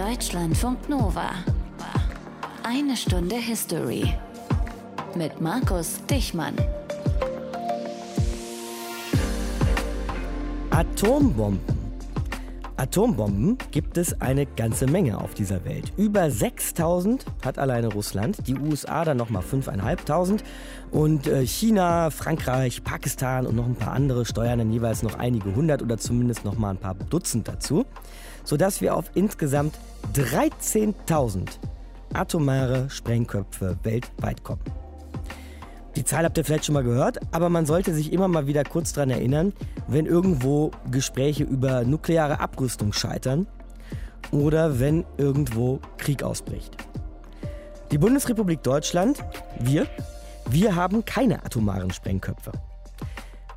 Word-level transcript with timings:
Deutschlandfunk 0.00 0.88
Nova. 0.88 1.28
Eine 2.62 2.96
Stunde 2.96 3.36
History. 3.36 4.14
Mit 5.14 5.42
Markus 5.42 6.00
Dichmann. 6.06 6.54
Atombomben. 10.70 11.60
Atombomben 12.78 13.58
gibt 13.72 13.98
es 13.98 14.18
eine 14.22 14.46
ganze 14.46 14.86
Menge 14.86 15.20
auf 15.20 15.34
dieser 15.34 15.66
Welt. 15.66 15.92
Über 15.98 16.30
6000 16.30 17.26
hat 17.44 17.58
alleine 17.58 17.92
Russland, 17.92 18.46
die 18.46 18.56
USA 18.56 19.04
dann 19.04 19.18
nochmal 19.18 19.42
5500 19.42 20.42
und 20.92 21.26
äh, 21.26 21.46
China, 21.46 22.08
Frankreich, 22.08 22.82
Pakistan 22.82 23.46
und 23.46 23.54
noch 23.54 23.66
ein 23.66 23.74
paar 23.74 23.92
andere 23.92 24.24
steuern 24.24 24.60
dann 24.60 24.72
jeweils 24.72 25.02
noch 25.02 25.18
einige 25.18 25.54
hundert 25.54 25.82
oder 25.82 25.98
zumindest 25.98 26.46
nochmal 26.46 26.70
ein 26.70 26.78
paar 26.78 26.94
Dutzend 26.94 27.48
dazu, 27.48 27.84
sodass 28.50 28.80
wir 28.80 28.96
auf 28.96 29.12
insgesamt 29.14 29.78
13.000 30.14 31.46
atomare 32.12 32.90
Sprengköpfe 32.90 33.78
weltweit 33.84 34.42
kommen. 34.42 34.64
Die 35.94 36.04
Zahl 36.04 36.24
habt 36.24 36.36
ihr 36.36 36.44
vielleicht 36.44 36.64
schon 36.64 36.72
mal 36.72 36.82
gehört, 36.82 37.18
aber 37.30 37.48
man 37.48 37.64
sollte 37.64 37.94
sich 37.94 38.12
immer 38.12 38.26
mal 38.26 38.48
wieder 38.48 38.64
kurz 38.64 38.92
daran 38.92 39.10
erinnern, 39.10 39.52
wenn 39.86 40.06
irgendwo 40.06 40.72
Gespräche 40.90 41.44
über 41.44 41.84
nukleare 41.84 42.40
Abrüstung 42.40 42.92
scheitern 42.92 43.46
oder 44.32 44.80
wenn 44.80 45.04
irgendwo 45.16 45.78
Krieg 45.96 46.24
ausbricht. 46.24 46.76
Die 47.92 47.98
Bundesrepublik 47.98 48.64
Deutschland, 48.64 49.22
wir, 49.60 49.86
wir 50.48 50.74
haben 50.74 51.04
keine 51.04 51.44
atomaren 51.44 51.92
Sprengköpfe. 51.92 52.50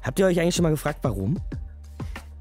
Habt 0.04 0.20
ihr 0.20 0.28
euch 0.28 0.40
eigentlich 0.40 0.56
schon 0.56 0.64
mal 0.64 0.70
gefragt, 0.70 1.00
warum? 1.02 1.40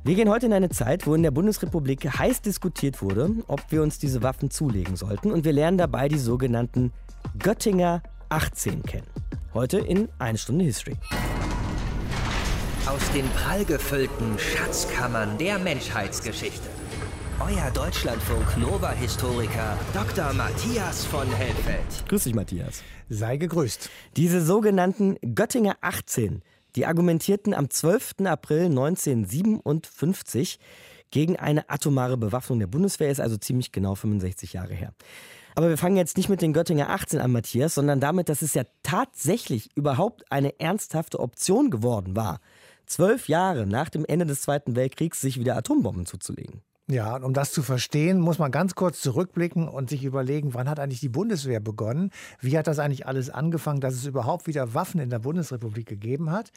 Wir 0.05 0.17
gehen 0.17 0.29
heute 0.29 0.47
in 0.47 0.53
eine 0.53 0.69
Zeit, 0.69 1.07
wo 1.07 1.15
in 1.15 1.23
der 1.23 1.31
Bundesrepublik 1.31 2.19
heiß 2.19 2.43
diskutiert 2.43 3.03
wurde, 3.03 3.37
ob 3.47 3.61
wir 3.71 3.85
uns 3.85 4.01
diese 4.01 4.21
Waffen 4.25 4.51
zulegen 4.51 4.97
sollten 4.97 5.31
und 5.31 5.45
wir 5.45 5.53
lernen 5.53 5.79
dabei 5.79 6.09
die 6.09 6.19
sogenannten 6.19 6.93
Göttinger 7.39 8.03
18 8.29 8.83
kennen. 8.83 9.07
Heute 9.55 9.79
in 9.79 10.09
1 10.19 10.43
Stunde 10.43 10.65
History. 10.65 10.97
Aus 12.87 13.13
den 13.13 13.29
prallgefüllten 13.29 14.37
Schatzkammern 14.41 15.39
der 15.39 15.61
Menschheitsgeschichte. 15.61 16.69
Euer 17.39 17.71
Deutschlandfunk 17.71 18.59
Nova-Historiker 18.59 19.79
Dr. 19.95 20.33
Matthias 20.33 21.05
von 21.07 21.29
Helfeld. 21.29 22.09
Grüß 22.09 22.25
dich, 22.25 22.35
Matthias. 22.35 22.83
Sei 23.09 23.37
gegrüßt. 23.37 23.89
Diese 24.17 24.45
sogenannten 24.45 25.17
Göttinger 25.35 25.77
18, 25.81 26.43
die 26.77 26.87
argumentierten 26.87 27.55
am 27.55 27.71
12. 27.71 28.15
April 28.25 28.67
1957 28.67 30.59
gegen 31.11 31.37
eine 31.37 31.69
atomare 31.69 32.17
Bewaffnung 32.17 32.59
der 32.59 32.67
Bundeswehr, 32.67 33.11
ist 33.11 33.21
also 33.21 33.37
ziemlich 33.37 33.71
genau 33.71 33.95
65 33.95 34.55
Jahre 34.55 34.75
her. 34.75 34.95
Aber 35.55 35.69
wir 35.69 35.77
fangen 35.77 35.99
jetzt 35.99 36.17
nicht 36.17 36.31
mit 36.31 36.41
den 36.41 36.55
Göttinger 36.55 36.89
18 36.89 37.21
an, 37.21 37.31
Matthias, 37.31 37.75
sondern 37.75 38.01
damit, 38.01 38.29
dass 38.31 38.41
es 38.43 38.55
ja 38.55 38.65
tatsächlich 38.83 39.69
überhaupt 39.77 40.31
eine 40.33 40.59
ernsthafte 40.59 41.21
Option 41.21 41.71
geworden 41.71 42.17
war, 42.17 42.41
zwölf 42.87 43.29
Jahre 43.29 43.67
nach 43.67 43.91
dem 43.91 44.07
Ende 44.07 44.25
des 44.25 44.41
Zweiten 44.41 44.75
Weltkriegs 44.75 45.21
sich 45.21 45.39
wieder 45.39 45.57
Atombomben 45.57 46.07
zuzulegen. 46.07 46.63
Ja, 46.91 47.15
und 47.15 47.23
um 47.23 47.33
das 47.33 47.53
zu 47.53 47.63
verstehen, 47.63 48.19
muss 48.19 48.41
man 48.41 48.51
ganz 48.51 48.75
kurz 48.75 49.01
zurückblicken 49.01 49.69
und 49.69 49.89
sich 49.89 50.03
überlegen, 50.03 50.53
wann 50.53 50.69
hat 50.69 50.81
eigentlich 50.81 50.99
die 50.99 51.09
Bundeswehr 51.09 51.61
begonnen? 51.61 52.11
Wie 52.41 52.59
hat 52.59 52.67
das 52.67 52.81
eigentlich 52.81 53.07
alles 53.07 53.31
angefangen, 53.31 53.81
dass 53.81 53.95
es 53.95 54.05
überhaupt 54.05 54.49
wieder 54.49 54.75
Waffen 54.75 55.01
in 55.01 55.09
der 55.09 55.21
Bundesrepublik 55.21 55.87
gegeben 55.87 56.33
hat? 56.33 56.51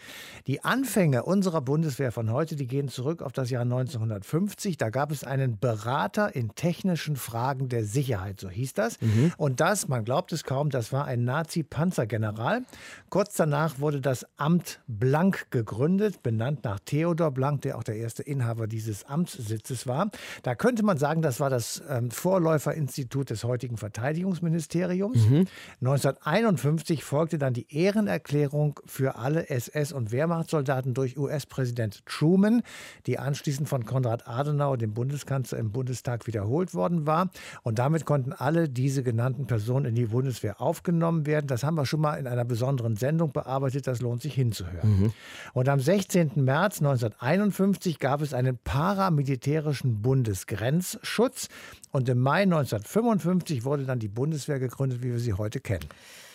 Die 0.48 0.64
Anfänge 0.64 1.24
unserer 1.24 1.62
Bundeswehr 1.62 2.12
von 2.12 2.32
heute, 2.32 2.56
die 2.56 2.66
gehen 2.66 2.90
zurück 2.90 3.22
auf 3.22 3.34
das 3.34 3.52
Jahr 3.52 3.62
1950. 3.62 4.78
Da 4.78 4.90
gab 4.90 5.12
es 5.12 5.24
einen 5.24 5.60
Berater 5.60 6.36
in 6.36 6.56
technischen 6.56 7.18
Fragen 7.18 7.70
der 7.70 7.86
Sicherheit, 7.86 8.40
so 8.40 8.50
hieß 8.50 8.74
das. 8.74 9.00
Mhm. 9.02 9.32
Und 9.38 9.60
das, 9.60 9.88
man 9.88 10.06
glaubt 10.06 10.34
es 10.34 10.44
kaum, 10.44 10.72
das 10.72 10.92
war 10.92 11.06
ein 11.06 11.24
Nazi-Panzergeneral. 11.24 12.64
Kurz 13.10 13.36
danach 13.36 13.80
wurde 13.80 14.02
das 14.02 14.26
Amt 14.38 14.82
Blank 14.88 15.52
gegründet, 15.52 16.24
benannt 16.24 16.64
nach 16.64 16.80
Theodor 16.80 17.30
Blank, 17.30 17.62
der 17.62 17.78
auch 17.78 17.84
der 17.84 17.98
erste 17.98 18.24
Inhaber 18.24 18.66
dieses 18.66 19.06
Amtssitzes 19.06 19.86
war. 19.86 20.10
Da 20.44 20.56
könnte 20.56 20.84
man 20.84 20.98
sagen, 20.98 21.22
das 21.22 21.40
war 21.40 21.50
das 21.50 21.82
ähm, 21.90 22.12
Vorläuferinstitut 22.12 23.30
des 23.30 23.44
heutigen 23.44 23.78
Verteidigungsministeriums. 23.78 25.18
Mhm. 25.30 25.48
1951 25.82 27.04
folgte 27.04 27.38
dann 27.38 27.54
die 27.54 27.68
Ehrenerklärung 27.76 28.80
für 28.86 29.16
alle 29.18 29.50
SS- 29.50 29.94
und 29.94 30.12
Wehrmachtssoldaten 30.12 30.94
durch 30.94 31.18
US-Präsident 31.18 32.06
Truman, 32.06 32.62
die 33.08 33.20
anschließend 33.20 33.70
von 33.70 33.86
Konrad 33.86 34.28
Adenauer, 34.28 34.78
dem 34.78 34.94
Bundeskanzler, 34.94 35.58
im 35.60 35.72
Bundestag 35.72 36.28
wiederholt 36.28 36.74
worden 36.74 37.06
war. 37.06 37.30
Und 37.64 37.80
damit 37.80 38.06
konnten 38.06 38.34
alle 38.34 38.70
diese 38.70 39.04
genannten 39.04 39.48
Personen 39.48 39.86
in 39.86 39.96
die 39.96 40.06
Bundeswehr 40.06 40.62
aufgenommen 40.62 41.26
werden. 41.26 41.48
Das 41.48 41.64
haben 41.64 41.76
wir 41.76 41.86
schon 41.86 42.02
mal 42.02 42.16
in 42.16 42.28
einer 42.28 42.46
besonderen 42.46 42.96
Sendung 42.96 43.32
bearbeitet. 43.32 43.88
Das 43.88 44.02
lohnt 44.02 44.22
sich 44.22 44.34
hinzuhören. 44.34 45.00
Mhm. 45.00 45.14
Und 45.54 45.70
am 45.70 45.80
16. 45.80 46.32
März 46.36 46.80
1951 46.80 48.00
gab 48.00 48.22
es 48.22 48.34
einen 48.34 48.58
paramilitärischen 48.58 50.02
Bundesgrenzschutz. 50.06 51.50
Und 51.92 52.08
im 52.10 52.20
Mai 52.20 52.44
1955 52.44 53.66
wurde 53.66 53.86
dann 53.86 53.98
die 53.98 54.08
Bundeswehr 54.08 54.60
gegründet, 54.60 55.02
wie 55.02 55.12
wir 55.12 55.20
sie 55.20 55.34
heute 55.34 55.60
kennen. 55.60 55.90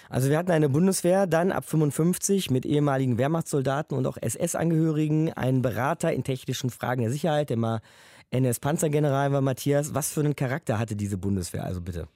Also 0.09 0.29
wir 0.29 0.39
hatten 0.39 0.51
eine 0.51 0.69
Bundeswehr 0.69 1.29
dann 1.29 1.53
ab 1.53 1.65
55 1.65 2.51
mit 2.51 2.67
ehemaligen 2.67 3.17
Wehrmachtssoldaten 3.17 3.97
und 3.97 4.09
auch 4.09 4.17
SS-Angehörigen, 4.21 5.33
einen 5.33 5.63
Berater 5.63 6.13
in 6.13 6.25
technischen 6.25 6.71
Fragen 6.71 7.03
der 7.03 7.13
Sicherheit, 7.13 7.51
der 7.51 7.59
mal 7.59 7.81
NS-Panzergeneral 8.33 9.31
war, 9.31 9.41
Matthias. 9.41 9.95
Was 9.95 10.13
für 10.13 10.21
einen 10.21 10.35
Charakter 10.35 10.81
hatte 10.81 10.97
diese 10.97 11.17
Bundeswehr 11.17 11.65
also 11.65 11.81
bitte? 11.81 12.09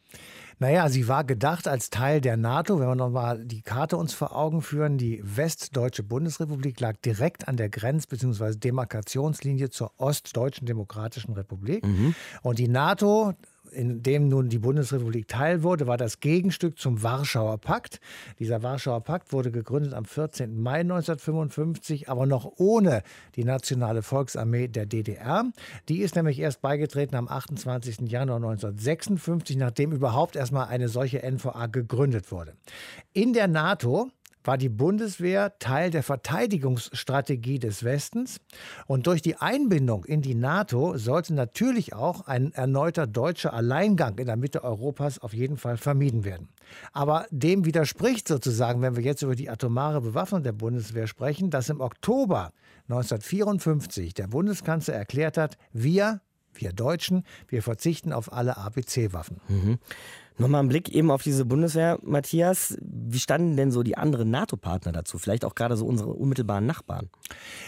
Naja, 0.59 0.89
sie 0.89 1.09
war 1.09 1.25
gedacht 1.25 1.69
als 1.69 1.91
Teil 1.91 2.21
der 2.21 2.37
NATO. 2.37 2.81
Wenn 2.81 2.89
wir 2.89 2.95
nochmal 2.95 3.45
die 3.45 3.63
Karte 3.63 3.97
uns 3.97 4.15
vor 4.15 4.35
Augen 4.37 4.63
führen, 4.63 4.99
die 4.99 5.21
westdeutsche 5.25 6.03
Bundesrepublik 6.03 6.81
lag 6.81 6.97
direkt 7.05 7.49
an 7.49 7.57
der 7.57 7.69
Grenz- 7.69 8.07
bzw. 8.07 8.57
Demarkationslinie 8.57 9.71
zur 9.71 9.93
ostdeutschen 9.99 10.67
Demokratischen 10.67 11.35
Republik. 11.35 11.85
Mhm. 11.85 12.15
Und 12.43 12.59
die 12.59 12.69
NATO, 12.69 13.35
in 13.75 14.03
dem 14.03 14.29
nun 14.29 14.49
die 14.49 14.59
Bundesrepublik 14.59 15.29
Teil 15.29 15.63
wurde, 15.63 15.87
war 15.87 15.97
das 15.97 16.21
Gegenstück 16.21 16.79
zum 16.79 17.03
Warschauer 17.03 17.59
Pakt. 17.59 18.01
Dieser 18.39 18.63
Warschauer 18.63 19.03
Pakt 19.03 19.33
wurde 19.33 19.51
gegründet 19.51 19.95
am 19.95 20.05
14. 20.05 20.63
Mai 20.63 20.81
1955, 20.81 22.09
aber 22.09 22.27
noch 22.27 22.53
ohne 22.57 23.03
die 23.37 23.45
Nationale 23.45 24.03
Volksarmee 24.03 24.69
der 24.69 24.87
DDR. 24.87 25.45
Die 25.89 25.99
ist 25.99 26.17
nämlich 26.17 26.39
erst 26.39 26.63
beigetreten 26.63 27.17
am 27.17 27.29
28. 27.29 28.09
Januar 28.11 28.37
1956, 28.37 29.57
nachdem 29.57 29.93
überhaupt 29.93 30.37
erstmal 30.37 30.69
eine 30.69 30.89
solche 30.89 31.23
NVA 31.23 31.67
gegründet 31.67 32.31
wurde. 32.33 32.55
In 33.13 33.33
der 33.33 33.49
NATO 33.49 34.11
war 34.45 34.59
die 34.59 34.69
Bundeswehr 34.69 35.59
Teil 35.59 35.91
der 35.91 36.03
Verteidigungsstrategie 36.03 37.59
des 37.59 37.83
Westens. 37.83 38.41
Und 38.87 39.07
durch 39.07 39.23
die 39.23 39.37
Einbindung 39.37 40.05
in 40.05 40.23
die 40.23 40.35
NATO 40.35 40.97
sollte 40.97 41.35
natürlich 41.35 41.95
auch 41.95 42.27
ein 42.27 42.53
erneuter 42.53 43.07
deutscher 43.07 43.53
Alleingang 43.53 44.19
in 44.19 44.27
der 44.27 44.37
Mitte 44.37 44.63
Europas 44.63 45.19
auf 45.19 45.33
jeden 45.33 45.57
Fall 45.57 45.77
vermieden 45.77 46.25
werden. 46.25 46.49
Aber 46.93 47.27
dem 47.31 47.65
widerspricht 47.65 48.29
sozusagen, 48.29 48.83
wenn 48.83 48.97
wir 48.97 49.03
jetzt 49.03 49.23
über 49.23 49.35
die 49.35 49.51
atomare 49.51 50.01
Bewaffnung 50.01 50.43
der 50.43 50.53
Bundeswehr 50.53 51.07
sprechen, 51.07 51.51
dass 51.51 51.71
im 51.71 51.81
Oktober 51.81 52.53
1954 52.89 54.15
der 54.15 54.27
Bundeskanzler 54.27 54.95
erklärt 54.95 55.39
hat, 55.39 55.57
wir, 55.73 56.21
wir 56.53 56.73
Deutschen, 56.73 57.25
wir 57.49 57.63
verzichten 57.63 58.13
auf 58.13 58.33
alle 58.33 58.57
ABC-Waffen. 58.57 59.41
Mhm. 59.49 59.79
Nochmal 60.37 60.65
ein 60.65 60.69
Blick 60.69 60.89
eben 60.89 61.13
auf 61.13 61.23
diese 61.23 61.45
Bundeswehr, 61.45 62.01
Matthias. 62.03 62.77
Wie 62.81 63.21
standen 63.21 63.57
denn 63.57 63.71
so 63.71 63.85
die 63.85 63.97
anderen 63.97 64.31
NATO-Partner 64.31 64.91
dazu? 64.91 65.17
Vielleicht 65.17 65.45
auch 65.45 65.55
gerade 65.55 65.77
so 65.77 65.87
unsere 65.87 66.11
unmittelbaren 66.11 66.67
Nachbarn? 66.67 67.09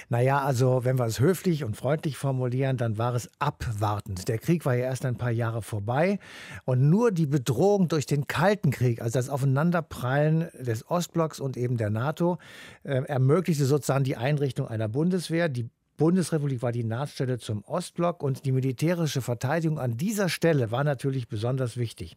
Naja, 0.09 0.43
also 0.43 0.85
wenn 0.85 0.99
wir 0.99 1.05
es 1.05 1.21
höflich 1.21 1.63
und 1.63 1.77
freundlich 1.77 2.17
formulieren, 2.17 2.77
dann 2.77 2.99
war 2.99 3.15
es 3.15 3.31
abwartend. 3.39 4.27
Der 4.27 4.39
Krieg 4.39 4.67
war 4.67 4.75
ja 4.75 4.87
erst 4.87 5.05
ein 5.05 5.17
paar 5.17 5.31
Jahre 5.31 5.63
vorbei 5.63 6.19
und 6.65 6.91
nur 6.91 7.13
die 7.13 7.27
Bedrohung 7.27 7.87
durch 7.87 8.07
den 8.07 8.27
Kalten 8.27 8.73
Krieg, 8.73 9.01
also 9.01 9.17
das 9.17 9.29
Aufeinanderprallen 9.29 10.49
des 10.59 10.91
Ostblocks 10.91 11.39
und 11.39 11.57
eben 11.57 11.77
der 11.77 11.91
NATO, 11.91 12.39
äh, 12.83 13.03
ermöglichte 13.05 13.65
sozusagen 13.65 14.03
die 14.03 14.17
Einrichtung 14.17 14.67
einer 14.67 14.89
Bundeswehr. 14.89 15.49
Die 15.49 15.71
Bundesrepublik 15.97 16.63
war 16.63 16.73
die 16.73 16.85
Nahtstelle 16.85 17.39
zum 17.39 17.65
Ostblock 17.65 18.23
und 18.23 18.45
die 18.45 18.53
militärische 18.53 19.23
Verteidigung 19.23 19.79
an 19.79 19.97
dieser 19.97 20.29
Stelle 20.29 20.71
war 20.71 20.85
natürlich 20.85 21.29
besonders 21.29 21.77
wichtig. 21.77 22.17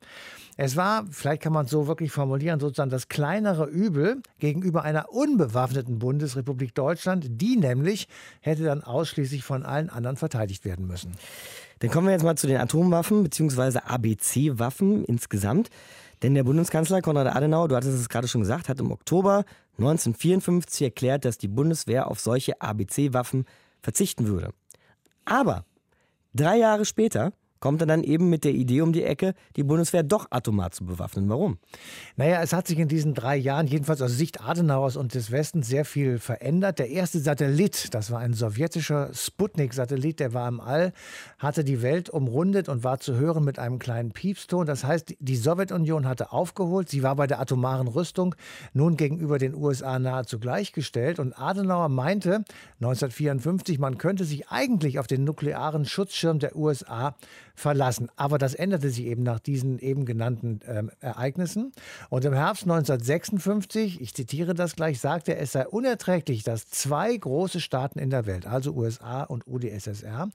Es 0.58 0.76
war, 0.76 1.06
vielleicht 1.10 1.42
kann 1.42 1.54
man 1.54 1.66
es 1.66 1.72
so 1.72 1.88
wirklich 1.88 2.12
formulieren, 2.12 2.60
sozusagen 2.60 2.90
das 2.90 3.08
kleinere 3.08 3.66
Übel 3.66 4.22
gegenüber 4.40 4.84
einer 4.84 5.12
unbewaffneten 5.12 6.00
Bundesrepublik 6.00 6.76
Deutschland, 6.76 7.28
die 7.30 7.56
nämlich 7.56 8.08
hätte 8.42 8.64
dann 8.64 8.84
ausschließlich 8.84 9.44
von 9.44 9.64
allen 9.64 9.90
anderen 9.90 10.18
verteidigt 10.18 10.66
werden 10.66 10.88
müssen. 10.88 11.14
Dann 11.80 11.90
kommen 11.90 12.08
wir 12.08 12.14
jetzt 12.14 12.24
mal 12.24 12.36
zu 12.36 12.48
den 12.48 12.58
Atomwaffen 12.58 13.24
bzw. 13.24 13.80
ABC-Waffen 13.80 15.06
insgesamt. 15.06 15.70
Denn 16.22 16.34
der 16.34 16.44
Bundeskanzler 16.44 17.02
Konrad 17.02 17.34
Adenauer, 17.34 17.70
du 17.70 17.76
hattest 17.78 17.98
es 17.98 18.10
gerade 18.10 18.28
schon 18.28 18.42
gesagt, 18.42 18.68
hat 18.68 18.80
im 18.82 18.92
Oktober 18.92 19.46
1954 19.78 20.82
erklärt, 20.82 21.24
dass 21.24 21.38
die 21.38 21.48
Bundeswehr 21.48 22.08
auf 22.08 22.20
solche 22.20 22.60
ABC-Waffen 22.60 23.46
verzichten 23.82 24.28
würde. 24.28 24.54
Aber 25.26 25.66
drei 26.34 26.58
Jahre 26.58 26.86
später, 26.86 27.34
kommt 27.60 27.82
er 27.82 27.88
dann 27.88 28.04
eben 28.04 28.30
mit 28.30 28.44
der 28.44 28.54
Idee 28.54 28.82
um 28.82 28.94
die 28.94 29.04
Ecke, 29.04 29.34
die 29.56 29.64
Bundeswehr 29.64 30.04
doch 30.04 30.28
atomar 30.30 30.72
zu 30.72 30.86
bewaffnen. 30.86 31.30
Warum? 31.30 31.58
Naja, 32.16 32.42
es 32.42 32.54
hat 32.54 32.68
sich 32.68 32.80
in 32.80 32.88
diesen 32.88 33.14
drei 33.14 33.36
Jahren, 33.36 33.68
jedenfalls 33.68 34.02
aus 34.02 34.12
Sicht 34.12 34.42
Adenauers 34.42 34.96
und 34.96 35.14
des 35.14 35.32
Westens, 35.32 35.68
sehr 35.68 35.86
viel 35.86 36.20
verändert. 36.20 36.80
Der 36.80 36.90
erste 36.90 37.20
Satellit, 37.20 37.94
das 37.94 38.12
war 38.12 38.20
ein 38.20 38.34
sowjetischer 38.34 39.10
Sputnik-Satellit, 39.14 40.20
der 40.20 40.34
war 40.34 40.48
im 40.48 40.60
All, 40.60 40.94
hatte 41.38 41.64
die 41.64 41.82
Welt 41.82 42.10
umrundet 42.10 42.70
und 42.70 42.84
war 42.84 43.00
zu 43.00 43.16
hören 43.16 43.44
mit 43.44 43.60
einem 43.60 43.80
kleinen 43.80 44.12
Piepston. 44.12 44.66
Das 44.66 44.84
heißt, 44.84 45.16
die 45.20 45.36
Sowjetunion 45.36 46.08
hatte 46.08 46.32
aufgeholt. 46.32 46.90
Sie 46.90 47.04
war 47.04 47.16
bei 47.16 47.28
der 47.28 47.40
atomaren 47.40 47.88
Rüstung 47.88 48.36
nun 48.74 48.98
gegenüber 48.98 49.38
den 49.38 49.56
USA 49.56 50.00
nahezu 50.00 50.40
gleichgestellt. 50.40 51.20
Und 51.20 51.38
Adenauer 51.38 51.90
meinte 51.90 52.44
1954, 52.82 53.80
man 53.80 53.98
könnte 53.98 54.26
sich 54.26 54.50
eigentlich 54.50 55.00
auf 55.00 55.08
den 55.08 55.24
nuklearen 55.24 55.86
Schutzschirm 55.86 56.40
der 56.40 56.56
USA 56.56 57.16
verlassen. 57.60 58.10
Aber 58.16 58.38
das 58.38 58.56
änderte 58.56 58.90
sich 58.90 59.06
eben 59.06 59.24
nach 59.24 59.40
diesen 59.40 59.80
eben 59.80 60.06
genannten 60.06 60.62
ähm, 60.66 60.90
Ereignissen. 61.00 61.72
Und 62.10 62.26
im 62.26 62.34
Herbst 62.34 62.64
1956, 62.64 64.02
ich 64.02 64.14
zitiere 64.14 64.54
das 64.54 64.76
gleich, 64.76 65.00
sagte 65.00 65.36
er, 65.36 65.42
es 65.42 65.52
sei 65.52 65.68
unerträglich, 65.68 66.44
dass 66.44 66.70
zwei 66.70 67.16
große 67.16 67.60
Staaten 67.60 68.00
in 68.00 68.10
der 68.10 68.26
Welt, 68.26 68.48
also 68.48 68.74
USA 68.74 69.24
und 69.24 69.46
UdSSR, 69.46 70.30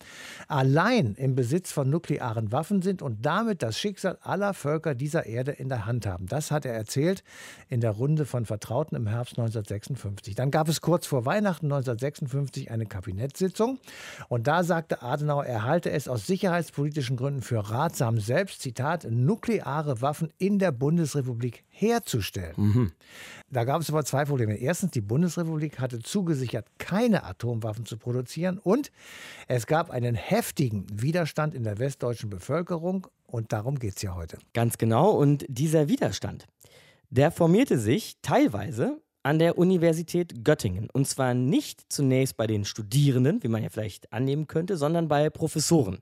allein 0.48 1.14
im 1.14 1.34
Besitz 1.34 1.72
von 1.72 1.88
nuklearen 1.88 2.52
Waffen 2.52 2.82
sind 2.82 3.02
und 3.02 3.24
damit 3.24 3.62
das 3.62 3.78
Schicksal 3.78 4.18
aller 4.20 4.54
Völker 4.54 4.94
dieser 4.94 5.26
Erde 5.26 5.52
in 5.52 5.68
der 5.68 5.86
Hand 5.86 6.06
haben. 6.06 6.26
Das 6.26 6.50
hat 6.50 6.66
er 6.66 6.74
erzählt 6.74 7.24
in 7.68 7.80
der 7.80 7.90
Runde 7.90 8.26
von 8.26 8.44
Vertrauten 8.44 8.96
im 8.96 9.06
Herbst 9.06 9.38
1956. 9.38 10.34
Dann 10.34 10.50
gab 10.50 10.68
es 10.68 10.80
kurz 10.80 11.06
vor 11.06 11.24
Weihnachten 11.24 11.66
1956 11.66 12.70
eine 12.70 12.86
Kabinettssitzung 12.86 13.78
und 14.28 14.46
da 14.46 14.62
sagte 14.62 15.02
Adenauer, 15.02 15.46
er 15.46 15.64
halte 15.64 15.90
es 15.90 16.08
aus 16.08 16.26
sicherheitspolitischen 16.26 17.13
politischen 17.14 17.16
Gründen 17.16 17.42
für 17.42 17.70
ratsam, 17.70 18.18
selbst, 18.18 18.60
Zitat, 18.60 19.06
nukleare 19.10 20.00
Waffen 20.00 20.30
in 20.38 20.58
der 20.58 20.72
Bundesrepublik 20.72 21.64
herzustellen. 21.68 22.54
Mhm. 22.56 22.92
Da 23.50 23.64
gab 23.64 23.80
es 23.80 23.90
aber 23.90 24.04
zwei 24.04 24.24
Probleme. 24.24 24.56
Erstens, 24.56 24.92
die 24.92 25.00
Bundesrepublik 25.00 25.78
hatte 25.80 25.98
zugesichert, 26.00 26.66
keine 26.78 27.24
Atomwaffen 27.24 27.86
zu 27.86 27.96
produzieren 27.96 28.58
und 28.58 28.90
es 29.48 29.66
gab 29.66 29.90
einen 29.90 30.14
heftigen 30.14 30.86
Widerstand 30.92 31.54
in 31.54 31.64
der 31.64 31.78
westdeutschen 31.78 32.30
Bevölkerung 32.30 33.06
und 33.26 33.52
darum 33.52 33.78
geht 33.78 33.96
es 33.96 34.02
ja 34.02 34.14
heute. 34.14 34.38
Ganz 34.52 34.78
genau. 34.78 35.10
Und 35.10 35.44
dieser 35.48 35.88
Widerstand, 35.88 36.46
der 37.10 37.30
formierte 37.30 37.78
sich 37.78 38.16
teilweise 38.22 39.00
an 39.22 39.38
der 39.38 39.56
Universität 39.56 40.44
Göttingen. 40.44 40.88
Und 40.92 41.08
zwar 41.08 41.32
nicht 41.32 41.80
zunächst 41.88 42.36
bei 42.36 42.46
den 42.46 42.64
Studierenden, 42.66 43.42
wie 43.42 43.48
man 43.48 43.62
ja 43.62 43.70
vielleicht 43.70 44.12
annehmen 44.12 44.46
könnte, 44.46 44.76
sondern 44.76 45.08
bei 45.08 45.30
Professoren. 45.30 46.00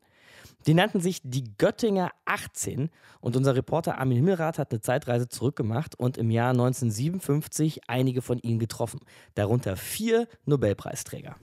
Die 0.67 0.75
nannten 0.75 1.01
sich 1.01 1.21
die 1.25 1.45
Göttinger 1.59 2.11
18 2.25 2.91
und 3.21 3.37
unser 3.37 3.57
Reporter 3.57 3.99
Armin 3.99 4.19
Himmelrath 4.19 4.59
hat 4.59 4.71
eine 4.71 4.81
Zeitreise 4.81 5.29
zurückgemacht 5.29 5.99
und 5.99 6.19
im 6.19 6.31
Jahr 6.31 6.51
1957 6.51 7.89
einige 7.89 8.23
von 8.23 8.39
ihnen 8.39 8.61
getroffen, 8.61 9.01
darunter 9.35 9.77
vier 9.77 10.29
Nobelpreisträger. 10.45 11.37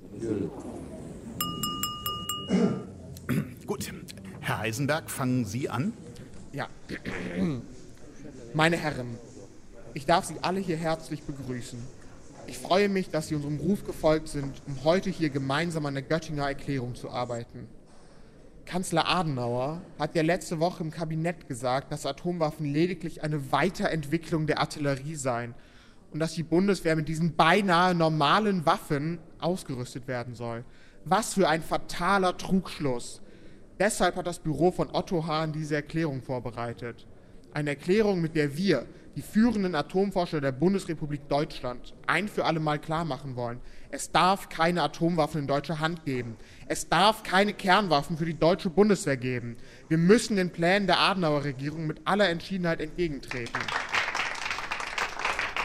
Gut, 3.65 3.91
Herr 4.39 4.59
Heisenberg, 4.59 5.11
fangen 5.11 5.45
Sie 5.45 5.69
an. 5.69 5.93
Ja. 6.53 6.67
Meine 8.53 8.77
Herren, 8.77 9.17
ich 9.93 10.05
darf 10.05 10.25
Sie 10.25 10.35
alle 10.41 10.59
hier 10.59 10.77
herzlich 10.77 11.23
begrüßen. 11.23 11.79
Ich 12.47 12.57
freue 12.57 12.89
mich, 12.89 13.09
dass 13.09 13.27
Sie 13.27 13.35
unserem 13.35 13.57
Ruf 13.57 13.83
gefolgt 13.83 14.29
sind, 14.29 14.61
um 14.65 14.83
heute 14.83 15.09
hier 15.09 15.29
gemeinsam 15.29 15.85
an 15.85 15.93
der 15.93 16.03
Göttinger 16.03 16.47
Erklärung 16.47 16.95
zu 16.95 17.09
arbeiten. 17.11 17.67
Kanzler 18.69 19.07
Adenauer 19.07 19.81
hat 19.97 20.13
ja 20.13 20.21
letzte 20.21 20.59
Woche 20.59 20.83
im 20.83 20.91
Kabinett 20.91 21.47
gesagt, 21.47 21.91
dass 21.91 22.05
Atomwaffen 22.05 22.71
lediglich 22.71 23.23
eine 23.23 23.51
Weiterentwicklung 23.51 24.45
der 24.45 24.59
Artillerie 24.59 25.15
seien 25.15 25.55
und 26.11 26.19
dass 26.19 26.35
die 26.35 26.43
Bundeswehr 26.43 26.95
mit 26.95 27.07
diesen 27.07 27.35
beinahe 27.35 27.95
normalen 27.95 28.67
Waffen 28.67 29.17
ausgerüstet 29.39 30.07
werden 30.07 30.35
soll. 30.35 30.63
Was 31.03 31.33
für 31.33 31.49
ein 31.49 31.63
fataler 31.63 32.37
Trugschluss. 32.37 33.21
Deshalb 33.79 34.17
hat 34.17 34.27
das 34.27 34.37
Büro 34.37 34.71
von 34.71 34.89
Otto 34.93 35.25
Hahn 35.25 35.51
diese 35.51 35.73
Erklärung 35.73 36.21
vorbereitet. 36.21 37.07
Eine 37.51 37.71
Erklärung, 37.71 38.21
mit 38.21 38.35
der 38.35 38.55
wir, 38.55 38.85
die 39.15 39.23
führenden 39.23 39.73
Atomforscher 39.73 40.41
der 40.41 40.51
Bundesrepublik 40.51 41.27
Deutschland, 41.27 41.95
ein 42.05 42.27
für 42.27 42.45
alle 42.45 42.59
Mal 42.59 42.77
klarmachen 42.77 43.35
wollen, 43.35 43.61
es 43.91 44.11
darf 44.11 44.49
keine 44.49 44.83
Atomwaffen 44.83 45.41
in 45.41 45.47
deutscher 45.47 45.79
Hand 45.79 46.05
geben. 46.05 46.37
Es 46.67 46.89
darf 46.89 47.23
keine 47.23 47.53
Kernwaffen 47.53 48.17
für 48.17 48.25
die 48.25 48.37
deutsche 48.37 48.69
Bundeswehr 48.69 49.17
geben. 49.17 49.57
Wir 49.87 49.97
müssen 49.97 50.35
den 50.35 50.51
Plänen 50.51 50.85
der 50.85 50.99
Adenauer 50.99 51.43
Regierung 51.43 51.87
mit 51.87 52.01
aller 52.05 52.29
Entschiedenheit 52.29 52.81
entgegentreten. 52.81 53.59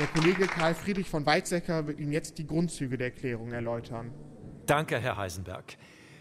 Der 0.00 0.06
Kollege 0.08 0.46
Karl 0.46 0.74
Friedrich 0.74 1.08
von 1.08 1.24
Weizsäcker 1.26 1.86
wird 1.86 2.00
Ihnen 2.00 2.12
jetzt 2.12 2.38
die 2.38 2.46
Grundzüge 2.46 2.96
der 2.96 3.08
Erklärung 3.08 3.52
erläutern. 3.52 4.12
Danke, 4.66 4.98
Herr 4.98 5.16
Heisenberg. 5.18 5.76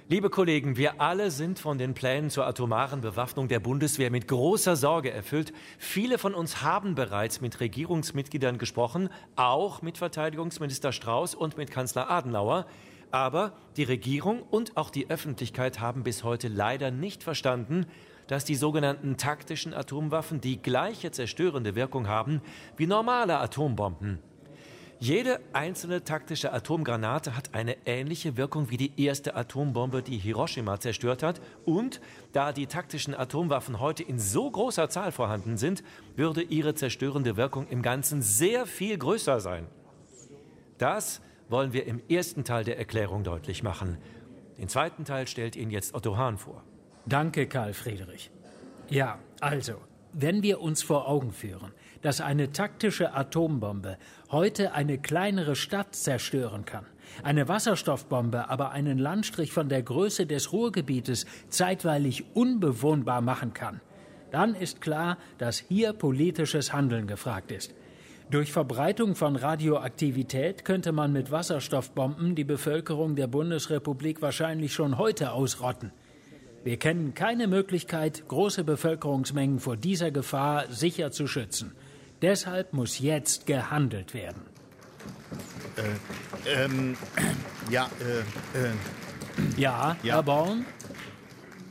Liebe 0.09 0.29
Kollegen, 0.29 0.75
wir 0.75 0.99
alle 0.99 1.31
sind 1.31 1.59
von 1.59 1.77
den 1.77 1.93
Plänen 1.93 2.29
zur 2.29 2.45
atomaren 2.45 2.99
Bewaffnung 2.99 3.47
der 3.47 3.61
Bundeswehr 3.61 4.11
mit 4.11 4.27
großer 4.27 4.75
Sorge 4.75 5.11
erfüllt. 5.11 5.53
Viele 5.77 6.17
von 6.17 6.35
uns 6.35 6.61
haben 6.61 6.93
bereits 6.93 7.39
mit 7.39 7.61
Regierungsmitgliedern 7.61 8.57
gesprochen, 8.57 9.07
auch 9.37 9.81
mit 9.81 9.97
Verteidigungsminister 9.97 10.91
Strauß 10.91 11.35
und 11.35 11.55
mit 11.55 11.71
Kanzler 11.71 12.11
Adenauer. 12.11 12.65
Aber 13.11 13.53
die 13.77 13.85
Regierung 13.85 14.41
und 14.41 14.75
auch 14.75 14.89
die 14.89 15.09
Öffentlichkeit 15.09 15.79
haben 15.79 16.03
bis 16.03 16.25
heute 16.25 16.49
leider 16.49 16.91
nicht 16.91 17.23
verstanden, 17.23 17.85
dass 18.27 18.43
die 18.43 18.55
sogenannten 18.55 19.15
taktischen 19.15 19.73
Atomwaffen 19.73 20.41
die 20.41 20.61
gleiche 20.61 21.11
zerstörende 21.11 21.75
Wirkung 21.75 22.09
haben 22.09 22.41
wie 22.75 22.87
normale 22.87 23.37
Atombomben. 23.37 24.19
Jede 25.03 25.41
einzelne 25.51 26.05
taktische 26.05 26.53
Atomgranate 26.53 27.35
hat 27.35 27.53
eine 27.53 27.75
ähnliche 27.85 28.37
Wirkung 28.37 28.69
wie 28.69 28.77
die 28.77 28.93
erste 28.95 29.35
Atombombe, 29.35 30.01
die 30.01 30.17
Hiroshima 30.17 30.79
zerstört 30.79 31.23
hat. 31.23 31.41
Und 31.65 31.99
da 32.31 32.53
die 32.53 32.67
taktischen 32.67 33.13
Atomwaffen 33.13 33.81
heute 33.81 34.01
in 34.01 34.17
so 34.17 34.49
großer 34.49 34.87
Zahl 34.87 35.11
vorhanden 35.11 35.57
sind, 35.57 35.83
würde 36.15 36.41
ihre 36.41 36.73
zerstörende 36.73 37.35
Wirkung 37.35 37.67
im 37.67 37.81
Ganzen 37.81 38.21
sehr 38.21 38.65
viel 38.65 38.97
größer 38.97 39.41
sein. 39.41 39.67
Das 40.77 41.19
wollen 41.49 41.73
wir 41.73 41.85
im 41.85 42.01
ersten 42.07 42.45
Teil 42.45 42.63
der 42.63 42.77
Erklärung 42.77 43.25
deutlich 43.25 43.61
machen. 43.61 43.97
Den 44.57 44.69
zweiten 44.69 45.03
Teil 45.03 45.27
stellt 45.27 45.57
Ihnen 45.57 45.71
jetzt 45.71 45.93
Otto 45.95 46.15
Hahn 46.15 46.37
vor. 46.37 46.63
Danke, 47.05 47.47
Karl 47.47 47.73
Friedrich. 47.73 48.31
Ja, 48.89 49.19
also, 49.41 49.81
wenn 50.13 50.43
wir 50.43 50.61
uns 50.61 50.83
vor 50.83 51.07
Augen 51.07 51.31
führen, 51.31 51.71
dass 52.01 52.21
eine 52.21 52.51
taktische 52.51 53.13
Atombombe 53.13 53.97
heute 54.31 54.73
eine 54.73 54.97
kleinere 54.97 55.55
Stadt 55.55 55.95
zerstören 55.95 56.65
kann, 56.65 56.85
eine 57.23 57.47
Wasserstoffbombe 57.47 58.49
aber 58.49 58.71
einen 58.71 58.97
Landstrich 58.97 59.51
von 59.51 59.69
der 59.69 59.83
Größe 59.83 60.25
des 60.25 60.51
Ruhrgebietes 60.53 61.25
zeitweilig 61.49 62.25
unbewohnbar 62.35 63.21
machen 63.21 63.53
kann, 63.53 63.81
dann 64.31 64.55
ist 64.55 64.81
klar, 64.81 65.17
dass 65.37 65.59
hier 65.59 65.93
politisches 65.93 66.73
Handeln 66.73 67.07
gefragt 67.07 67.51
ist. 67.51 67.73
Durch 68.31 68.51
Verbreitung 68.51 69.15
von 69.15 69.35
Radioaktivität 69.35 70.65
könnte 70.65 70.91
man 70.91 71.13
mit 71.13 71.29
Wasserstoffbomben 71.29 72.33
die 72.33 72.43
Bevölkerung 72.43 73.15
der 73.15 73.27
Bundesrepublik 73.27 74.21
wahrscheinlich 74.21 74.73
schon 74.73 74.97
heute 74.97 75.33
ausrotten. 75.33 75.91
Wir 76.63 76.77
kennen 76.77 77.13
keine 77.13 77.47
Möglichkeit, 77.47 78.27
große 78.27 78.63
Bevölkerungsmengen 78.63 79.59
vor 79.59 79.75
dieser 79.75 80.11
Gefahr 80.11 80.65
sicher 80.69 81.11
zu 81.11 81.27
schützen. 81.27 81.73
Deshalb 82.21 82.71
muss 82.71 82.99
jetzt 82.99 83.45
gehandelt 83.45 84.13
werden. 84.13 84.41
Äh, 85.75 86.63
ähm, 86.63 86.95
ja, 87.69 87.89
äh, 87.99 88.59
äh. 88.59 88.71
Ja, 89.57 89.97
ja, 90.03 90.15
Herr 90.15 90.23
Born? 90.23 90.65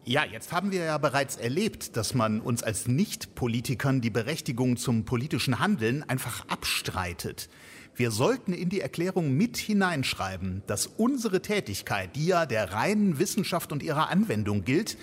Ja, 0.04 0.24
jetzt 0.24 0.52
haben 0.52 0.72
wir 0.72 0.84
ja 0.84 0.98
bereits 0.98 1.36
erlebt, 1.36 1.96
dass 1.96 2.12
man 2.12 2.40
uns 2.40 2.62
als 2.62 2.86
Nicht-Politikern 2.86 4.00
die 4.00 4.10
Berechtigung 4.10 4.76
zum 4.76 5.04
politischen 5.04 5.58
Handeln 5.58 6.02
einfach 6.02 6.46
abstreitet. 6.48 7.48
Wir 7.94 8.10
sollten 8.10 8.54
in 8.54 8.70
die 8.70 8.80
Erklärung 8.80 9.36
mit 9.36 9.58
hineinschreiben, 9.58 10.62
dass 10.66 10.86
unsere 10.86 11.42
Tätigkeit, 11.42 12.16
die 12.16 12.26
ja 12.26 12.46
der 12.46 12.72
reinen 12.72 13.18
Wissenschaft 13.18 13.70
und 13.70 13.82
ihrer 13.82 14.08
Anwendung 14.08 14.64
gilt, 14.64 14.96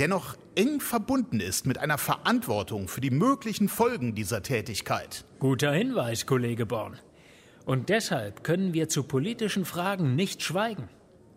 dennoch 0.00 0.36
eng 0.56 0.80
verbunden 0.80 1.38
ist 1.38 1.66
mit 1.66 1.78
einer 1.78 1.98
Verantwortung 1.98 2.88
für 2.88 3.00
die 3.00 3.10
möglichen 3.10 3.68
Folgen 3.68 4.16
dieser 4.16 4.42
Tätigkeit. 4.42 5.24
Guter 5.38 5.72
Hinweis, 5.72 6.26
Kollege 6.26 6.66
Born. 6.66 6.98
Und 7.64 7.90
deshalb 7.90 8.42
können 8.42 8.74
wir 8.74 8.88
zu 8.88 9.04
politischen 9.04 9.64
Fragen 9.64 10.16
nicht 10.16 10.42
schweigen. 10.42 10.88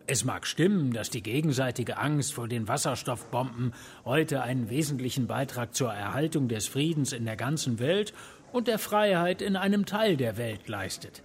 Es 0.08 0.24
mag 0.24 0.46
stimmen, 0.46 0.92
dass 0.92 1.10
die 1.10 1.22
gegenseitige 1.22 1.98
Angst 1.98 2.34
vor 2.34 2.48
den 2.48 2.68
Wasserstoffbomben 2.68 3.74
heute 4.04 4.42
einen 4.42 4.70
wesentlichen 4.70 5.26
Beitrag 5.26 5.74
zur 5.74 5.92
Erhaltung 5.92 6.48
des 6.48 6.66
Friedens 6.66 7.12
in 7.12 7.24
der 7.24 7.36
ganzen 7.36 7.78
Welt 7.80 8.12
und 8.52 8.68
der 8.68 8.78
Freiheit 8.78 9.42
in 9.42 9.56
einem 9.56 9.86
Teil 9.86 10.16
der 10.16 10.36
Welt 10.36 10.68
leistet. 10.68 11.22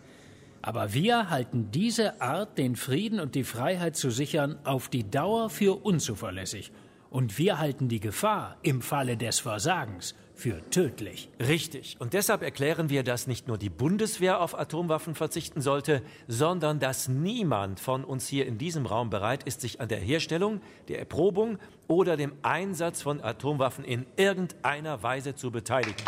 Aber 0.61 0.93
wir 0.93 1.29
halten 1.29 1.71
diese 1.71 2.21
Art, 2.21 2.57
den 2.57 2.75
Frieden 2.75 3.19
und 3.19 3.33
die 3.33 3.43
Freiheit 3.43 3.95
zu 3.95 4.11
sichern, 4.11 4.59
auf 4.63 4.89
die 4.89 5.09
Dauer 5.09 5.49
für 5.49 5.83
unzuverlässig 5.83 6.71
Und 7.09 7.37
wir 7.37 7.57
halten 7.59 7.89
die 7.89 7.99
Gefahr 7.99 8.57
im 8.61 8.81
Falle 8.81 9.17
des 9.17 9.39
Versagens 9.39 10.15
für 10.33 10.61
tödlich. 10.69 11.29
Richtig. 11.39 11.97
Und 11.99 12.13
deshalb 12.13 12.41
erklären 12.41 12.89
wir, 12.89 13.03
dass 13.03 13.27
nicht 13.27 13.47
nur 13.47 13.57
die 13.57 13.69
Bundeswehr 13.69 14.39
auf 14.39 14.57
Atomwaffen 14.57 15.13
verzichten 15.13 15.61
sollte, 15.61 16.01
sondern 16.27 16.79
dass 16.79 17.07
niemand 17.07 17.79
von 17.79 18.03
uns 18.03 18.27
hier 18.27 18.45
in 18.45 18.57
diesem 18.57 18.85
Raum 18.85 19.09
bereit 19.09 19.43
ist, 19.43 19.61
sich 19.61 19.81
an 19.81 19.89
der 19.89 19.99
Herstellung, 19.99 20.61
der 20.87 20.99
Erprobung 20.99 21.57
oder 21.87 22.17
dem 22.17 22.33
Einsatz 22.43 23.01
von 23.01 23.21
Atomwaffen 23.21 23.83
in 23.83 24.05
irgendeiner 24.15 25.03
Weise 25.03 25.35
zu 25.35 25.51
beteiligen. 25.51 26.03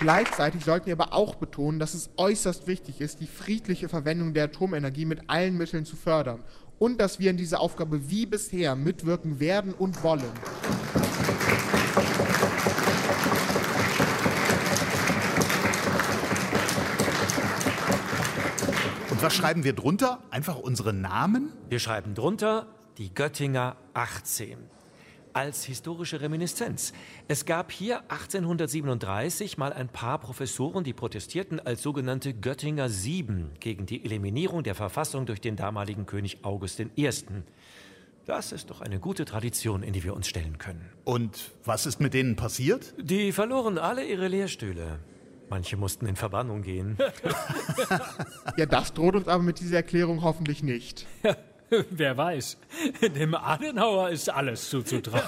Gleichzeitig 0.00 0.64
sollten 0.64 0.86
wir 0.86 0.92
aber 0.92 1.12
auch 1.12 1.34
betonen, 1.34 1.80
dass 1.80 1.92
es 1.92 2.10
äußerst 2.16 2.68
wichtig 2.68 3.00
ist, 3.00 3.20
die 3.20 3.26
friedliche 3.26 3.88
Verwendung 3.88 4.32
der 4.32 4.44
Atomenergie 4.44 5.04
mit 5.04 5.28
allen 5.28 5.56
Mitteln 5.56 5.84
zu 5.84 5.96
fördern 5.96 6.44
und 6.78 7.00
dass 7.00 7.18
wir 7.18 7.30
in 7.30 7.36
dieser 7.36 7.60
Aufgabe 7.60 8.08
wie 8.08 8.24
bisher 8.24 8.76
mitwirken 8.76 9.40
werden 9.40 9.74
und 9.74 10.00
wollen. 10.04 10.22
Und 19.10 19.20
was 19.20 19.34
schreiben 19.34 19.64
wir 19.64 19.72
drunter? 19.72 20.20
Einfach 20.30 20.58
unsere 20.60 20.92
Namen? 20.92 21.52
Wir 21.68 21.80
schreiben 21.80 22.14
drunter 22.14 22.68
die 22.98 23.12
Göttinger 23.12 23.76
18 23.94 24.77
als 25.32 25.64
historische 25.64 26.20
Reminiszenz. 26.20 26.92
Es 27.28 27.44
gab 27.44 27.72
hier 27.72 28.00
1837 28.10 29.58
mal 29.58 29.72
ein 29.72 29.88
paar 29.88 30.18
Professoren, 30.18 30.84
die 30.84 30.92
protestierten 30.92 31.60
als 31.60 31.82
sogenannte 31.82 32.34
Göttinger 32.34 32.88
Sieben 32.88 33.50
gegen 33.60 33.86
die 33.86 34.04
Eliminierung 34.04 34.62
der 34.62 34.74
Verfassung 34.74 35.26
durch 35.26 35.40
den 35.40 35.56
damaligen 35.56 36.06
König 36.06 36.44
August 36.44 36.80
I. 36.80 37.10
Das 38.26 38.52
ist 38.52 38.68
doch 38.68 38.82
eine 38.82 39.00
gute 39.00 39.24
Tradition, 39.24 39.82
in 39.82 39.94
die 39.94 40.04
wir 40.04 40.14
uns 40.14 40.28
stellen 40.28 40.58
können. 40.58 40.90
Und 41.04 41.52
was 41.64 41.86
ist 41.86 41.98
mit 41.98 42.12
denen 42.12 42.36
passiert? 42.36 42.92
Die 43.00 43.32
verloren 43.32 43.78
alle 43.78 44.04
ihre 44.04 44.28
Lehrstühle. 44.28 44.98
Manche 45.48 45.78
mussten 45.78 46.06
in 46.06 46.16
Verbannung 46.16 46.60
gehen. 46.60 46.98
ja, 48.58 48.66
das 48.66 48.92
droht 48.92 49.14
uns 49.14 49.28
aber 49.28 49.42
mit 49.42 49.60
dieser 49.60 49.76
Erklärung 49.76 50.22
hoffentlich 50.22 50.62
nicht. 50.62 51.06
Wer 51.90 52.16
weiß. 52.16 52.56
Dem 53.14 53.34
Adenauer 53.34 54.10
ist 54.10 54.28
alles 54.28 54.68
zuzutrauen. 54.70 55.22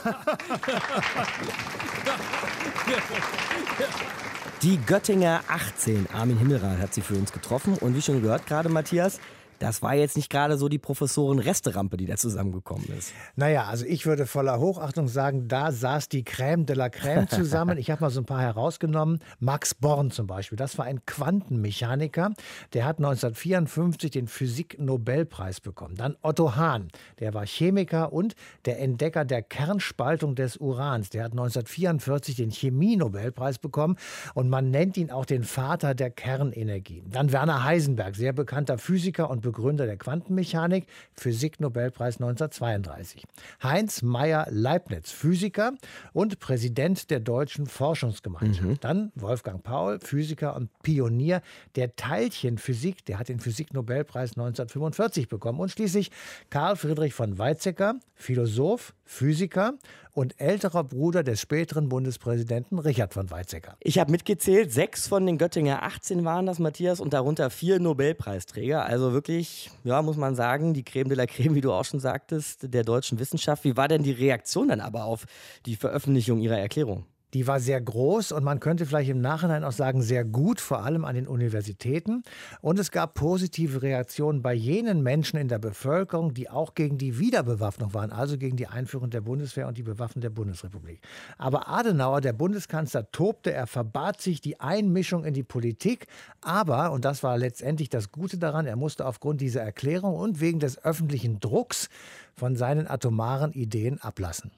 Die 4.62 4.78
Göttinger 4.78 5.42
18, 5.48 6.08
Armin 6.12 6.38
Himmelrath 6.38 6.78
hat 6.78 6.94
sie 6.94 7.00
für 7.00 7.14
uns 7.14 7.32
getroffen. 7.32 7.74
Und 7.78 7.96
wie 7.96 8.02
schon 8.02 8.22
gehört 8.22 8.46
gerade, 8.46 8.68
Matthias, 8.68 9.20
das 9.60 9.82
war 9.82 9.94
jetzt 9.94 10.16
nicht 10.16 10.30
gerade 10.30 10.56
so 10.56 10.68
die 10.68 10.78
Professoren-Resterampe, 10.78 11.98
die 11.98 12.06
da 12.06 12.16
zusammengekommen 12.16 12.86
ist. 12.98 13.12
Naja, 13.36 13.64
also 13.64 13.84
ich 13.84 14.06
würde 14.06 14.26
voller 14.26 14.58
Hochachtung 14.58 15.06
sagen, 15.06 15.48
da 15.48 15.70
saß 15.70 16.08
die 16.08 16.24
Crème 16.24 16.64
de 16.64 16.74
la 16.74 16.86
Crème 16.86 17.28
zusammen. 17.28 17.76
ich 17.78 17.90
habe 17.90 18.00
mal 18.00 18.10
so 18.10 18.20
ein 18.20 18.24
paar 18.24 18.40
herausgenommen. 18.40 19.20
Max 19.38 19.74
Born 19.74 20.10
zum 20.10 20.26
Beispiel, 20.26 20.56
das 20.56 20.78
war 20.78 20.86
ein 20.86 21.04
Quantenmechaniker. 21.04 22.32
Der 22.72 22.86
hat 22.86 22.98
1954 22.98 24.10
den 24.10 24.28
Physik-Nobelpreis 24.28 25.60
bekommen. 25.60 25.94
Dann 25.94 26.16
Otto 26.22 26.56
Hahn, 26.56 26.88
der 27.18 27.34
war 27.34 27.44
Chemiker 27.44 28.14
und 28.14 28.34
der 28.64 28.80
Entdecker 28.80 29.26
der 29.26 29.42
Kernspaltung 29.42 30.36
des 30.36 30.56
Urans. 30.56 31.10
Der 31.10 31.24
hat 31.24 31.32
1944 31.32 32.36
den 32.36 32.50
Chemie-Nobelpreis 32.50 33.58
bekommen 33.58 33.96
und 34.32 34.48
man 34.48 34.70
nennt 34.70 34.96
ihn 34.96 35.10
auch 35.10 35.26
den 35.26 35.44
Vater 35.44 35.94
der 35.94 36.08
Kernenergie. 36.08 37.02
Dann 37.06 37.30
Werner 37.30 37.62
Heisenberg, 37.62 38.16
sehr 38.16 38.32
bekannter 38.32 38.78
Physiker 38.78 39.28
und 39.28 39.49
Begründer 39.50 39.86
der 39.86 39.96
Quantenmechanik, 39.96 40.86
Physik-Nobelpreis 41.16 42.16
1932. 42.16 43.24
Heinz 43.62 44.02
Meyer 44.02 44.46
Leibniz, 44.48 45.10
Physiker 45.10 45.72
und 46.12 46.38
Präsident 46.38 47.10
der 47.10 47.18
Deutschen 47.18 47.66
Forschungsgemeinschaft. 47.66 48.68
Mhm. 48.68 48.80
Dann 48.80 49.12
Wolfgang 49.16 49.62
Paul, 49.62 49.98
Physiker 49.98 50.54
und 50.54 50.70
Pionier 50.82 51.42
der 51.74 51.96
Teilchenphysik, 51.96 53.04
der 53.06 53.18
hat 53.18 53.28
den 53.28 53.40
Physik-Nobelpreis 53.40 54.30
1945 54.30 55.28
bekommen. 55.28 55.58
Und 55.58 55.72
schließlich 55.72 56.12
Karl 56.48 56.76
Friedrich 56.76 57.12
von 57.12 57.36
Weizsäcker, 57.36 57.96
Philosoph, 58.14 58.94
Physiker 59.10 59.74
und 60.12 60.40
älterer 60.40 60.84
Bruder 60.84 61.24
des 61.24 61.40
späteren 61.40 61.88
Bundespräsidenten 61.88 62.78
Richard 62.78 63.12
von 63.12 63.28
Weizsäcker. 63.28 63.76
Ich 63.80 63.98
habe 63.98 64.12
mitgezählt, 64.12 64.72
sechs 64.72 65.08
von 65.08 65.26
den 65.26 65.36
Göttinger 65.36 65.82
18 65.82 66.24
waren 66.24 66.46
das, 66.46 66.60
Matthias, 66.60 67.00
und 67.00 67.12
darunter 67.12 67.50
vier 67.50 67.80
Nobelpreisträger. 67.80 68.84
Also 68.84 69.12
wirklich, 69.12 69.70
ja, 69.82 70.00
muss 70.00 70.16
man 70.16 70.36
sagen, 70.36 70.74
die 70.74 70.84
Creme 70.84 71.08
de 71.08 71.18
la 71.18 71.26
Creme, 71.26 71.56
wie 71.56 71.60
du 71.60 71.72
auch 71.72 71.84
schon 71.84 71.98
sagtest, 71.98 72.72
der 72.72 72.84
deutschen 72.84 73.18
Wissenschaft. 73.18 73.64
Wie 73.64 73.76
war 73.76 73.88
denn 73.88 74.04
die 74.04 74.12
Reaktion 74.12 74.68
dann 74.68 74.80
aber 74.80 75.04
auf 75.04 75.26
die 75.66 75.74
Veröffentlichung 75.74 76.38
ihrer 76.38 76.58
Erklärung? 76.58 77.04
Die 77.34 77.46
war 77.46 77.60
sehr 77.60 77.80
groß 77.80 78.32
und 78.32 78.44
man 78.44 78.60
könnte 78.60 78.86
vielleicht 78.86 79.10
im 79.10 79.20
Nachhinein 79.20 79.64
auch 79.64 79.72
sagen, 79.72 80.02
sehr 80.02 80.24
gut, 80.24 80.60
vor 80.60 80.84
allem 80.84 81.04
an 81.04 81.14
den 81.14 81.26
Universitäten. 81.26 82.22
Und 82.60 82.78
es 82.78 82.90
gab 82.90 83.14
positive 83.14 83.82
Reaktionen 83.82 84.42
bei 84.42 84.52
jenen 84.52 85.02
Menschen 85.02 85.38
in 85.38 85.48
der 85.48 85.58
Bevölkerung, 85.58 86.34
die 86.34 86.50
auch 86.50 86.74
gegen 86.74 86.98
die 86.98 87.18
Wiederbewaffnung 87.18 87.94
waren, 87.94 88.12
also 88.12 88.36
gegen 88.36 88.56
die 88.56 88.66
Einführung 88.66 89.10
der 89.10 89.20
Bundeswehr 89.20 89.68
und 89.68 89.78
die 89.78 89.82
Bewaffnung 89.82 90.22
der 90.22 90.30
Bundesrepublik. 90.30 91.00
Aber 91.38 91.68
Adenauer, 91.68 92.20
der 92.20 92.32
Bundeskanzler, 92.32 93.10
tobte, 93.12 93.52
er 93.52 93.66
verbat 93.66 94.20
sich 94.20 94.40
die 94.40 94.60
Einmischung 94.60 95.24
in 95.24 95.34
die 95.34 95.42
Politik. 95.42 96.06
Aber, 96.40 96.90
und 96.92 97.04
das 97.04 97.22
war 97.22 97.38
letztendlich 97.38 97.88
das 97.88 98.10
Gute 98.10 98.38
daran, 98.38 98.66
er 98.66 98.76
musste 98.76 99.06
aufgrund 99.06 99.40
dieser 99.40 99.62
Erklärung 99.62 100.14
und 100.14 100.40
wegen 100.40 100.58
des 100.58 100.82
öffentlichen 100.84 101.40
Drucks 101.40 101.88
von 102.34 102.56
seinen 102.56 102.88
atomaren 102.88 103.52
Ideen 103.52 104.00
ablassen. 104.00 104.50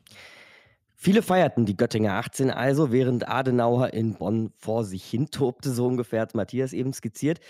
Viele 1.04 1.22
feierten 1.22 1.66
die 1.66 1.76
Göttinger 1.76 2.12
18 2.12 2.52
also, 2.52 2.92
während 2.92 3.26
Adenauer 3.26 3.92
in 3.92 4.14
Bonn 4.14 4.52
vor 4.56 4.84
sich 4.84 5.04
hin 5.04 5.32
tobte, 5.32 5.72
so 5.72 5.84
ungefähr 5.84 6.20
hat 6.20 6.36
Matthias 6.36 6.72
eben 6.72 6.92
skizziert. 6.92 7.40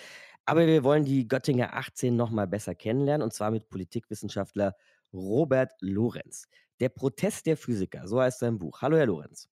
Aber 0.46 0.66
wir 0.66 0.84
wollen 0.84 1.04
die 1.04 1.28
Göttinger 1.28 1.74
18 1.74 2.16
noch 2.16 2.30
mal 2.30 2.46
besser 2.46 2.74
kennenlernen 2.74 3.22
und 3.22 3.34
zwar 3.34 3.50
mit 3.50 3.68
Politikwissenschaftler 3.68 4.74
Robert 5.12 5.72
Lorenz. 5.80 6.46
Der 6.80 6.88
Protest 6.88 7.44
der 7.44 7.58
Physiker, 7.58 8.08
so 8.08 8.22
heißt 8.22 8.38
sein 8.38 8.58
Buch. 8.58 8.80
Hallo, 8.80 8.96
Herr 8.96 9.04
Lorenz. 9.04 9.50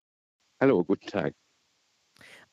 Hallo, 0.62 0.86
guten 0.86 1.08
Tag. 1.08 1.36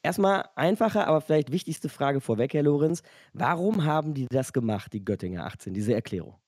Erstmal 0.02 0.48
einfache, 0.56 1.06
aber 1.06 1.20
vielleicht 1.20 1.52
wichtigste 1.52 1.88
Frage 1.88 2.20
vorweg, 2.20 2.54
Herr 2.54 2.64
Lorenz. 2.64 3.04
Warum 3.34 3.84
haben 3.84 4.14
die 4.14 4.26
das 4.28 4.52
gemacht, 4.52 4.92
die 4.92 5.04
Göttinger 5.04 5.44
18, 5.44 5.74
diese 5.74 5.94
Erklärung? 5.94 6.40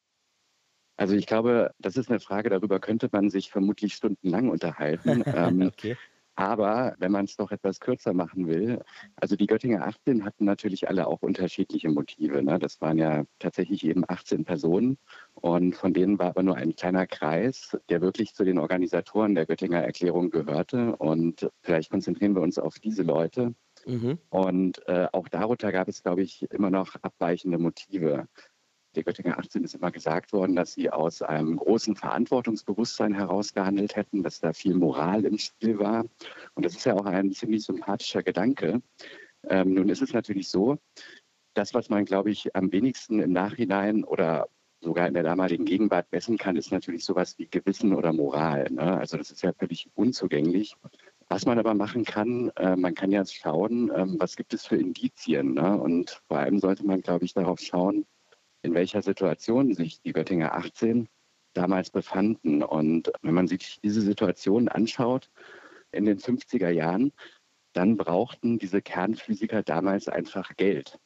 Also 0.99 1.15
ich 1.15 1.27
glaube, 1.27 1.71
das 1.79 1.97
ist 1.97 2.11
eine 2.11 2.21
Frage, 2.21 2.51
darüber 2.51 2.81
könnte 2.81 3.09
man 3.13 3.31
sich 3.31 3.51
vermutlich 3.51 3.95
stundenlang 3.95 4.51
unterhalten. 4.51 5.23
ähm, 5.27 5.63
okay. 5.63 5.97
Aber 6.35 6.95
wenn 6.99 7.11
man 7.11 7.25
es 7.25 7.37
doch 7.37 7.51
etwas 7.51 7.81
kürzer 7.81 8.13
machen 8.13 8.47
will, 8.47 8.81
also 9.17 9.35
die 9.35 9.49
Göttinger 9.49 9.85
18 9.85 10.25
hatten 10.25 10.45
natürlich 10.45 10.89
alle 10.89 11.09
auch 11.09 11.21
unterschiedliche 11.21 11.89
Motive. 11.89 12.43
Ne? 12.45 12.61
Das 12.61 12.81
waren 12.81 12.97
ja 12.97 13.25
tatsächlich 13.41 13.85
eben 13.85 14.05
18 14.07 14.45
Personen 14.45 14.99
und 15.35 15.75
von 15.75 15.93
denen 15.93 16.19
war 16.21 16.29
aber 16.29 16.45
nur 16.45 16.55
ein 16.55 16.77
kleiner 16.77 17.09
Kreis, 17.09 17.77
der 17.89 18.01
wirklich 18.01 18.35
zu 18.35 18.45
den 18.45 18.59
Organisatoren 18.59 19.35
der 19.35 19.47
Göttinger 19.47 19.81
Erklärung 19.83 20.31
gehörte. 20.31 20.95
Und 20.97 21.49
vielleicht 21.61 21.91
konzentrieren 21.91 22.37
wir 22.37 22.43
uns 22.43 22.59
auf 22.61 22.79
diese 22.79 23.03
Leute. 23.03 23.55
Mhm. 23.85 24.19
Und 24.31 24.87
äh, 24.87 25.09
auch 25.13 25.29
darunter 25.29 25.73
gab 25.73 25.89
es, 25.89 26.05
glaube 26.05 26.23
ich, 26.23 26.49
immer 26.53 26.71
noch 26.71 26.95
abweichende 27.03 27.59
Motive 27.59 28.29
der 28.99 29.05
Göttinger 29.05 29.39
18 29.39 29.63
ist 29.63 29.77
immer 29.77 29.93
gesagt 29.93 30.33
worden, 30.33 30.57
dass 30.57 30.73
sie 30.73 30.91
aus 30.91 31.23
einem 31.23 31.57
großen 31.57 31.95
Verantwortungsbewusstsein 31.95 33.15
heraus 33.15 33.55
gehandelt 33.55 33.95
hätten, 33.95 34.25
dass 34.25 34.41
da 34.41 34.53
viel 34.53 34.75
Moral 34.75 35.25
im 35.25 35.39
Spiel 35.39 35.79
war. 35.79 36.05
Und 36.55 36.67
das 36.67 36.75
ist 36.75 36.85
ja 36.85 36.95
auch 36.95 37.07
ein 37.07 37.31
ziemlich 37.31 37.65
sympathischer 37.65 38.25
Gedanke. 38.25 38.83
Ähm, 39.49 39.75
nun 39.75 39.89
ist 39.89 40.03
es 40.03 40.13
natürlich 40.13 40.49
so, 40.49 40.79
das, 41.55 41.75
was 41.75 41.91
man, 41.91 42.07
glaube 42.07 42.31
ich, 42.31 42.57
am 42.57 42.73
wenigsten 42.73 43.21
im 43.21 43.31
Nachhinein 43.31 44.03
oder 44.03 44.49
sogar 44.81 45.07
in 45.07 45.15
der 45.15 45.23
damaligen 45.23 45.65
Gegenwart 45.65 46.11
messen 46.11 46.37
kann, 46.37 46.57
ist 46.57 46.73
natürlich 46.73 47.05
sowas 47.05 47.39
wie 47.39 47.47
Gewissen 47.47 47.95
oder 47.95 48.13
Moral. 48.13 48.67
Ne? 48.69 48.99
Also 48.99 49.17
das 49.17 49.31
ist 49.31 49.43
ja 49.43 49.53
völlig 49.53 49.89
unzugänglich. 49.95 50.75
Was 51.29 51.47
man 51.47 51.61
aber 51.61 51.75
machen 51.75 52.05
kann, 52.05 52.51
äh, 52.57 52.75
man 52.75 52.97
kann 52.97 53.13
ja 53.13 53.25
schauen, 53.25 53.93
ähm, 53.95 54.17
was 54.19 54.35
gibt 54.35 54.55
es 54.55 54.67
für 54.67 54.77
Indizien. 54.77 55.55
Ne? 55.55 55.77
Und 55.79 56.21
vor 56.27 56.39
allem 56.39 56.59
sollte 56.59 56.85
man, 56.85 57.01
glaube 57.01 57.27
ich, 57.27 57.35
darauf 57.35 57.61
schauen, 57.61 58.05
in 58.69 58.75
welcher 58.75 59.03
Situation 59.03 59.75
sich 59.75 60.01
die 60.03 60.13
Göttinger 60.13 60.55
18 60.55 61.09
damals 61.55 61.91
befanden. 61.91 62.63
Und 62.63 63.11
wenn 63.23 63.35
man 63.35 63.49
sich 63.49 63.81
diese 63.83 64.03
Situation 64.03 64.69
anschaut 64.69 65.31
in 65.91 66.05
den 66.05 66.19
50er 66.19 66.69
Jahren, 66.69 67.13
dann 67.73 67.97
brauchten 67.97 68.59
diese 68.59 68.83
Kernphysiker 68.83 69.63
damals 69.63 70.09
einfach 70.09 70.55
Geld. 70.57 70.99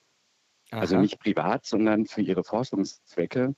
Also 0.71 0.77
Aha. 0.77 0.81
Also 0.81 0.97
nicht 0.99 1.21
privat, 1.21 1.65
sondern 1.65 2.07
für 2.07 2.23
ihre 2.23 2.43
Forschungszwecke. 2.43 3.55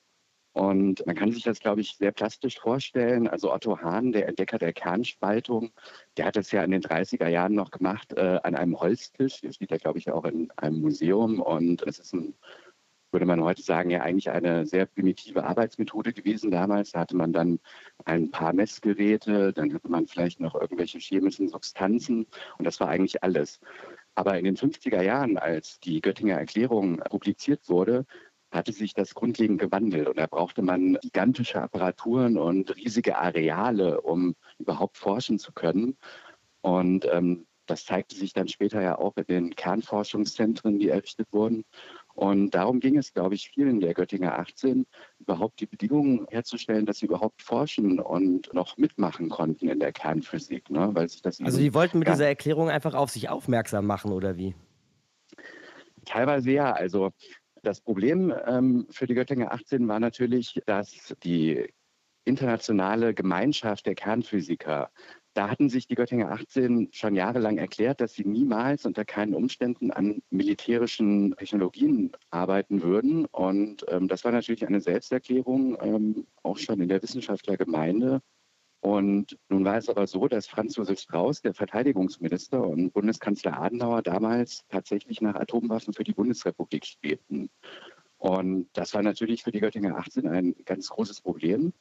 Und 0.52 1.04
man 1.06 1.16
kann 1.16 1.32
sich 1.32 1.42
das, 1.42 1.58
glaube 1.58 1.80
ich, 1.80 1.96
sehr 1.96 2.12
plastisch 2.12 2.60
vorstellen. 2.60 3.26
Also 3.26 3.52
Otto 3.52 3.80
Hahn, 3.80 4.12
der 4.12 4.28
Entdecker 4.28 4.58
der 4.58 4.72
Kernspaltung, 4.72 5.72
der 6.16 6.26
hat 6.26 6.36
das 6.36 6.52
ja 6.52 6.62
in 6.62 6.70
den 6.70 6.82
30er 6.82 7.26
Jahren 7.26 7.54
noch 7.54 7.70
gemacht 7.72 8.12
äh, 8.12 8.38
an 8.42 8.54
einem 8.54 8.78
Holztisch. 8.78 9.40
Der 9.40 9.52
steht 9.52 9.72
ja, 9.72 9.78
glaube 9.78 9.98
ich, 9.98 10.10
auch 10.10 10.24
in 10.24 10.52
einem 10.52 10.80
Museum. 10.80 11.40
Und 11.40 11.82
es 11.82 11.98
ist 11.98 12.12
ein 12.12 12.34
würde 13.14 13.26
man 13.26 13.42
heute 13.42 13.62
sagen, 13.62 13.90
ja 13.90 14.02
eigentlich 14.02 14.28
eine 14.30 14.66
sehr 14.66 14.86
primitive 14.86 15.44
Arbeitsmethode 15.44 16.12
gewesen 16.12 16.50
damals. 16.50 16.90
Da 16.90 17.00
hatte 17.00 17.16
man 17.16 17.32
dann 17.32 17.60
ein 18.04 18.30
paar 18.30 18.52
Messgeräte, 18.52 19.52
dann 19.52 19.72
hatte 19.72 19.88
man 19.88 20.06
vielleicht 20.06 20.40
noch 20.40 20.54
irgendwelche 20.54 20.98
chemischen 20.98 21.48
Substanzen 21.48 22.26
und 22.58 22.64
das 22.66 22.80
war 22.80 22.88
eigentlich 22.88 23.22
alles. 23.22 23.60
Aber 24.16 24.36
in 24.38 24.44
den 24.44 24.56
50er 24.56 25.00
Jahren, 25.00 25.38
als 25.38 25.80
die 25.80 26.00
Göttinger 26.00 26.36
Erklärung 26.36 26.98
publiziert 27.08 27.68
wurde, 27.68 28.04
hatte 28.50 28.72
sich 28.72 28.94
das 28.94 29.14
grundlegend 29.14 29.60
gewandelt 29.60 30.08
und 30.08 30.18
da 30.18 30.26
brauchte 30.26 30.62
man 30.62 30.98
gigantische 31.00 31.62
Apparaturen 31.62 32.36
und 32.36 32.76
riesige 32.76 33.16
Areale, 33.16 34.00
um 34.00 34.34
überhaupt 34.58 34.98
forschen 34.98 35.38
zu 35.38 35.52
können. 35.52 35.96
Und 36.62 37.06
ähm, 37.10 37.46
das 37.66 37.84
zeigte 37.84 38.14
sich 38.14 38.32
dann 38.32 38.48
später 38.48 38.82
ja 38.82 38.98
auch 38.98 39.16
in 39.16 39.24
den 39.24 39.54
Kernforschungszentren, 39.54 40.78
die 40.78 40.88
errichtet 40.88 41.28
wurden. 41.32 41.64
Und 42.14 42.52
darum 42.52 42.78
ging 42.78 42.96
es, 42.96 43.12
glaube 43.12 43.34
ich, 43.34 43.50
vielen 43.50 43.80
der 43.80 43.92
Göttinger 43.92 44.38
18, 44.38 44.86
überhaupt 45.18 45.60
die 45.60 45.66
Bedingungen 45.66 46.26
herzustellen, 46.30 46.86
dass 46.86 46.98
sie 46.98 47.06
überhaupt 47.06 47.42
forschen 47.42 47.98
und 47.98 48.52
noch 48.54 48.76
mitmachen 48.76 49.28
konnten 49.28 49.68
in 49.68 49.80
der 49.80 49.92
Kernphysik. 49.92 50.70
Ne? 50.70 50.90
Weil 50.92 51.08
sich 51.08 51.22
das 51.22 51.40
also 51.40 51.58
die 51.58 51.74
wollten 51.74 51.98
mit 51.98 52.08
dieser 52.08 52.28
Erklärung 52.28 52.70
einfach 52.70 52.94
auf 52.94 53.10
sich 53.10 53.28
aufmerksam 53.28 53.86
machen, 53.86 54.12
oder 54.12 54.36
wie? 54.36 54.54
Teilweise 56.04 56.52
ja. 56.52 56.72
Also 56.72 57.10
das 57.62 57.80
Problem 57.80 58.32
ähm, 58.46 58.86
für 58.90 59.06
die 59.06 59.14
Göttinger 59.14 59.52
18 59.52 59.88
war 59.88 59.98
natürlich, 59.98 60.60
dass 60.66 61.14
die 61.24 61.66
internationale 62.24 63.12
Gemeinschaft 63.12 63.86
der 63.86 63.94
Kernphysiker 63.96 64.90
da 65.34 65.50
hatten 65.50 65.68
sich 65.68 65.86
die 65.88 65.96
Göttinger 65.96 66.30
18 66.30 66.88
schon 66.92 67.14
jahrelang 67.14 67.58
erklärt, 67.58 68.00
dass 68.00 68.14
sie 68.14 68.24
niemals 68.24 68.86
unter 68.86 69.04
keinen 69.04 69.34
Umständen 69.34 69.90
an 69.90 70.22
militärischen 70.30 71.34
Technologien 71.36 72.12
arbeiten 72.30 72.82
würden. 72.82 73.26
Und 73.26 73.84
ähm, 73.88 74.06
das 74.08 74.24
war 74.24 74.32
natürlich 74.32 74.66
eine 74.66 74.80
Selbsterklärung, 74.80 75.76
ähm, 75.80 76.26
auch 76.42 76.56
schon 76.56 76.80
in 76.80 76.88
der 76.88 77.02
Wissenschaftlergemeinde. 77.02 78.20
Und 78.80 79.38
nun 79.48 79.64
war 79.64 79.76
es 79.76 79.88
aber 79.88 80.06
so, 80.06 80.28
dass 80.28 80.46
Franz 80.46 80.76
Josef 80.76 81.00
Strauß, 81.00 81.40
der 81.40 81.54
Verteidigungsminister 81.54 82.62
und 82.62 82.92
Bundeskanzler 82.92 83.58
Adenauer 83.58 84.02
damals 84.02 84.64
tatsächlich 84.68 85.20
nach 85.20 85.34
Atomwaffen 85.34 85.94
für 85.94 86.04
die 86.04 86.12
Bundesrepublik 86.12 86.84
strebten. 86.84 87.50
Und 88.18 88.68
das 88.74 88.94
war 88.94 89.02
natürlich 89.02 89.42
für 89.42 89.52
die 89.52 89.60
Göttinger 89.60 89.96
18 89.96 90.28
ein 90.28 90.54
ganz 90.64 90.88
großes 90.88 91.22
Problem 91.22 91.72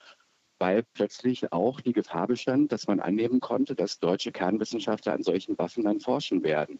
weil 0.63 0.83
plötzlich 0.93 1.51
auch 1.51 1.81
die 1.81 1.91
Gefahr 1.91 2.25
bestand, 2.25 2.71
dass 2.71 2.87
man 2.87 3.01
annehmen 3.01 3.41
konnte, 3.41 3.75
dass 3.75 3.99
deutsche 3.99 4.31
Kernwissenschaftler 4.31 5.11
an 5.11 5.21
solchen 5.21 5.57
Waffen 5.57 5.83
dann 5.83 5.99
forschen 5.99 6.41
werden. 6.41 6.79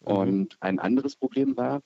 Mhm. 0.00 0.06
Und 0.06 0.56
ein 0.60 0.78
anderes 0.78 1.16
Problem 1.16 1.56
war, 1.56 1.80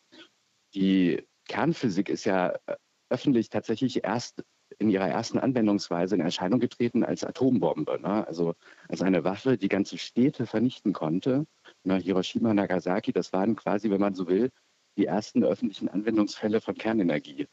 die 0.75 1.25
Kernphysik 1.47 2.09
ist 2.09 2.25
ja 2.25 2.49
äh, 2.67 2.75
öffentlich 3.09 3.51
tatsächlich 3.51 4.03
erst 4.03 4.43
in 4.81 4.89
ihrer 4.89 5.07
ersten 5.07 5.39
Anwendungsweise 5.39 6.17
in 6.17 6.23
Erscheinung 6.23 6.59
getreten 6.59 7.05
als 7.05 7.23
Atombombe, 7.23 8.01
ne? 8.01 8.27
also 8.27 8.55
als 8.89 9.01
eine 9.01 9.23
Waffe, 9.23 9.57
die 9.57 9.69
ganze 9.69 9.99
Städte 9.99 10.47
vernichten 10.47 10.93
konnte. 10.93 11.47
Ne? 11.85 11.99
Hiroshima, 11.99 12.53
Nagasaki, 12.53 13.13
das 13.13 13.33
waren 13.33 13.55
quasi, 13.55 13.91
wenn 13.91 14.01
man 14.01 14.17
so 14.17 14.27
will, 14.27 14.51
die 14.97 15.07
ersten 15.07 15.45
öffentlichen 15.45 15.89
Anwendungsfälle 15.89 16.61
von 16.61 16.75
Kernenergie, 16.75 17.47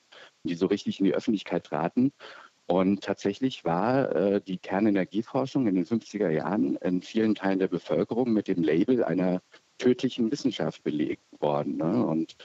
die 0.43 0.55
so 0.55 0.65
richtig 0.65 0.99
in 0.99 1.05
die 1.05 1.13
Öffentlichkeit 1.13 1.65
traten. 1.65 2.11
Und 2.69 3.01
tatsächlich 3.01 3.65
war 3.65 4.15
äh, 4.15 4.41
die 4.41 4.59
Kernenergieforschung 4.59 5.65
in 5.65 5.73
den 5.73 5.85
50er 5.85 6.29
Jahren 6.29 6.75
in 6.75 7.01
vielen 7.01 7.33
Teilen 7.33 7.57
der 7.57 7.67
Bevölkerung 7.67 8.31
mit 8.31 8.47
dem 8.47 8.61
Label 8.61 9.03
einer 9.03 9.41
tödlichen 9.79 10.31
Wissenschaft 10.31 10.83
belegt 10.83 11.23
worden. 11.39 11.77
Ne? 11.77 12.05
Und 12.05 12.35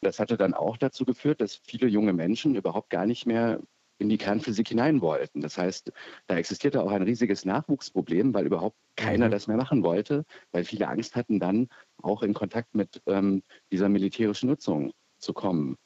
das 0.00 0.20
hatte 0.20 0.36
dann 0.36 0.54
auch 0.54 0.76
dazu 0.76 1.04
geführt, 1.04 1.40
dass 1.40 1.56
viele 1.56 1.88
junge 1.88 2.12
Menschen 2.12 2.54
überhaupt 2.54 2.88
gar 2.88 3.04
nicht 3.04 3.26
mehr 3.26 3.60
in 3.98 4.08
die 4.08 4.18
Kernphysik 4.18 4.68
hinein 4.68 5.00
wollten. 5.00 5.40
Das 5.40 5.58
heißt, 5.58 5.90
da 6.28 6.36
existierte 6.36 6.80
auch 6.80 6.92
ein 6.92 7.02
riesiges 7.02 7.44
Nachwuchsproblem, 7.44 8.32
weil 8.32 8.46
überhaupt 8.46 8.76
keiner 8.94 9.26
mhm. 9.26 9.32
das 9.32 9.48
mehr 9.48 9.56
machen 9.56 9.82
wollte, 9.82 10.24
weil 10.52 10.64
viele 10.64 10.86
Angst 10.86 11.16
hatten, 11.16 11.40
dann 11.40 11.68
auch 12.00 12.22
in 12.22 12.32
Kontakt 12.32 12.76
mit 12.76 13.02
ähm, 13.06 13.42
dieser 13.72 13.88
militärischen 13.88 14.50
Nutzung 14.50 14.92
zu 15.18 15.32
kommen. 15.32 15.76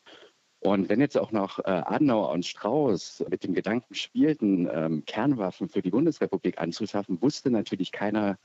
Und 0.61 0.89
wenn 0.89 1.01
jetzt 1.01 1.17
auch 1.17 1.31
noch 1.31 1.61
äh, 1.61 1.63
Adenauer 1.71 2.31
und 2.31 2.45
Strauß 2.45 3.25
mit 3.31 3.45
dem 3.45 3.55
Gedanken 3.55 3.95
spielten, 3.95 4.69
ähm, 4.73 5.05
Kernwaffen 5.07 5.69
für 5.69 5.83
die 5.83 5.91
Bundesrepublik 5.91 6.61
anzuschaffen, 6.61 7.23
wusste 7.23 7.51
natürlich 7.51 7.93
keiner 7.93 8.39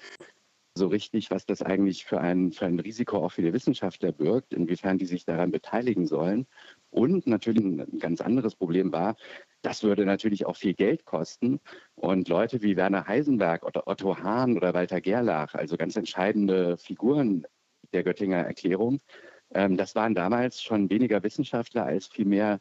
so 0.75 0.87
richtig, 0.87 1.29
was 1.29 1.45
das 1.45 1.61
eigentlich 1.61 2.05
für 2.05 2.19
ein, 2.19 2.51
für 2.51 2.65
ein 2.65 2.79
Risiko 2.79 3.23
auch 3.23 3.31
für 3.31 3.43
die 3.43 3.53
Wissenschaftler 3.53 4.11
birgt, 4.11 4.53
inwiefern 4.53 4.97
die 4.97 5.05
sich 5.05 5.23
daran 5.25 5.51
beteiligen 5.51 6.07
sollen. 6.07 6.47
Und 6.89 7.27
natürlich 7.27 7.63
ein 7.63 7.99
ganz 7.99 8.21
anderes 8.21 8.55
Problem 8.55 8.91
war, 8.91 9.15
das 9.61 9.83
würde 9.83 10.05
natürlich 10.05 10.45
auch 10.45 10.55
viel 10.57 10.73
Geld 10.73 11.05
kosten. 11.05 11.59
Und 11.95 12.27
Leute 12.27 12.61
wie 12.63 12.75
Werner 12.75 13.07
Heisenberg 13.07 13.63
oder 13.63 13.87
Otto 13.87 14.17
Hahn 14.17 14.57
oder 14.57 14.73
Walter 14.73 14.99
Gerlach, 14.99 15.53
also 15.53 15.77
ganz 15.77 15.95
entscheidende 15.95 16.77
Figuren 16.77 17.45
der 17.93 18.03
Göttinger 18.03 18.37
Erklärung, 18.37 18.99
das 19.53 19.95
waren 19.95 20.15
damals 20.15 20.61
schon 20.61 20.89
weniger 20.89 21.23
Wissenschaftler 21.23 21.85
als 21.85 22.07
vielmehr 22.07 22.59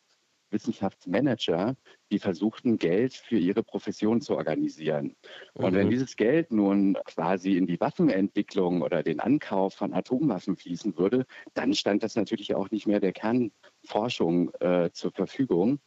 Wissenschaftsmanager, 0.52 1.76
die 2.10 2.18
versuchten, 2.18 2.78
Geld 2.78 3.14
für 3.14 3.38
ihre 3.38 3.62
Profession 3.62 4.20
zu 4.20 4.36
organisieren. 4.36 5.16
Und 5.54 5.72
mhm. 5.72 5.76
wenn 5.76 5.90
dieses 5.90 6.16
Geld 6.16 6.52
nun 6.52 6.96
quasi 7.04 7.56
in 7.56 7.66
die 7.66 7.80
Waffenentwicklung 7.80 8.82
oder 8.82 9.02
den 9.02 9.20
Ankauf 9.20 9.74
von 9.74 9.94
Atomwaffen 9.94 10.56
fließen 10.56 10.96
würde, 10.96 11.26
dann 11.54 11.74
stand 11.74 12.02
das 12.02 12.14
natürlich 12.14 12.54
auch 12.54 12.70
nicht 12.70 12.86
mehr 12.86 13.00
der 13.00 13.12
Kernforschung 13.12 14.52
äh, 14.60 14.90
zur 14.92 15.12
Verfügung. 15.12 15.80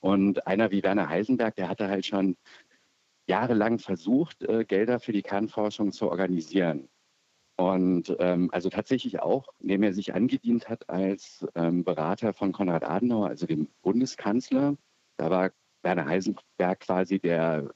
Und 0.00 0.46
einer 0.46 0.70
wie 0.70 0.82
Werner 0.82 1.08
Heisenberg, 1.08 1.56
der 1.56 1.68
hatte 1.68 1.88
halt 1.88 2.06
schon 2.06 2.36
jahrelang 3.26 3.78
versucht, 3.78 4.42
äh, 4.42 4.64
Gelder 4.64 5.00
für 5.00 5.12
die 5.12 5.22
Kernforschung 5.22 5.92
zu 5.92 6.10
organisieren. 6.10 6.88
Und 7.56 8.14
ähm, 8.18 8.50
also 8.52 8.68
tatsächlich 8.68 9.20
auch, 9.20 9.46
indem 9.60 9.84
er 9.84 9.92
sich 9.92 10.12
angedient 10.14 10.68
hat 10.68 10.88
als 10.88 11.46
ähm, 11.54 11.84
Berater 11.84 12.32
von 12.32 12.52
Konrad 12.52 12.82
Adenauer, 12.82 13.28
also 13.28 13.46
dem 13.46 13.68
Bundeskanzler. 13.82 14.76
Da 15.18 15.30
war 15.30 15.50
Werner 15.82 16.06
Heisenberg 16.06 16.80
quasi 16.80 17.20
der 17.20 17.70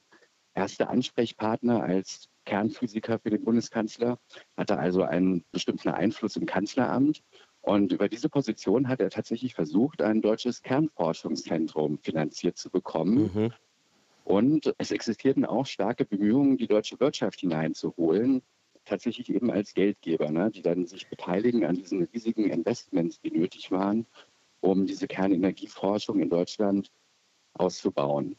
erste 0.53 0.89
Ansprechpartner 0.89 1.81
als 1.81 2.27
Kernphysiker 2.43 3.19
für 3.19 3.29
den 3.29 3.45
Bundeskanzler, 3.45 4.19
hatte 4.57 4.77
also 4.77 5.03
einen 5.03 5.45
bestimmten 5.51 5.89
Einfluss 5.89 6.35
im 6.35 6.45
Kanzleramt. 6.45 7.21
Und 7.61 7.93
über 7.93 8.09
diese 8.09 8.27
Position 8.27 8.89
hat 8.89 8.99
er 8.99 9.09
tatsächlich 9.09 9.53
versucht, 9.53 10.01
ein 10.01 10.21
deutsches 10.21 10.61
Kernforschungszentrum 10.61 11.99
finanziert 11.99 12.57
zu 12.57 12.69
bekommen. 12.69 13.31
Mhm. 13.33 13.53
Und 14.25 14.73
es 14.77 14.91
existierten 14.91 15.45
auch 15.45 15.65
starke 15.65 16.03
Bemühungen, 16.05 16.57
die 16.57 16.67
deutsche 16.67 16.99
Wirtschaft 16.99 17.39
hineinzuholen 17.39 18.41
tatsächlich 18.89 19.29
eben 19.29 19.51
als 19.51 19.73
Geldgeber, 19.73 20.31
ne, 20.31 20.51
die 20.51 20.61
dann 20.61 20.85
sich 20.85 21.09
beteiligen 21.09 21.65
an 21.65 21.75
diesen 21.75 22.03
riesigen 22.03 22.49
Investments, 22.49 23.19
die 23.21 23.31
nötig 23.31 23.71
waren, 23.71 24.05
um 24.59 24.85
diese 24.85 25.07
Kernenergieforschung 25.07 26.19
in 26.19 26.29
Deutschland 26.29 26.91
auszubauen. 27.53 28.35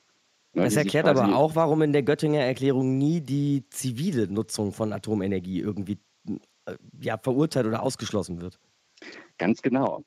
Ne, 0.52 0.64
das 0.64 0.76
erklärt 0.76 1.06
aber 1.06 1.36
auch, 1.36 1.54
warum 1.54 1.82
in 1.82 1.92
der 1.92 2.02
Göttinger 2.02 2.40
Erklärung 2.40 2.98
nie 2.98 3.20
die 3.20 3.64
zivile 3.70 4.26
Nutzung 4.26 4.72
von 4.72 4.92
Atomenergie 4.92 5.60
irgendwie 5.60 5.98
äh, 6.66 6.76
ja, 7.00 7.16
verurteilt 7.18 7.66
oder 7.66 7.82
ausgeschlossen 7.82 8.40
wird. 8.40 8.58
Ganz 9.38 9.62
genau. 9.62 10.04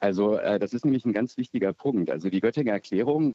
Also 0.00 0.36
äh, 0.36 0.58
das 0.58 0.74
ist 0.74 0.84
nämlich 0.84 1.04
ein 1.04 1.12
ganz 1.12 1.36
wichtiger 1.36 1.72
Punkt. 1.72 2.10
Also 2.10 2.28
die 2.28 2.40
Göttinger 2.40 2.72
Erklärung 2.72 3.32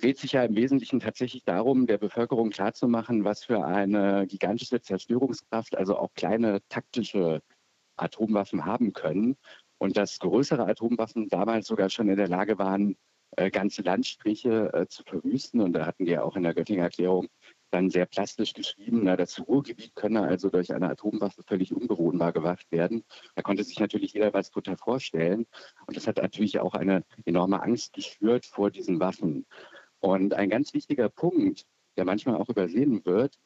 dreht 0.00 0.18
sich 0.18 0.32
ja 0.32 0.44
im 0.44 0.54
Wesentlichen 0.56 1.00
tatsächlich 1.00 1.44
darum, 1.44 1.86
der 1.86 1.98
Bevölkerung 1.98 2.50
klarzumachen, 2.50 3.24
was 3.24 3.44
für 3.44 3.64
eine 3.64 4.26
gigantische 4.26 4.80
Zerstörungskraft, 4.80 5.76
also 5.76 5.96
auch 5.96 6.12
kleine 6.14 6.60
taktische 6.68 7.42
Atomwaffen 7.96 8.64
haben 8.64 8.92
können. 8.92 9.36
Und 9.78 9.96
dass 9.96 10.18
größere 10.18 10.66
Atomwaffen 10.66 11.28
damals 11.28 11.66
sogar 11.66 11.90
schon 11.90 12.08
in 12.08 12.16
der 12.16 12.28
Lage 12.28 12.58
waren, 12.58 12.96
äh, 13.36 13.50
ganze 13.50 13.82
Landstriche 13.82 14.72
äh, 14.72 14.86
zu 14.88 15.02
verwüsten. 15.04 15.60
Und 15.60 15.72
da 15.72 15.86
hatten 15.86 16.06
ja 16.06 16.22
auch 16.22 16.36
in 16.36 16.42
der 16.42 16.54
Göttinger 16.54 16.84
Erklärung 16.84 17.28
dann 17.70 17.90
sehr 17.90 18.06
plastisch 18.06 18.54
geschrieben, 18.54 19.00
na, 19.04 19.16
das 19.16 19.40
Ruhrgebiet 19.46 19.94
könne 19.94 20.22
also 20.22 20.50
durch 20.50 20.72
eine 20.72 20.88
Atomwaffe 20.88 21.42
völlig 21.42 21.74
unbewohnbar 21.74 22.32
gemacht 22.32 22.66
werden. 22.70 23.04
Da 23.34 23.42
konnte 23.42 23.64
sich 23.64 23.80
natürlich 23.80 24.12
jeder 24.12 24.32
was 24.32 24.50
total 24.50 24.76
vorstellen. 24.76 25.46
Und 25.86 25.96
das 25.96 26.06
hat 26.06 26.16
natürlich 26.18 26.60
auch 26.60 26.74
eine 26.74 27.02
enorme 27.24 27.62
Angst 27.62 27.92
geschürt 27.92 28.46
vor 28.46 28.70
diesen 28.70 29.00
Waffen. 29.00 29.46
Und 30.00 30.34
ein 30.34 30.50
ganz 30.50 30.74
wichtiger 30.74 31.08
Punkt, 31.08 31.64
der 31.96 32.04
manchmal 32.04 32.36
auch 32.36 32.48
übersehen 32.48 33.04
wird, 33.04 33.38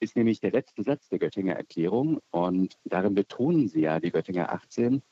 ist 0.00 0.16
nämlich 0.16 0.40
der 0.40 0.52
letzte 0.52 0.82
Satz 0.82 1.08
der 1.08 1.18
Göttinger 1.18 1.54
Erklärung. 1.54 2.20
Und 2.30 2.76
darin 2.84 3.14
betonen 3.14 3.68
sie 3.68 3.80
ja, 3.82 4.00
die 4.00 4.10
Göttinger 4.10 4.52
18, 4.52 5.02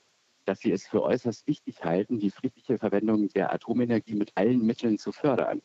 dass 0.44 0.60
sie 0.60 0.72
es 0.72 0.86
für 0.86 1.02
äußerst 1.02 1.46
wichtig 1.46 1.84
halten, 1.84 2.18
die 2.18 2.30
friedliche 2.30 2.78
Verwendung 2.78 3.28
der 3.28 3.52
Atomenergie 3.52 4.14
mit 4.14 4.32
allen 4.36 4.64
Mitteln 4.64 4.98
zu 4.98 5.12
fördern. 5.12 5.60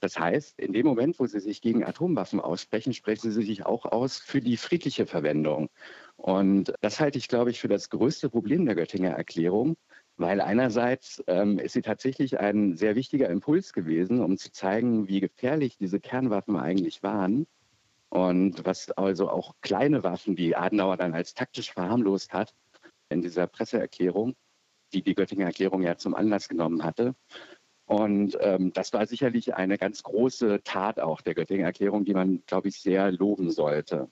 Das 0.00 0.18
heißt, 0.18 0.58
in 0.58 0.72
dem 0.72 0.86
Moment, 0.86 1.18
wo 1.18 1.26
sie 1.26 1.40
sich 1.40 1.62
gegen 1.62 1.82
Atomwaffen 1.82 2.38
aussprechen, 2.38 2.92
sprechen 2.92 3.32
sie 3.32 3.42
sich 3.42 3.64
auch 3.64 3.86
aus 3.86 4.18
für 4.18 4.40
die 4.40 4.56
friedliche 4.56 5.06
Verwendung. 5.06 5.70
Und 6.16 6.74
das 6.80 7.00
halte 7.00 7.18
ich, 7.18 7.28
glaube 7.28 7.50
ich, 7.50 7.60
für 7.60 7.68
das 7.68 7.88
größte 7.88 8.28
Problem 8.28 8.66
der 8.66 8.74
Göttinger 8.74 9.10
Erklärung, 9.10 9.76
Weil 10.16 10.40
einerseits 10.40 11.22
ähm, 11.26 11.58
ist 11.58 11.72
sie 11.72 11.82
tatsächlich 11.82 12.38
ein 12.38 12.76
sehr 12.76 12.94
wichtiger 12.94 13.28
Impuls 13.28 13.72
gewesen, 13.72 14.20
um 14.20 14.36
zu 14.36 14.52
zeigen, 14.52 15.08
wie 15.08 15.20
gefährlich 15.20 15.76
diese 15.76 15.98
Kernwaffen 15.98 16.56
eigentlich 16.56 17.02
waren. 17.02 17.46
Und 18.10 18.64
was 18.64 18.92
also 18.92 19.28
auch 19.28 19.54
kleine 19.60 20.04
Waffen, 20.04 20.36
die 20.36 20.54
Adenauer 20.54 20.96
dann 20.96 21.14
als 21.14 21.34
taktisch 21.34 21.72
verharmlost 21.72 22.32
hat, 22.32 22.54
in 23.08 23.22
dieser 23.22 23.48
Presseerklärung, 23.48 24.34
die 24.92 25.02
die 25.02 25.16
Göttinger 25.16 25.46
Erklärung 25.46 25.82
ja 25.82 25.96
zum 25.96 26.14
Anlass 26.14 26.48
genommen 26.48 26.84
hatte. 26.84 27.16
Und 27.86 28.36
ähm, 28.40 28.72
das 28.72 28.92
war 28.92 29.06
sicherlich 29.06 29.54
eine 29.54 29.78
ganz 29.78 30.02
große 30.02 30.62
Tat 30.62 31.00
auch 31.00 31.20
der 31.20 31.34
Göttinger 31.34 31.66
Erklärung, 31.66 32.04
die 32.04 32.14
man, 32.14 32.42
glaube 32.46 32.68
ich, 32.68 32.80
sehr 32.80 33.10
loben 33.12 33.50
sollte. 33.50 34.08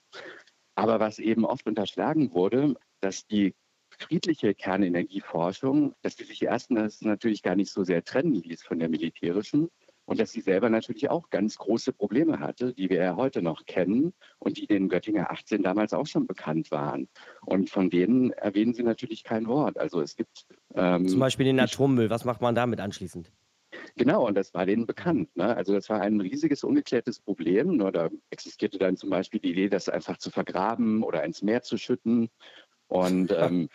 Aber 0.75 1.01
was 1.01 1.19
eben 1.19 1.45
oft 1.45 1.67
unterschlagen 1.67 2.33
wurde, 2.33 2.75
dass 3.01 3.27
die 3.27 3.55
friedliche 4.03 4.55
Kernenergieforschung, 4.55 5.95
dass 6.03 6.17
die 6.17 6.25
sich 6.25 6.43
erstens 6.43 7.01
natürlich 7.03 7.43
gar 7.43 7.57
nicht 7.57 7.71
so 7.71 7.85
sehr 7.85 8.05
trennen 8.05 8.35
ließ 8.35 8.63
von 8.63 8.79
der 8.79 8.89
militärischen 8.89 9.69
und 10.05 10.21
dass 10.21 10.33
sie 10.33 10.41
selber 10.41 10.69
natürlich 10.69 11.09
auch 11.11 11.31
ganz 11.31 11.57
große 11.57 11.93
Probleme 11.93 12.41
hatte, 12.41 12.75
die 12.75 12.91
wir 12.91 12.99
ja 12.99 13.17
heute 13.17 13.41
noch 13.41 13.65
kennen 13.65 14.13
und 14.39 14.59
die 14.59 14.67
den 14.67 14.89
Göttinger 14.89 15.31
18 15.31 15.63
damals 15.63 15.95
auch 15.95 16.07
schon 16.07 16.27
bekannt 16.27 16.71
waren. 16.71 17.09
Und 17.47 17.71
von 17.71 17.89
denen 17.89 18.33
erwähnen 18.33 18.75
sie 18.75 18.83
natürlich 18.83 19.25
kein 19.25 19.47
Wort. 19.47 19.79
Also 19.79 20.01
es 20.01 20.17
gibt 20.17 20.47
ähm, 20.75 21.07
zum 21.07 21.21
Beispiel 21.21 21.47
den 21.47 21.61
Atommüll. 21.61 22.11
Was 22.11 22.25
macht 22.25 22.41
man 22.41 22.55
damit 22.55 22.81
anschließend? 22.81 23.31
Genau, 23.97 24.27
und 24.27 24.35
das 24.35 24.53
war 24.55 24.67
denen 24.67 24.87
bekannt. 24.87 25.35
Ne? 25.37 25.57
Also 25.57 25.73
das 25.73 25.89
war 25.89 26.01
ein 26.01 26.21
riesiges, 26.21 26.65
ungeklärtes 26.65 27.21
Problem. 27.21 27.77
Nur 27.77 27.93
da 27.93 28.11
existierte 28.31 28.79
dann 28.79 28.97
zum 28.97 29.11
Beispiel 29.11 29.41
die 29.41 29.53
Idee, 29.53 29.69
das 29.69 29.89
einfach 29.89 30.19
zu 30.19 30.31
vergraben 30.31 31.03
oder 31.03 31.25
ins 31.25 31.43
Meer 31.43 31.63
zu 31.63 31.79
schütten. 31.79 32.29
Und 32.89 33.33
ähm, 33.39 33.69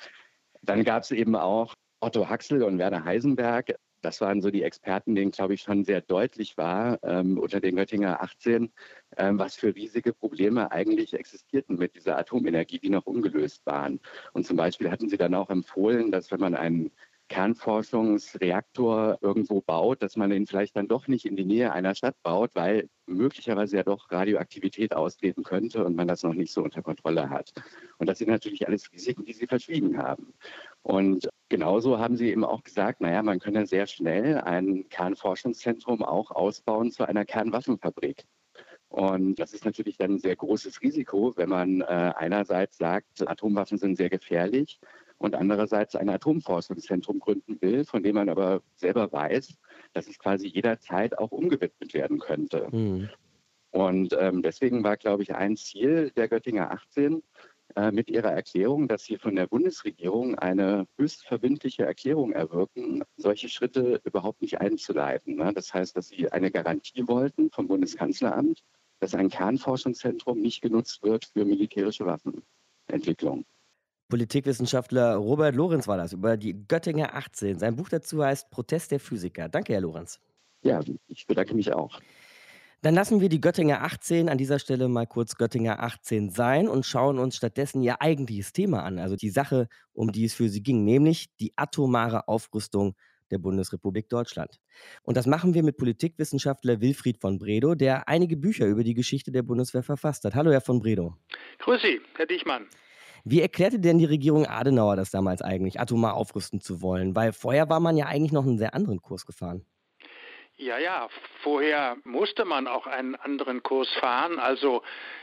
dann 0.62 0.84
gab 0.84 1.04
es 1.04 1.12
eben 1.12 1.36
auch 1.36 1.76
Otto 2.00 2.30
Haxel 2.30 2.64
und 2.64 2.78
Werner 2.78 3.06
Heisenberg. 3.06 3.76
Das 4.02 4.22
waren 4.22 4.42
so 4.42 4.52
die 4.52 4.62
Experten, 4.62 5.16
denen, 5.16 5.32
glaube 5.32 5.56
ich, 5.56 5.62
schon 5.62 5.84
sehr 5.84 6.02
deutlich 6.02 6.56
war 6.58 7.00
ähm, 7.04 7.40
unter 7.40 7.60
den 7.60 7.76
Göttinger 7.76 8.22
18, 8.22 8.72
ähm, 9.18 9.40
was 9.40 9.56
für 9.56 9.74
riesige 9.74 10.14
Probleme 10.14 10.72
eigentlich 10.72 11.14
existierten 11.14 11.78
mit 11.78 11.96
dieser 11.96 12.18
Atomenergie, 12.18 12.80
die 12.80 12.90
noch 12.90 13.08
ungelöst 13.08 13.66
waren. 13.66 14.00
Und 14.34 14.46
zum 14.46 14.56
Beispiel 14.56 14.92
hatten 14.92 15.10
sie 15.10 15.18
dann 15.18 15.34
auch 15.34 15.50
empfohlen, 15.50 16.12
dass 16.12 16.32
wenn 16.32 16.40
man 16.40 16.54
einen 16.54 16.92
Kernforschungsreaktor 17.28 19.18
irgendwo 19.22 19.62
baut, 19.62 20.02
dass 20.02 20.16
man 20.16 20.32
ihn 20.32 20.48
vielleicht 20.48 20.76
dann 20.76 20.88
doch 20.88 21.08
nicht 21.08 21.26
in 21.26 21.36
die 21.36 21.46
Nähe 21.46 21.72
einer 21.72 21.96
Stadt 21.96 22.16
baut, 22.24 22.52
weil 22.56 22.90
möglicherweise 23.06 23.78
ja 23.78 23.84
doch 23.84 24.12
Radioaktivität 24.12 24.94
austreten 24.94 25.44
könnte 25.44 25.84
und 25.86 25.96
man 25.96 26.08
das 26.08 26.24
noch 26.24 26.34
nicht 26.34 26.52
so 26.54 26.64
unter 26.64 26.82
Kontrolle 26.82 27.30
hat. 27.30 27.52
Und 27.98 28.08
das 28.08 28.20
sind 28.20 28.30
natürlich 28.30 28.68
alles 28.68 28.92
Risiken, 28.92 29.26
die 29.26 29.34
Sie 29.34 29.48
verschwiegen 29.48 29.98
haben. 29.98 30.34
Und 30.82 31.30
genauso 31.50 32.00
haben 32.00 32.18
Sie 32.18 32.30
eben 32.30 32.46
auch 32.46 32.64
gesagt, 32.64 33.02
naja, 33.02 33.22
man 33.24 33.40
könne 33.40 33.66
sehr 33.66 33.88
schnell 33.88 34.40
ein 34.40 34.88
Kernforschungszentrum 34.90 36.04
auch 36.04 36.32
ausbauen 36.32 36.92
zu 36.92 37.08
einer 37.08 37.26
Kernwaffenfabrik. 37.26 38.26
Und 38.90 39.36
das 39.38 39.54
ist 39.54 39.66
natürlich 39.66 39.98
dann 39.98 40.12
ein 40.12 40.20
sehr 40.20 40.36
großes 40.36 40.82
Risiko, 40.82 41.34
wenn 41.36 41.50
man 41.50 41.82
äh, 41.82 41.86
einerseits 41.86 42.78
sagt, 42.78 43.28
Atomwaffen 43.28 43.78
sind 43.78 43.98
sehr 43.98 44.10
gefährlich 44.10 44.80
und 45.18 45.36
andererseits 45.36 45.96
ein 45.96 46.10
Atomforschungszentrum 46.10 47.20
gründen 47.20 47.60
will, 47.62 47.86
von 47.86 48.04
dem 48.04 48.16
man 48.16 48.30
aber 48.30 48.62
selber 48.76 49.12
weiß, 49.12 49.58
dass 49.94 50.08
es 50.08 50.20
quasi 50.20 50.48
jederzeit 50.48 51.18
auch 51.18 51.32
umgewidmet 51.32 51.94
werden 51.94 52.20
könnte. 52.20 52.68
Mhm. 52.72 53.10
Und 53.72 54.16
ähm, 54.20 54.42
deswegen 54.42 54.84
war, 54.84 54.98
glaube 54.98 55.24
ich, 55.24 55.36
ein 55.36 55.56
Ziel 55.56 56.12
der 56.16 56.28
Göttinger 56.28 56.72
18 56.72 57.22
äh, 57.76 57.92
mit 57.92 58.10
ihrer 58.10 58.32
Erklärung, 58.32 58.88
dass 58.88 59.04
sie 59.04 59.18
von 59.18 59.36
der 59.36 59.48
Bundesregierung 59.48 60.36
eine 60.36 60.88
höchst 60.98 61.28
verbindliche 61.28 61.84
Erklärung 61.84 62.32
erwirken, 62.32 63.04
solche 63.18 63.50
Schritte 63.50 64.02
überhaupt 64.04 64.42
nicht 64.42 64.62
einzuleiten. 64.62 65.36
Ne? 65.36 65.52
Das 65.54 65.74
heißt, 65.74 65.98
dass 65.98 66.08
sie 66.08 66.32
eine 66.32 66.50
Garantie 66.50 67.08
wollten 67.08 67.52
vom 67.52 67.68
Bundeskanzleramt, 67.68 68.64
dass 69.00 69.14
ein 69.14 69.30
Kernforschungszentrum 69.30 70.40
nicht 70.40 70.62
genutzt 70.62 71.04
wird 71.04 71.26
für 71.26 71.46
militärische 71.46 72.06
Waffenentwicklung. 72.06 73.46
Politikwissenschaftler 74.10 75.16
Robert 75.16 75.56
Lorenz 75.56 75.88
war 75.88 75.98
das 75.98 76.14
über 76.14 76.38
die 76.38 76.66
Göttinger 76.68 77.14
18. 77.16 77.60
Sein 77.60 77.76
Buch 77.76 77.90
dazu 77.90 78.24
heißt 78.24 78.50
Protest 78.50 78.92
der 78.92 79.00
Physiker. 79.00 79.50
Danke, 79.50 79.74
Herr 79.74 79.82
Lorenz. 79.82 80.20
Ja, 80.62 80.80
ich 81.08 81.28
bedanke 81.28 81.54
mich 81.54 81.74
auch. 81.74 82.00
Dann 82.84 82.94
lassen 82.94 83.20
wir 83.20 83.30
die 83.30 83.42
Göttinger 83.42 83.82
18 83.82 84.30
an 84.30 84.38
dieser 84.38 84.60
Stelle 84.60 84.88
mal 84.88 85.08
kurz 85.08 85.36
Göttinger 85.36 85.82
18 85.82 86.30
sein 86.30 86.68
und 86.68 86.86
schauen 86.86 87.18
uns 87.18 87.36
stattdessen 87.36 87.82
ihr 87.82 88.02
eigentliches 88.02 88.54
Thema 88.54 88.84
an, 88.84 89.00
also 89.00 89.16
die 89.16 89.32
Sache, 89.32 89.68
um 89.94 90.12
die 90.12 90.26
es 90.26 90.36
für 90.36 90.48
sie 90.48 90.62
ging, 90.62 90.84
nämlich 90.84 91.36
die 91.38 91.54
atomare 91.56 92.28
Aufrüstung 92.28 92.96
der 93.32 93.40
Bundesrepublik 93.40 94.10
Deutschland. 94.10 94.60
Und 95.02 95.18
das 95.18 95.26
machen 95.26 95.54
wir 95.54 95.64
mit 95.64 95.78
Politikwissenschaftler 95.78 96.80
Wilfried 96.80 97.18
von 97.20 97.40
Bredow, 97.40 97.76
der 97.76 98.08
einige 98.08 98.38
Bücher 98.38 98.68
über 98.68 98.84
die 98.84 98.94
Geschichte 98.94 99.32
der 99.32 99.42
Bundeswehr 99.42 99.84
verfasst 99.84 100.24
hat. 100.24 100.36
Hallo, 100.36 100.52
Herr 100.52 100.62
von 100.62 100.80
Bredow. 100.80 101.16
Grüß 101.60 101.82
Sie, 101.82 102.00
Herr 102.16 102.28
Dichmann. 102.28 102.68
Wie 103.24 103.42
erklärte 103.42 103.80
denn 103.80 103.98
die 103.98 104.06
Regierung 104.06 104.46
Adenauer 104.46 104.96
das 104.96 105.12
damals 105.12 105.42
eigentlich, 105.42 105.80
atomar 105.80 106.16
aufrüsten 106.16 106.62
zu 106.62 106.82
wollen? 106.82 107.16
Weil 107.16 107.34
vorher 107.34 107.70
war 107.70 107.80
man 107.80 107.98
ja 107.98 108.06
eigentlich 108.06 108.32
noch 108.32 108.46
einen 108.46 108.58
sehr 108.58 108.74
anderen 108.74 109.02
Kurs 109.02 109.26
gefahren. 109.26 109.66
Ja, 110.60 110.80
ja, 110.80 111.08
vorher 111.44 111.98
musste 112.04 112.44
man 112.44 112.66
auch 112.66 112.88
einen 112.88 113.14
anderen 113.16 113.62
Kurs 113.62 113.90
fahren. 114.00 114.40
Also 114.40 114.82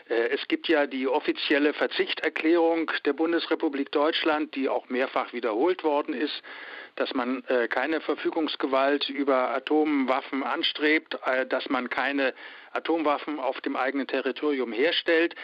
äh, 0.09 0.29
es 0.29 0.47
gibt 0.47 0.69
ja 0.69 0.87
die 0.87 1.09
offizielle 1.09 1.75
Verzichterklärung 1.75 2.89
der 3.05 3.15
Bundesrepublik 3.15 3.91
Deutschland, 3.91 4.55
die 4.55 4.69
auch 4.69 4.89
mehrfach 4.89 5.33
wiederholt 5.33 5.83
worden 5.83 6.15
ist 6.15 6.41
dass 6.97 7.13
man 7.15 7.43
äh, 7.49 7.69
keine 7.69 8.01
Verfügungsgewalt 8.01 9.09
über 9.09 9.51
Atomwaffen 9.51 10.43
anstrebt, 10.43 11.19
äh, 11.25 11.47
dass 11.47 11.69
man 11.69 11.91
keine 11.91 12.35
Atomwaffen 12.75 13.39
auf 13.41 13.61
dem 13.61 13.77
eigenen 13.77 14.07
Territorium 14.07 14.73
herstellt. 14.73 15.35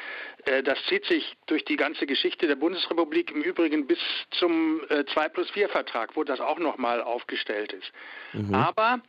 Äh, 0.45 0.63
das 0.63 0.79
zieht 0.87 1.05
sich 1.07 1.37
durch 1.47 1.65
die 1.65 1.77
ganze 1.77 2.07
Geschichte 2.07 2.47
der 2.47 2.57
Bundesrepublik 2.57 3.31
im 3.31 3.43
Übrigen 3.43 3.87
bis 3.87 3.99
zum 4.31 4.83
äh, 4.89 5.05
2 5.07 5.29
plus 5.29 5.51
4 5.51 5.69
Vertrag, 5.69 6.17
wo 6.17 6.25
das 6.25 6.41
auch 6.41 6.59
nochmal 6.59 7.03
aufgestellt 7.03 7.73
ist. 7.73 7.93
Mhm. 8.33 8.55
Aber 8.55 9.01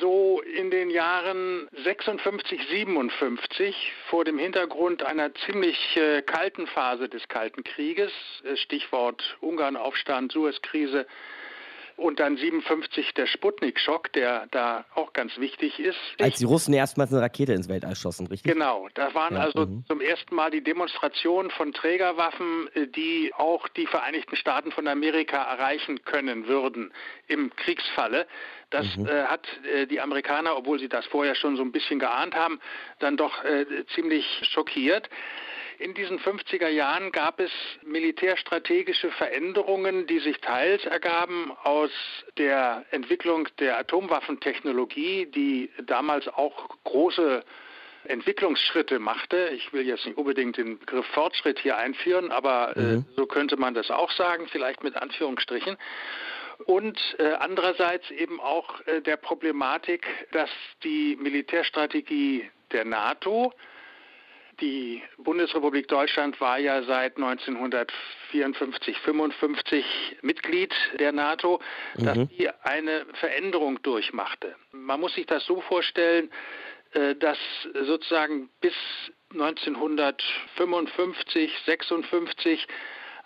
so 0.00 0.40
in 0.42 0.70
den 0.70 0.90
Jahren 0.90 1.68
56, 1.84 2.60
57 2.68 3.92
vor 4.08 4.24
dem 4.24 4.38
Hintergrund 4.38 5.04
einer 5.04 5.32
ziemlich 5.46 5.78
äh, 5.96 6.22
kalten 6.22 6.66
Phase 6.66 7.08
des 7.08 7.28
Kalten 7.28 7.62
Krieges, 7.62 8.12
äh, 8.44 8.56
Stichwort 8.56 9.36
Ungarnaufstand, 9.40 10.32
Suezkrise, 10.32 11.06
und 11.96 12.20
dann 12.20 12.36
57 12.36 13.14
der 13.14 13.26
Sputnik-Schock, 13.26 14.12
der 14.12 14.46
da 14.50 14.84
auch 14.94 15.12
ganz 15.14 15.38
wichtig 15.38 15.80
ist. 15.80 15.98
Als 16.20 16.38
die 16.38 16.44
Russen 16.44 16.74
erstmals 16.74 17.12
eine 17.12 17.22
Rakete 17.22 17.52
ins 17.54 17.68
Weltall 17.68 17.96
schossen, 17.96 18.26
richtig? 18.26 18.52
Genau, 18.52 18.88
da 18.94 19.14
waren 19.14 19.34
ja, 19.34 19.40
also 19.40 19.66
mhm. 19.66 19.84
zum 19.86 20.00
ersten 20.00 20.34
Mal 20.34 20.50
die 20.50 20.62
Demonstrationen 20.62 21.50
von 21.50 21.72
Trägerwaffen, 21.72 22.68
äh, 22.74 22.86
die 22.86 23.32
auch 23.34 23.66
die 23.68 23.86
Vereinigten 23.86 24.36
Staaten 24.36 24.72
von 24.72 24.86
Amerika 24.86 25.42
erreichen 25.42 26.04
können 26.04 26.46
würden 26.46 26.92
im 27.28 27.54
Kriegsfalle. 27.56 28.26
Das 28.70 28.96
mhm. 28.96 29.06
äh, 29.06 29.24
hat 29.24 29.46
äh, 29.64 29.86
die 29.86 30.00
Amerikaner, 30.00 30.56
obwohl 30.56 30.78
sie 30.78 30.88
das 30.88 31.06
vorher 31.06 31.34
schon 31.34 31.56
so 31.56 31.62
ein 31.62 31.72
bisschen 31.72 31.98
geahnt 31.98 32.34
haben, 32.34 32.60
dann 32.98 33.16
doch 33.16 33.42
äh, 33.44 33.64
ziemlich 33.94 34.26
schockiert. 34.52 35.08
In 35.78 35.92
diesen 35.92 36.18
50er 36.18 36.68
Jahren 36.68 37.12
gab 37.12 37.38
es 37.38 37.50
militärstrategische 37.82 39.10
Veränderungen, 39.10 40.06
die 40.06 40.20
sich 40.20 40.40
teils 40.40 40.84
ergaben 40.86 41.52
aus 41.64 41.90
der 42.38 42.86
Entwicklung 42.92 43.46
der 43.58 43.78
Atomwaffentechnologie, 43.78 45.26
die 45.26 45.70
damals 45.84 46.28
auch 46.28 46.68
große 46.84 47.44
Entwicklungsschritte 48.04 48.98
machte. 48.98 49.50
Ich 49.54 49.72
will 49.74 49.86
jetzt 49.86 50.06
nicht 50.06 50.16
unbedingt 50.16 50.56
den 50.56 50.78
Begriff 50.78 51.06
Fortschritt 51.08 51.58
hier 51.58 51.76
einführen, 51.76 52.30
aber 52.30 52.74
äh, 52.76 52.80
mhm. 52.80 52.98
äh, 53.00 53.14
so 53.16 53.26
könnte 53.26 53.56
man 53.58 53.74
das 53.74 53.90
auch 53.90 54.10
sagen, 54.12 54.48
vielleicht 54.48 54.82
mit 54.82 54.96
Anführungsstrichen. 54.96 55.76
Und 56.64 56.98
äh, 57.18 57.32
andererseits 57.32 58.10
eben 58.10 58.40
auch 58.40 58.80
äh, 58.86 59.02
der 59.02 59.18
Problematik, 59.18 60.06
dass 60.32 60.48
die 60.84 61.16
Militärstrategie 61.20 62.48
der 62.72 62.86
NATO 62.86 63.52
die 64.60 65.02
Bundesrepublik 65.18 65.88
Deutschland 65.88 66.40
war 66.40 66.58
ja 66.58 66.82
seit 66.84 67.16
1954, 67.16 68.96
55 68.98 69.84
Mitglied 70.22 70.72
der 70.98 71.12
NATO, 71.12 71.60
dass 71.94 72.16
mhm. 72.16 72.28
die 72.28 72.48
eine 72.62 73.04
Veränderung 73.14 73.82
durchmachte. 73.82 74.54
Man 74.72 75.00
muss 75.00 75.14
sich 75.14 75.26
das 75.26 75.44
so 75.44 75.60
vorstellen, 75.62 76.30
äh, 76.92 77.16
dass 77.16 77.38
sozusagen 77.84 78.48
bis 78.60 78.74
1955, 79.32 81.52
56 81.64 82.68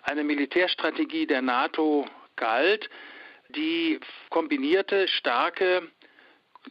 eine 0.03 0.23
Militärstrategie 0.23 1.27
der 1.27 1.41
NATO 1.41 2.07
galt, 2.35 2.89
die 3.49 3.99
kombinierte 4.29 5.07
starke 5.07 5.91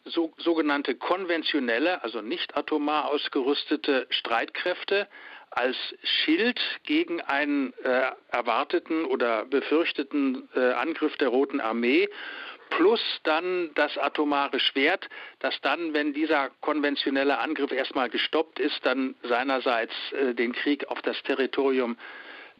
so, 0.04 0.32
sogenannte 0.38 0.94
konventionelle, 0.94 2.02
also 2.02 2.20
nicht 2.20 2.56
atomar 2.56 3.08
ausgerüstete 3.08 4.06
Streitkräfte 4.10 5.08
als 5.50 5.76
Schild 6.02 6.60
gegen 6.84 7.20
einen 7.20 7.72
äh, 7.82 8.12
erwarteten 8.30 9.04
oder 9.04 9.44
befürchteten 9.44 10.48
äh, 10.54 10.72
Angriff 10.72 11.16
der 11.16 11.28
Roten 11.28 11.60
Armee 11.60 12.08
plus 12.70 13.00
dann 13.24 13.70
das 13.74 13.98
atomare 13.98 14.60
Schwert, 14.60 15.08
das 15.40 15.60
dann, 15.60 15.92
wenn 15.92 16.12
dieser 16.14 16.50
konventionelle 16.60 17.38
Angriff 17.38 17.72
erstmal 17.72 18.08
gestoppt 18.08 18.58
ist, 18.58 18.86
dann 18.86 19.16
seinerseits 19.22 19.92
äh, 20.12 20.34
den 20.34 20.52
Krieg 20.52 20.88
auf 20.88 21.02
das 21.02 21.20
Territorium 21.24 21.98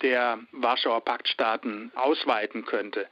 der 0.03 0.41
Warschauer 0.53 1.05
Paktstaaten 1.05 1.93
ausweiten 1.95 2.65
könnte. 2.65 3.07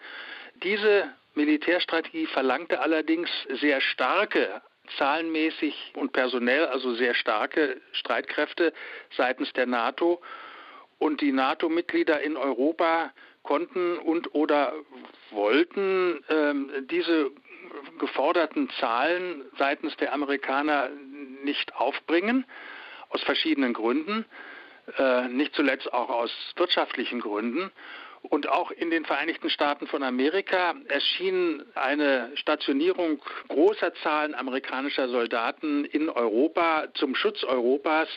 Diese 0.63 1.13
Militärstrategie 1.39 2.27
verlangte 2.27 2.81
allerdings 2.81 3.31
sehr 3.61 3.81
starke 3.81 4.61
zahlenmäßig 4.97 5.93
und 5.95 6.13
personell, 6.13 6.67
also 6.67 6.95
sehr 6.95 7.15
starke 7.15 7.81
Streitkräfte 7.93 8.73
seitens 9.17 9.53
der 9.53 9.67
NATO. 9.67 10.21
Und 10.99 11.21
die 11.21 11.31
NATO-Mitglieder 11.31 12.21
in 12.23 12.37
Europa 12.37 13.13
konnten 13.45 13.99
und 13.99 14.35
oder 14.35 14.73
wollten 15.31 16.25
ähm, 16.29 16.73
diese 16.91 17.31
geforderten 18.01 18.69
Zahlen 18.81 19.45
seitens 19.59 19.97
der 19.99 20.13
Amerikaner 20.13 20.91
nicht 21.45 21.73
aufbringen, 21.77 22.45
aus 23.11 23.23
verschiedenen 23.23 23.75
Gründen, 23.75 24.25
äh, 24.97 25.29
nicht 25.29 25.55
zuletzt 25.55 25.93
auch 25.93 26.11
aus 26.11 26.33
wirtschaftlichen 26.57 27.21
Gründen. 27.21 27.71
Und 28.23 28.49
auch 28.49 28.71
in 28.71 28.91
den 28.91 29.05
Vereinigten 29.05 29.49
Staaten 29.49 29.87
von 29.87 30.03
Amerika 30.03 30.75
erschien 30.89 31.63
eine 31.75 32.31
Stationierung 32.35 33.21
großer 33.49 33.95
Zahlen 34.03 34.35
amerikanischer 34.35 35.09
Soldaten 35.09 35.85
in 35.85 36.09
Europa 36.09 36.89
zum 36.95 37.15
Schutz 37.15 37.45
Europas 37.45 38.09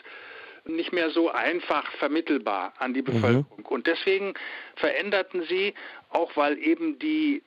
nicht 0.64 0.92
mehr 0.92 1.10
so 1.10 1.30
einfach 1.30 1.90
vermittelbar 1.92 2.72
an 2.78 2.94
die 2.94 3.02
mhm. 3.02 3.06
Bevölkerung. 3.06 3.58
Mhm. 3.58 3.66
Und 3.66 3.86
deswegen 3.86 4.34
veränderten 4.76 5.44
sie, 5.48 5.74
auch 6.10 6.36
weil 6.36 6.58
eben 6.58 6.98
die 6.98 7.42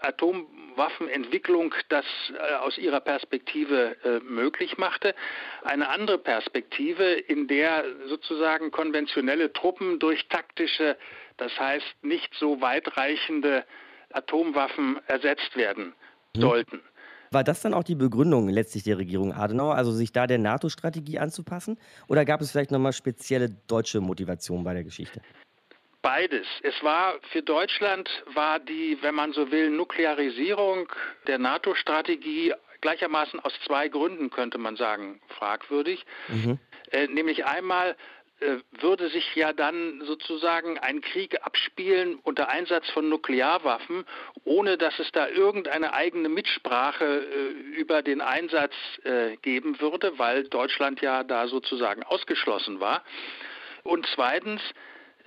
Atomwaffenentwicklung 0.00 1.74
das 1.88 2.04
äh, 2.32 2.54
aus 2.54 2.78
ihrer 2.78 3.00
Perspektive 3.00 3.96
äh, 4.04 4.20
möglich 4.20 4.78
machte. 4.78 5.14
Eine 5.62 5.88
andere 5.88 6.18
Perspektive, 6.18 7.04
in 7.04 7.48
der 7.48 7.84
sozusagen 8.06 8.70
konventionelle 8.70 9.52
Truppen 9.52 9.98
durch 9.98 10.28
taktische, 10.28 10.96
das 11.38 11.58
heißt 11.58 12.02
nicht 12.02 12.32
so 12.38 12.60
weitreichende 12.60 13.64
Atomwaffen 14.12 15.00
ersetzt 15.06 15.56
werden 15.56 15.94
mhm. 16.36 16.40
sollten. 16.40 16.80
War 17.30 17.44
das 17.44 17.60
dann 17.60 17.74
auch 17.74 17.84
die 17.84 17.94
Begründung 17.94 18.48
letztlich 18.48 18.84
der 18.84 18.98
Regierung 18.98 19.32
Adenauer, 19.32 19.74
also 19.74 19.92
sich 19.92 20.12
da 20.12 20.26
der 20.26 20.38
NATO-Strategie 20.38 21.18
anzupassen? 21.18 21.78
Oder 22.06 22.24
gab 22.24 22.40
es 22.40 22.50
vielleicht 22.50 22.70
nochmal 22.70 22.92
spezielle 22.92 23.50
deutsche 23.66 24.00
Motivation 24.00 24.64
bei 24.64 24.72
der 24.72 24.84
Geschichte? 24.84 25.20
Beides. 26.00 26.46
Es 26.62 26.82
war 26.82 27.14
für 27.32 27.42
Deutschland 27.42 28.08
war 28.34 28.60
die, 28.60 28.96
wenn 29.02 29.14
man 29.14 29.32
so 29.32 29.50
will, 29.50 29.70
Nuklearisierung 29.70 30.88
der 31.26 31.38
NATO-Strategie 31.38 32.54
gleichermaßen 32.80 33.40
aus 33.40 33.52
zwei 33.66 33.88
Gründen, 33.88 34.30
könnte 34.30 34.56
man 34.56 34.76
sagen, 34.76 35.20
fragwürdig. 35.28 36.06
Mhm. 36.28 36.58
Äh, 36.92 37.08
nämlich 37.08 37.44
einmal 37.44 37.96
würde 38.80 39.08
sich 39.08 39.34
ja 39.34 39.52
dann 39.52 40.02
sozusagen 40.04 40.78
ein 40.78 41.00
Krieg 41.00 41.44
abspielen 41.44 42.18
unter 42.22 42.48
Einsatz 42.48 42.88
von 42.90 43.08
Nuklearwaffen, 43.08 44.04
ohne 44.44 44.78
dass 44.78 44.98
es 44.98 45.10
da 45.12 45.28
irgendeine 45.28 45.92
eigene 45.92 46.28
Mitsprache 46.28 47.04
äh, 47.04 47.48
über 47.78 48.02
den 48.02 48.20
Einsatz 48.20 48.74
äh, 49.04 49.36
geben 49.38 49.80
würde, 49.80 50.18
weil 50.18 50.44
Deutschland 50.44 51.00
ja 51.00 51.24
da 51.24 51.48
sozusagen 51.48 52.02
ausgeschlossen 52.04 52.80
war. 52.80 53.04
Und 53.82 54.06
zweitens, 54.14 54.62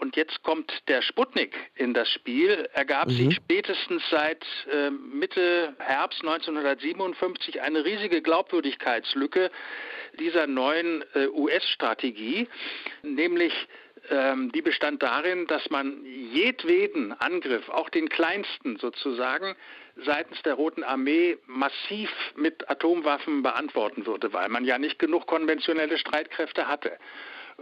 und 0.02 0.16
jetzt 0.16 0.42
kommt 0.42 0.72
der 0.88 1.04
Sputnik 1.04 1.56
in 1.76 1.94
das 1.94 2.10
Spiel, 2.10 2.68
ergab 2.74 3.08
mhm. 3.08 3.12
sich 3.12 3.36
spätestens 3.36 4.02
seit 4.10 4.44
äh, 4.72 4.90
Mitte 4.90 5.76
Herbst 5.78 6.22
1957 6.22 7.62
eine 7.62 7.86
riesige 7.86 8.22
Glaubwürdigkeitslücke 8.24 9.52
dieser 10.20 10.48
neuen 10.48 11.04
äh, 11.14 11.28
US-Strategie, 11.28 12.48
nämlich 13.04 13.54
ähm, 14.10 14.52
die 14.52 14.64
bestand 14.64 15.04
darin, 15.04 15.46
dass 15.46 15.70
man 15.70 16.04
jedweden 16.04 17.14
Angriff, 17.14 17.70
auch 17.70 17.90
den 17.90 18.10
kleinsten 18.10 18.78
sozusagen, 18.78 19.56
seitens 19.98 20.42
der 20.42 20.56
Roten 20.56 20.84
Armee 20.84 21.38
massiv 21.46 22.10
mit 22.36 22.68
Atomwaffen 22.70 23.44
beantworten 23.44 24.08
würde, 24.08 24.34
weil 24.34 24.50
man 24.50 24.66
ja 24.66 24.80
nicht 24.80 24.98
genug 24.98 25.28
konventionelle 25.28 26.00
Streitkräfte 26.00 26.68
hatte. 26.68 26.98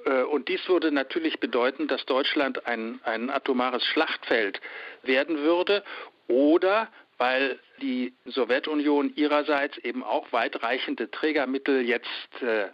Äh, 0.05 0.23
und 0.23 0.47
dies 0.47 0.67
würde 0.67 0.91
natürlich 0.91 1.39
bedeuten, 1.39 1.87
dass 1.87 2.05
Deutschland 2.05 2.65
ein, 2.65 2.99
ein 3.03 3.29
atomares 3.29 3.83
Schlachtfeld 3.85 4.59
werden 5.03 5.37
würde 5.39 5.83
oder 6.27 6.89
weil 7.17 7.59
die 7.81 8.13
Sowjetunion 8.25 9.13
ihrerseits 9.15 9.77
eben 9.79 10.03
auch 10.03 10.31
weitreichende 10.31 11.11
Trägermittel 11.11 11.81
jetzt 11.81 12.41
äh, 12.41 12.69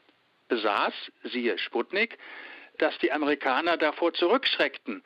besaß, 0.48 0.94
siehe 1.24 1.58
Sputnik, 1.58 2.18
dass 2.78 2.98
die 3.00 3.12
Amerikaner 3.12 3.78
davor 3.78 4.14
zurückschreckten, 4.14 5.04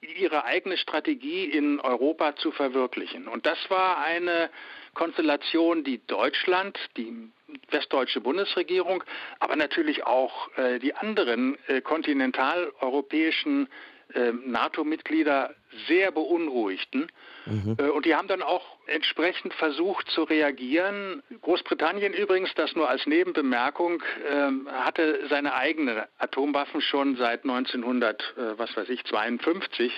ihre 0.00 0.44
eigene 0.44 0.76
Strategie 0.78 1.44
in 1.44 1.80
Europa 1.80 2.36
zu 2.36 2.52
verwirklichen. 2.52 3.28
Und 3.28 3.46
das 3.46 3.58
war 3.68 3.98
eine 3.98 4.48
Konstellation, 4.94 5.84
die 5.84 6.04
Deutschland, 6.06 6.78
die 6.96 7.30
westdeutsche 7.70 8.20
Bundesregierung, 8.20 9.04
aber 9.40 9.56
natürlich 9.56 10.04
auch 10.04 10.56
äh, 10.56 10.78
die 10.78 10.94
anderen 10.94 11.56
äh, 11.66 11.80
kontinentaleuropäischen 11.80 13.68
äh, 14.14 14.32
NATO-Mitglieder 14.32 15.54
sehr 15.86 16.10
beunruhigten. 16.12 17.10
Mhm. 17.44 17.76
Äh, 17.78 17.90
und 17.90 18.06
die 18.06 18.14
haben 18.14 18.28
dann 18.28 18.42
auch 18.42 18.64
entsprechend 18.86 19.52
versucht 19.54 20.08
zu 20.10 20.22
reagieren. 20.22 21.22
Großbritannien 21.42 22.14
übrigens, 22.14 22.54
das 22.54 22.74
nur 22.74 22.88
als 22.88 23.06
Nebenbemerkung, 23.06 24.02
äh, 24.02 24.50
hatte 24.72 25.26
seine 25.28 25.54
eigenen 25.54 26.02
Atomwaffen 26.18 26.80
schon 26.80 27.16
seit 27.16 27.44
1900, 27.44 28.22
äh, 28.22 28.58
was 28.58 28.74
weiß 28.76 28.88
ich, 28.88 29.04
52 29.04 29.92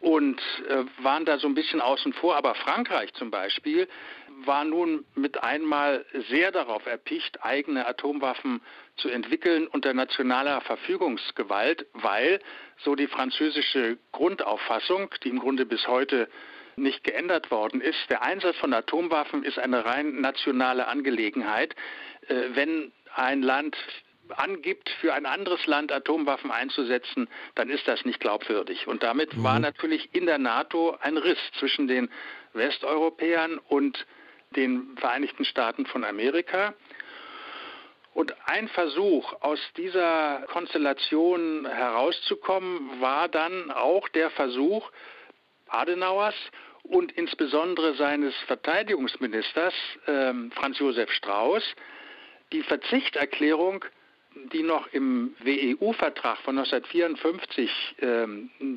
und 0.00 0.40
äh, 0.68 0.84
waren 1.04 1.24
da 1.24 1.38
so 1.38 1.46
ein 1.46 1.54
bisschen 1.54 1.80
außen 1.80 2.12
vor. 2.14 2.36
Aber 2.36 2.54
Frankreich 2.54 3.12
zum 3.14 3.30
Beispiel 3.30 3.86
war 4.44 4.64
nun 4.64 5.04
mit 5.14 5.42
einmal 5.42 6.04
sehr 6.30 6.50
darauf 6.50 6.86
erpicht, 6.86 7.44
eigene 7.44 7.86
Atomwaffen 7.86 8.62
zu 8.96 9.08
entwickeln 9.08 9.66
unter 9.66 9.92
nationaler 9.92 10.62
Verfügungsgewalt, 10.62 11.86
weil, 11.92 12.40
so 12.78 12.94
die 12.94 13.06
französische 13.06 13.98
Grundauffassung, 14.12 15.10
die 15.22 15.28
im 15.28 15.38
Grunde 15.38 15.66
bis 15.66 15.86
heute 15.86 16.28
nicht 16.76 17.04
geändert 17.04 17.50
worden 17.50 17.82
ist, 17.82 17.98
der 18.08 18.22
Einsatz 18.22 18.56
von 18.56 18.72
Atomwaffen 18.72 19.44
ist 19.44 19.58
eine 19.58 19.84
rein 19.84 20.20
nationale 20.20 20.86
Angelegenheit. 20.86 21.74
Äh, 22.28 22.54
wenn 22.54 22.92
ein 23.14 23.42
Land 23.42 23.76
angibt, 24.32 24.88
für 25.00 25.14
ein 25.14 25.26
anderes 25.26 25.66
Land 25.66 25.92
Atomwaffen 25.92 26.50
einzusetzen, 26.50 27.28
dann 27.54 27.70
ist 27.70 27.86
das 27.88 28.04
nicht 28.04 28.20
glaubwürdig. 28.20 28.86
Und 28.86 29.02
damit 29.02 29.36
mhm. 29.36 29.44
war 29.44 29.58
natürlich 29.58 30.14
in 30.14 30.26
der 30.26 30.38
NATO 30.38 30.96
ein 31.00 31.16
Riss 31.16 31.38
zwischen 31.58 31.88
den 31.88 32.10
Westeuropäern 32.52 33.58
und 33.58 34.06
den 34.56 34.96
Vereinigten 34.98 35.44
Staaten 35.44 35.86
von 35.86 36.04
Amerika. 36.04 36.74
Und 38.12 38.34
ein 38.46 38.68
Versuch, 38.68 39.32
aus 39.40 39.60
dieser 39.76 40.42
Konstellation 40.48 41.66
herauszukommen, 41.66 43.00
war 43.00 43.28
dann 43.28 43.70
auch 43.70 44.08
der 44.08 44.30
Versuch 44.30 44.90
Adenauers 45.68 46.34
und 46.82 47.12
insbesondere 47.12 47.94
seines 47.94 48.34
Verteidigungsministers 48.46 49.74
äh, 50.06 50.32
Franz 50.54 50.78
Josef 50.80 51.10
Strauß, 51.12 51.62
die 52.52 52.62
Verzichterklärung, 52.62 53.84
die 54.52 54.62
noch 54.62 54.86
im 54.92 55.34
WEU-Vertrag 55.40 56.38
von 56.38 56.58
1954 56.58 57.96
äh, 57.98 58.26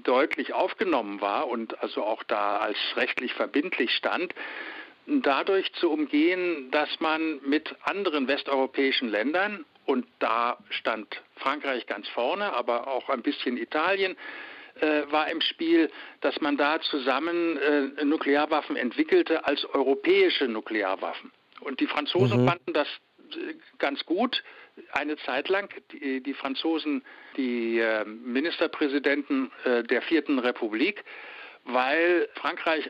deutlich 0.03 0.53
aufgenommen 0.53 1.21
war 1.21 1.47
und 1.47 1.79
also 1.81 2.03
auch 2.03 2.23
da 2.23 2.57
als 2.57 2.77
rechtlich 2.95 3.33
verbindlich 3.33 3.91
stand, 3.91 4.33
dadurch 5.05 5.71
zu 5.73 5.91
umgehen, 5.91 6.71
dass 6.71 6.99
man 6.99 7.39
mit 7.45 7.75
anderen 7.83 8.27
westeuropäischen 8.27 9.09
Ländern, 9.09 9.65
und 9.85 10.07
da 10.19 10.57
stand 10.69 11.21
Frankreich 11.35 11.85
ganz 11.87 12.07
vorne, 12.09 12.53
aber 12.53 12.87
auch 12.87 13.09
ein 13.09 13.21
bisschen 13.21 13.57
Italien, 13.57 14.15
äh, 14.79 15.03
war 15.11 15.29
im 15.29 15.41
Spiel, 15.41 15.91
dass 16.21 16.39
man 16.39 16.57
da 16.57 16.79
zusammen 16.81 17.57
äh, 17.57 18.05
Nuklearwaffen 18.05 18.75
entwickelte 18.75 19.45
als 19.45 19.65
europäische 19.65 20.47
Nuklearwaffen. 20.47 21.31
Und 21.59 21.79
die 21.79 21.87
Franzosen 21.87 22.41
mhm. 22.41 22.47
fanden 22.47 22.73
das 22.73 22.87
ganz 23.79 24.05
gut. 24.05 24.43
Eine 24.91 25.17
Zeit 25.17 25.49
lang, 25.49 25.69
die, 25.91 26.21
die 26.21 26.33
Franzosen, 26.33 27.03
die 27.37 27.79
äh, 27.79 28.05
Ministerpräsidenten 28.05 29.51
äh, 29.65 29.83
der 29.83 30.01
Vierten 30.01 30.39
Republik, 30.39 31.03
weil 31.65 32.27
Frankreich 32.35 32.89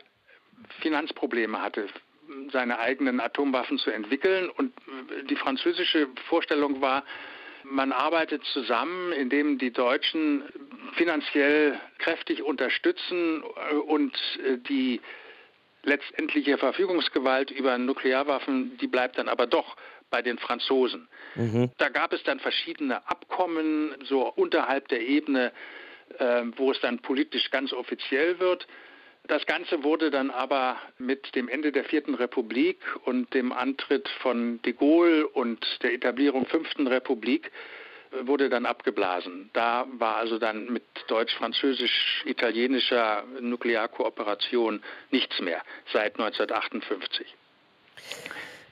Finanzprobleme 0.82 1.62
hatte. 1.62 1.88
seine 2.52 2.80
eigenen 2.80 3.20
Atomwaffen 3.20 3.78
zu 3.78 3.92
entwickeln. 3.92 4.50
Und 4.50 4.74
die 5.30 5.36
französische 5.36 6.08
Vorstellung 6.30 6.82
war, 6.82 7.04
man 7.64 7.92
arbeitet 7.92 8.44
zusammen, 8.46 9.12
indem 9.12 9.58
die 9.58 9.72
Deutschen 9.72 10.44
finanziell 10.96 11.80
kräftig 12.00 12.44
unterstützen 12.44 13.42
und 13.88 14.18
die 14.70 15.02
letztendliche 15.84 16.58
Verfügungsgewalt 16.58 17.52
über 17.52 17.78
Nuklearwaffen, 17.78 18.78
die 18.78 18.88
bleibt 18.88 19.18
dann 19.18 19.28
aber 19.28 19.48
doch 19.48 19.76
bei 20.14 20.22
den 20.22 20.38
Franzosen. 20.38 21.10
Mhm. 21.34 21.72
Da 21.80 21.90
gab 21.90 22.14
es 22.14 22.22
dann 22.22 22.40
verschiedene 22.40 23.10
Abkommen, 23.10 23.96
so 24.04 24.32
unterhalb 24.36 24.88
der 24.90 25.02
Ebene, 25.02 25.52
äh, 26.20 26.44
wo 26.56 26.72
es 26.72 26.80
dann 26.82 27.00
politisch 27.00 27.50
ganz 27.50 27.74
offiziell 27.74 28.40
wird. 28.40 28.68
Das 29.26 29.48
Ganze 29.48 29.84
wurde 29.84 30.12
dann 30.12 30.30
aber 30.30 30.78
mit 31.00 31.34
dem 31.34 31.50
Ende 31.50 31.72
der 31.72 31.86
Vierten 31.86 32.14
Republik 32.14 32.78
und 33.06 33.34
dem 33.34 33.52
Antritt 33.52 34.08
von 34.22 34.62
de 34.62 34.74
Gaulle 34.74 35.28
und 35.28 35.66
der 35.82 35.94
Etablierung 35.94 36.46
Fünften 36.46 36.86
Republik 36.86 37.50
äh, 38.12 38.28
wurde 38.28 38.50
dann 38.50 38.68
abgeblasen. 38.68 39.50
Da 39.54 39.88
war 39.94 40.18
also 40.18 40.38
dann 40.38 40.72
mit 40.72 40.84
deutsch-französisch-italienischer 41.08 43.24
Nuklearkooperation 43.42 44.84
nichts 45.10 45.42
mehr 45.42 45.64
seit 45.92 46.20
1958. 46.20 47.36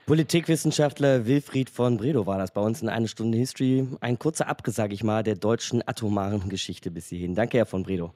Politikwissenschaftler 0.06 1.26
Wilfried 1.26 1.70
von 1.70 1.98
Bredow 1.98 2.26
war 2.26 2.38
das 2.38 2.52
bei 2.52 2.62
uns 2.62 2.82
in 2.82 2.90
einer 2.90 3.08
Stunde 3.08 3.38
History. 3.38 3.88
Ein 4.02 4.18
kurzer 4.18 4.48
Abriss, 4.48 4.76
sage 4.76 4.94
ich 4.94 5.04
mal, 5.04 5.24
der 5.24 5.36
deutschen 5.36 5.88
atomaren 5.88 6.50
Geschichte 6.50 6.92
bis 6.92 7.08
hierhin. 7.08 7.36
Danke, 7.36 7.58
Herr 7.58 7.66
von 7.66 7.84
Bredow. 7.84 8.12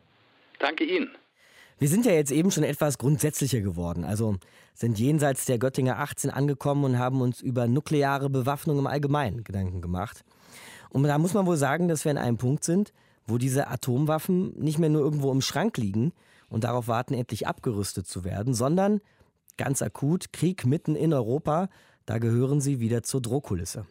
Danke 0.60 0.84
Ihnen. 0.84 1.10
Wir 1.78 1.88
sind 1.88 2.06
ja 2.06 2.13
jetzt 2.13 2.32
eben 2.32 2.52
schon 2.52 2.63
etwas 2.63 2.98
grundsätzlicher 2.98 3.62
geworden. 3.62 4.04
Also 4.04 4.38
sind 4.74 4.98
jenseits 4.98 5.45
der 5.45 5.60
Göttinger 5.60 6.00
18 6.00 6.30
angekommen 6.30 6.86
und 6.86 7.00
haben 7.00 7.21
uns 7.21 7.41
über 7.41 7.67
nukleare 7.67 8.30
Bewaffnung 8.30 8.80
im 8.80 8.88
Allgemeinen 8.88 9.43
Gedanken 9.43 9.82
gemacht. 9.82 10.24
Und 10.89 11.04
da 11.04 11.17
muss 11.17 11.34
man 11.34 11.45
wohl 11.45 11.58
sagen, 11.58 11.88
dass 11.88 12.06
wir 12.06 12.12
an 12.12 12.17
einem 12.17 12.38
Punkt 12.38 12.63
sind, 12.63 12.93
wo 13.28 13.38
diese 13.38 13.67
Atomwaffen 13.67 14.58
nicht 14.58 14.80
mehr 14.80 14.89
nur 14.89 15.02
irgendwo 15.02 15.32
im 15.32 15.41
Schrank 15.41 15.78
liegen 15.78 16.13
und 16.50 16.63
darauf 16.63 16.88
warten, 16.88 17.13
endlich 17.13 17.48
abgerüstet 17.48 18.08
zu 18.08 18.24
werden, 18.24 18.54
sondern 18.54 19.02
ganz 19.58 19.82
akut 19.82 20.34
Krieg 20.34 20.65
mitten 20.65 20.96
in 20.96 21.13
Europa, 21.13 21.70
da 22.06 22.18
gehören 22.18 22.62
sie 22.62 22.80
wieder 22.80 23.04
zur 23.04 23.22
Drohkulisse. 23.22 23.86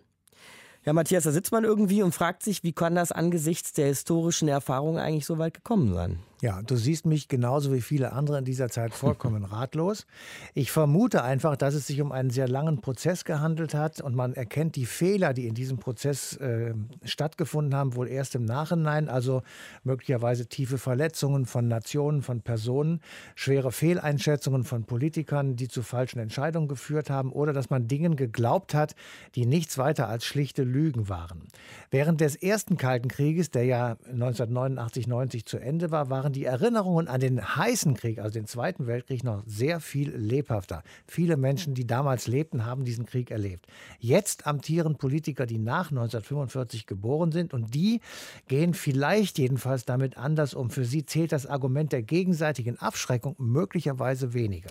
Ja, 0.84 0.92
Matthias, 0.92 1.24
da 1.24 1.30
sitzt 1.30 1.52
man 1.52 1.64
irgendwie 1.64 2.02
und 2.02 2.14
fragt 2.14 2.42
sich, 2.42 2.62
wie 2.62 2.72
kann 2.72 2.94
das 2.94 3.10
angesichts 3.10 3.72
der 3.72 3.86
historischen 3.86 4.48
Erfahrung 4.48 4.98
eigentlich 4.98 5.24
so 5.24 5.38
weit 5.38 5.54
gekommen 5.54 5.94
sein? 5.94 6.18
Ja, 6.44 6.60
du 6.60 6.76
siehst 6.76 7.06
mich 7.06 7.28
genauso 7.28 7.72
wie 7.72 7.80
viele 7.80 8.12
andere 8.12 8.36
in 8.36 8.44
dieser 8.44 8.68
Zeit 8.68 8.92
vollkommen 8.92 9.44
ratlos. 9.50 10.06
Ich 10.52 10.70
vermute 10.70 11.24
einfach, 11.24 11.56
dass 11.56 11.72
es 11.72 11.86
sich 11.86 12.02
um 12.02 12.12
einen 12.12 12.28
sehr 12.28 12.48
langen 12.48 12.82
Prozess 12.82 13.24
gehandelt 13.24 13.72
hat 13.72 14.02
und 14.02 14.14
man 14.14 14.34
erkennt 14.34 14.76
die 14.76 14.84
Fehler, 14.84 15.32
die 15.32 15.46
in 15.46 15.54
diesem 15.54 15.78
Prozess 15.78 16.36
äh, 16.36 16.74
stattgefunden 17.02 17.74
haben, 17.74 17.96
wohl 17.96 18.08
erst 18.08 18.34
im 18.34 18.44
Nachhinein. 18.44 19.08
Also 19.08 19.40
möglicherweise 19.84 20.44
tiefe 20.44 20.76
Verletzungen 20.76 21.46
von 21.46 21.66
Nationen, 21.66 22.20
von 22.20 22.42
Personen, 22.42 23.00
schwere 23.34 23.72
Fehleinschätzungen 23.72 24.64
von 24.64 24.84
Politikern, 24.84 25.56
die 25.56 25.68
zu 25.68 25.82
falschen 25.82 26.18
Entscheidungen 26.18 26.68
geführt 26.68 27.08
haben 27.08 27.32
oder 27.32 27.54
dass 27.54 27.70
man 27.70 27.88
Dingen 27.88 28.16
geglaubt 28.16 28.74
hat, 28.74 28.94
die 29.34 29.46
nichts 29.46 29.78
weiter 29.78 30.10
als 30.10 30.26
schlichte 30.26 30.62
Lügen 30.62 31.08
waren. 31.08 31.48
Während 31.90 32.20
des 32.20 32.36
ersten 32.36 32.76
Kalten 32.76 33.08
Krieges, 33.08 33.50
der 33.50 33.64
ja 33.64 33.96
1989, 34.10 35.06
90 35.06 35.46
zu 35.46 35.56
Ende 35.56 35.90
war, 35.90 36.10
waren 36.10 36.33
die 36.34 36.44
Erinnerungen 36.44 37.08
an 37.08 37.20
den 37.20 37.56
heißen 37.56 37.94
Krieg, 37.94 38.18
also 38.18 38.34
den 38.34 38.46
Zweiten 38.46 38.86
Weltkrieg, 38.86 39.24
noch 39.24 39.42
sehr 39.46 39.80
viel 39.80 40.14
lebhafter. 40.14 40.82
Viele 41.06 41.36
Menschen, 41.36 41.74
die 41.74 41.86
damals 41.86 42.26
lebten, 42.26 42.66
haben 42.66 42.84
diesen 42.84 43.06
Krieg 43.06 43.30
erlebt. 43.30 43.66
Jetzt 43.98 44.46
amtieren 44.46 44.96
Politiker, 44.96 45.46
die 45.46 45.58
nach 45.58 45.90
1945 45.90 46.86
geboren 46.86 47.32
sind 47.32 47.54
und 47.54 47.74
die 47.74 48.00
gehen 48.48 48.74
vielleicht 48.74 49.38
jedenfalls 49.38 49.84
damit 49.86 50.18
anders 50.18 50.52
um. 50.52 50.68
Für 50.68 50.84
sie 50.84 51.06
zählt 51.06 51.32
das 51.32 51.46
Argument 51.46 51.92
der 51.92 52.02
gegenseitigen 52.02 52.78
Abschreckung 52.78 53.34
möglicherweise 53.38 54.34
weniger. 54.34 54.70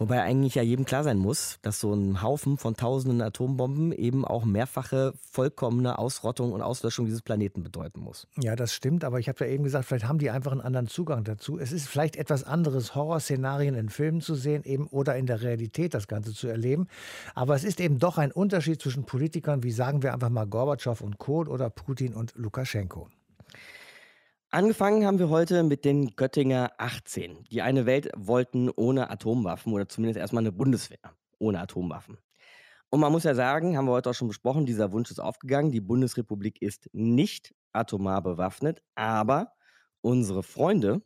Wobei 0.00 0.22
eigentlich 0.22 0.54
ja 0.54 0.62
jedem 0.62 0.86
klar 0.86 1.04
sein 1.04 1.18
muss, 1.18 1.58
dass 1.60 1.78
so 1.78 1.92
ein 1.92 2.22
Haufen 2.22 2.56
von 2.56 2.74
tausenden 2.74 3.20
Atombomben 3.20 3.92
eben 3.92 4.24
auch 4.24 4.46
mehrfache 4.46 5.12
vollkommene 5.30 5.98
Ausrottung 5.98 6.52
und 6.52 6.62
Auslöschung 6.62 7.04
dieses 7.04 7.20
Planeten 7.20 7.62
bedeuten 7.62 8.00
muss. 8.00 8.26
Ja, 8.40 8.56
das 8.56 8.72
stimmt, 8.72 9.04
aber 9.04 9.20
ich 9.20 9.28
habe 9.28 9.44
ja 9.44 9.50
eben 9.52 9.62
gesagt, 9.62 9.84
vielleicht 9.84 10.08
haben 10.08 10.18
die 10.18 10.30
einfach 10.30 10.52
einen 10.52 10.62
anderen 10.62 10.86
Zugang 10.86 11.22
dazu. 11.24 11.58
Es 11.58 11.70
ist 11.70 11.86
vielleicht 11.86 12.16
etwas 12.16 12.44
anderes, 12.44 12.94
Horrorszenarien 12.94 13.74
in 13.74 13.90
Filmen 13.90 14.22
zu 14.22 14.34
sehen 14.36 14.64
eben 14.64 14.86
oder 14.86 15.16
in 15.16 15.26
der 15.26 15.42
Realität 15.42 15.92
das 15.92 16.08
Ganze 16.08 16.32
zu 16.32 16.48
erleben. 16.48 16.88
Aber 17.34 17.54
es 17.54 17.62
ist 17.62 17.78
eben 17.78 17.98
doch 17.98 18.16
ein 18.16 18.32
Unterschied 18.32 18.80
zwischen 18.80 19.04
Politikern 19.04 19.62
wie 19.62 19.70
sagen 19.70 20.02
wir 20.02 20.14
einfach 20.14 20.30
mal 20.30 20.46
Gorbatschow 20.46 20.98
und 21.02 21.18
Kohl 21.18 21.46
oder 21.46 21.68
Putin 21.68 22.14
und 22.14 22.32
Lukaschenko. 22.36 23.10
Angefangen 24.52 25.06
haben 25.06 25.20
wir 25.20 25.28
heute 25.28 25.62
mit 25.62 25.84
den 25.84 26.16
Göttinger 26.16 26.72
18, 26.76 27.44
die 27.52 27.62
eine 27.62 27.86
Welt 27.86 28.10
wollten 28.16 28.68
ohne 28.68 29.08
Atomwaffen 29.08 29.72
oder 29.72 29.88
zumindest 29.88 30.18
erstmal 30.18 30.42
eine 30.42 30.50
Bundeswehr 30.50 30.98
ohne 31.38 31.60
Atomwaffen. 31.60 32.18
Und 32.88 32.98
man 32.98 33.12
muss 33.12 33.22
ja 33.22 33.36
sagen, 33.36 33.76
haben 33.76 33.84
wir 33.84 33.92
heute 33.92 34.10
auch 34.10 34.14
schon 34.14 34.26
besprochen, 34.26 34.66
dieser 34.66 34.90
Wunsch 34.90 35.12
ist 35.12 35.20
aufgegangen. 35.20 35.70
Die 35.70 35.80
Bundesrepublik 35.80 36.60
ist 36.60 36.90
nicht 36.92 37.54
atomar 37.72 38.22
bewaffnet, 38.24 38.82
aber 38.96 39.52
unsere 40.00 40.42
Freunde 40.42 41.00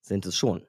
sind 0.00 0.26
es 0.26 0.34
schon. 0.34 0.66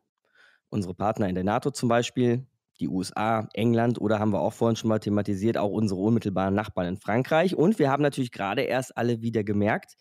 Unsere 0.69 0.93
Partner 0.93 1.29
in 1.29 1.33
der 1.33 1.43
NATO 1.43 1.71
zum 1.71 1.89
Beispiel, 1.89 2.45
die 2.79 2.89
USA, 2.89 3.49
England 3.53 3.99
oder 3.99 4.19
haben 4.19 4.33
wir 4.33 4.41
auch 4.41 4.53
vorhin 4.53 4.75
schon 4.75 4.89
mal 4.89 4.99
thematisiert, 4.99 5.57
auch 5.57 5.71
unsere 5.71 5.99
unmittelbaren 5.99 6.53
Nachbarn 6.53 6.89
in 6.89 6.97
Frankreich. 6.97 7.55
Und 7.55 7.79
wir 7.79 7.89
haben 7.89 8.03
natürlich 8.03 8.31
gerade 8.31 8.61
erst 8.61 8.95
alle 8.95 9.23
wieder 9.23 9.43
gemerkt, 9.43 9.95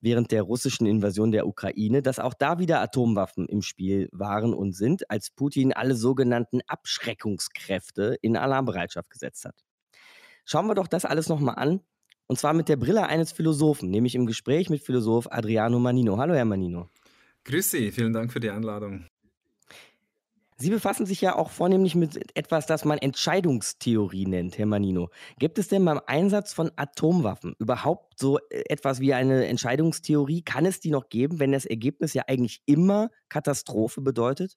während 0.00 0.30
der 0.30 0.42
russischen 0.42 0.86
Invasion 0.86 1.32
der 1.32 1.46
Ukraine, 1.46 2.02
dass 2.02 2.18
auch 2.18 2.34
da 2.34 2.58
wieder 2.58 2.80
Atomwaffen 2.80 3.46
im 3.46 3.62
Spiel 3.62 4.08
waren 4.12 4.54
und 4.54 4.74
sind, 4.74 5.10
als 5.10 5.30
Putin 5.30 5.72
alle 5.72 5.94
sogenannten 5.94 6.60
Abschreckungskräfte 6.66 8.16
in 8.20 8.36
Alarmbereitschaft 8.36 9.10
gesetzt 9.10 9.44
hat. 9.44 9.64
Schauen 10.44 10.66
wir 10.66 10.74
doch 10.74 10.86
das 10.86 11.04
alles 11.04 11.28
nochmal 11.28 11.56
an, 11.56 11.80
und 12.26 12.38
zwar 12.38 12.52
mit 12.52 12.68
der 12.68 12.76
Brille 12.76 13.06
eines 13.06 13.32
Philosophen, 13.32 13.90
nämlich 13.90 14.14
im 14.14 14.26
Gespräch 14.26 14.70
mit 14.70 14.82
Philosoph 14.82 15.30
Adriano 15.30 15.78
Manino. 15.78 16.18
Hallo, 16.18 16.34
Herr 16.34 16.44
Manino. 16.44 16.88
Grüß 17.44 17.70
Sie, 17.70 17.92
vielen 17.92 18.12
Dank 18.12 18.32
für 18.32 18.40
die 18.40 18.50
Einladung. 18.50 19.06
Sie 20.58 20.70
befassen 20.70 21.04
sich 21.04 21.20
ja 21.20 21.36
auch 21.36 21.50
vornehmlich 21.50 21.94
mit 21.94 22.34
etwas, 22.34 22.64
das 22.64 22.86
man 22.86 22.96
Entscheidungstheorie 22.96 24.26
nennt, 24.26 24.56
Herr 24.56 24.64
Manino. 24.64 25.10
Gibt 25.38 25.58
es 25.58 25.68
denn 25.68 25.84
beim 25.84 26.00
Einsatz 26.06 26.54
von 26.54 26.70
Atomwaffen 26.76 27.54
überhaupt 27.58 28.18
so 28.18 28.38
äh, 28.38 28.62
etwas 28.70 29.00
wie 29.00 29.12
eine 29.12 29.46
Entscheidungstheorie? 29.46 30.42
Kann 30.42 30.64
es 30.64 30.80
die 30.80 30.90
noch 30.90 31.10
geben, 31.10 31.40
wenn 31.40 31.52
das 31.52 31.66
Ergebnis 31.66 32.14
ja 32.14 32.24
eigentlich 32.26 32.62
immer 32.64 33.10
Katastrophe 33.28 34.00
bedeutet? 34.00 34.56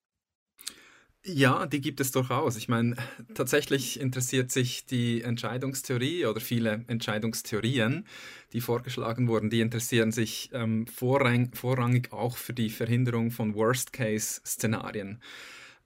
Ja, 1.25 1.65
die 1.65 1.81
gibt 1.81 1.99
es 1.99 2.13
durchaus. 2.13 2.55
Ich 2.55 2.69
meine, 2.69 2.95
tatsächlich 3.33 3.99
interessiert 3.99 4.51
sich 4.51 4.85
die 4.85 5.21
Entscheidungstheorie 5.21 6.25
oder 6.27 6.39
viele 6.39 6.85
Entscheidungstheorien, 6.87 8.05
die 8.53 8.61
vorgeschlagen 8.61 9.27
wurden, 9.27 9.49
die 9.49 9.59
interessieren 9.59 10.13
sich 10.13 10.49
ähm, 10.53 10.87
vorrang, 10.87 11.53
vorrangig 11.53 12.13
auch 12.13 12.37
für 12.37 12.53
die 12.53 12.69
Verhinderung 12.69 13.31
von 13.31 13.53
Worst-Case-Szenarien. 13.53 15.19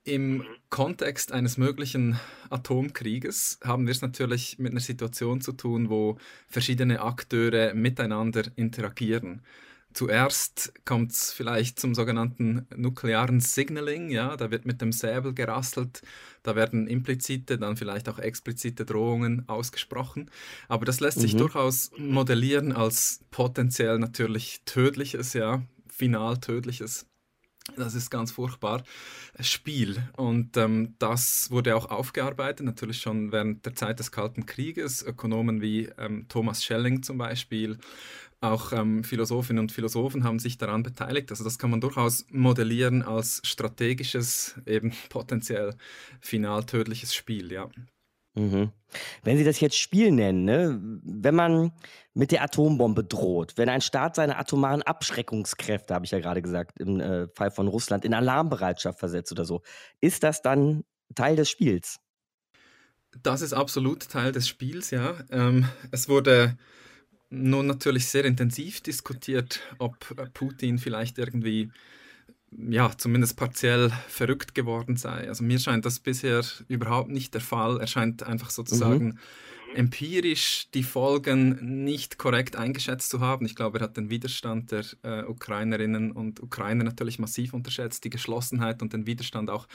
Im 0.06 0.44
Kontext 0.70 1.32
eines 1.32 1.58
möglichen 1.58 2.20
Atomkrieges 2.50 3.60
haben 3.64 3.86
wir 3.86 3.92
es 3.92 4.02
natürlich 4.02 4.60
mit 4.60 4.72
einer 4.72 4.82
Situation 4.82 5.40
zu 5.40 5.54
tun, 5.54 5.90
wo 5.90 6.18
verschiedene 6.50 7.02
Akteure 7.02 7.74
miteinander 7.74 8.44
interagieren. 8.58 9.42
Zuerst 9.94 10.74
kommt 10.86 11.12
es 11.12 11.32
vielleicht 11.32 11.80
zum 11.80 11.96
sogenannten 11.96 12.68
nuklearen 12.76 13.40
Signaling, 13.40 14.10
ja, 14.10 14.36
da 14.36 14.52
wird 14.52 14.66
mit 14.66 14.82
dem 14.82 14.92
Säbel 14.92 15.34
gerasselt, 15.34 16.02
da 16.42 16.56
werden 16.56 16.88
implizite, 16.88 17.58
dann 17.58 17.78
vielleicht 17.78 18.10
auch 18.10 18.20
explizite 18.20 18.86
Drohungen 18.86 19.48
ausgesprochen. 19.48 20.30
Aber 20.68 20.86
das 20.86 21.00
lässt 21.00 21.22
sich 21.22 21.36
mhm. 21.36 21.38
durchaus 21.38 21.92
modellieren 21.98 22.74
als 22.74 23.24
potenziell 23.32 24.00
natürlich 24.00 24.64
tödliches, 24.66 25.34
ja, 25.34 25.62
final 25.88 26.40
tödliches 26.40 27.06
das 27.78 27.96
ist 27.96 28.10
ganz 28.10 28.32
furchtbar. 28.32 28.84
Spiel. 29.40 30.04
Und 30.18 30.58
ähm, 30.58 30.96
das 31.00 31.50
wurde 31.50 31.76
auch 31.76 31.90
aufgearbeitet, 31.90 32.66
natürlich 32.66 33.02
schon 33.02 33.32
während 33.32 33.66
der 33.66 33.76
Zeit 33.76 34.00
des 34.00 34.12
Kalten 34.12 34.46
Krieges. 34.46 35.02
Ökonomen 35.02 35.62
wie 35.62 35.90
ähm, 35.98 36.28
Thomas 36.28 36.64
Schelling 36.64 37.04
zum 37.04 37.18
Beispiel, 37.18 37.78
auch 38.44 38.74
ähm, 38.74 39.06
Philosophinnen 39.06 39.62
und 39.62 39.72
Philosophen 39.72 40.26
haben 40.26 40.38
sich 40.38 40.58
daran 40.58 40.84
beteiligt. 40.84 41.32
Also 41.32 41.46
das 41.46 41.58
kann 41.58 41.70
man 41.70 41.80
durchaus 41.80 42.26
modellieren 42.30 43.02
als 43.02 43.42
strategisches, 43.46 44.56
eben 44.66 44.92
potenziell 45.10 45.76
final 46.20 46.66
tödliches 46.66 47.16
Spiel, 47.16 47.54
ja. 47.54 47.70
Mhm. 48.36 48.72
Wenn 49.24 49.38
Sie 49.38 49.44
das 49.44 49.60
jetzt 49.62 49.78
Spiel 49.78 50.12
nennen, 50.12 50.44
ne? 50.44 50.80
wenn 51.04 51.36
man 51.36 51.72
mit 52.14 52.32
der 52.32 52.44
Atombombe 52.44 53.04
droht, 53.04 53.54
wenn 53.58 53.70
ein 53.70 53.82
Staat 53.82 54.16
seine 54.16 54.38
atomaren 54.38 54.84
Abschreckungskräfte, 54.84 55.94
habe 55.94 56.06
ich 56.06 56.12
ja 56.12 56.20
gerade 56.20 56.42
gesagt, 56.42 56.80
im 56.80 57.00
äh, 57.00 57.28
Fall 57.30 57.52
von 57.52 57.68
Russland, 57.68 58.06
in 58.06 58.14
Alarmbereitschaft 58.14 59.00
versetzt 59.00 59.32
oder 59.32 59.46
so, 59.46 59.62
ist 60.00 60.24
das 60.24 60.42
dann 60.42 60.84
Teil 61.16 61.36
des 61.36 61.50
Spiels? 61.50 62.00
Das 63.22 63.42
ist 63.42 63.54
absolut 63.54 64.10
Teil 64.10 64.32
des 64.32 64.48
Spiels, 64.48 64.92
ja. 64.92 65.16
Ähm, 65.30 65.68
es 65.92 66.10
wurde 66.10 66.58
nun 67.30 67.66
natürlich 67.66 68.08
sehr 68.08 68.26
intensiv 68.26 68.82
diskutiert, 68.82 69.62
ob 69.80 69.98
Putin 70.34 70.78
vielleicht 70.78 71.18
irgendwie 71.18 71.72
ja, 72.70 72.92
zumindest 72.98 73.38
partiell 73.38 73.92
verrückt 74.08 74.56
geworden 74.56 74.96
sei. 74.96 75.28
Also 75.28 75.44
mir 75.44 75.60
scheint 75.60 75.86
das 75.86 76.00
bisher 76.00 76.44
überhaupt 76.68 77.10
nicht 77.10 77.34
der 77.34 77.42
Fall. 77.42 77.80
Er 77.80 77.88
scheint 77.88 78.24
einfach 78.24 78.50
sozusagen 78.50 79.06
mhm 79.06 79.20
empirisch 79.76 80.68
die 80.74 80.84
Folgen 80.84 81.84
nicht 81.84 82.18
korrekt 82.18 82.56
eingeschätzt 82.56 83.10
zu 83.10 83.20
haben. 83.20 83.46
Ich 83.46 83.56
glaube, 83.56 83.80
er 83.80 83.86
hat 83.86 83.98
den 83.98 84.10
Widerstand 84.10 84.72
der 84.72 84.86
äh, 85.04 85.24
Ukrainerinnen 85.24 86.12
und 86.12 86.42
Ukrainer 86.42 86.84
natürlich 86.84 87.20
massiv 87.20 87.54
unterschätzt, 87.54 88.04
die 88.04 88.10
Geschlossenheit 88.10 88.82
und 88.82 88.94
den 88.94 89.06
Widerstand 89.06 89.50
auch 89.50 89.68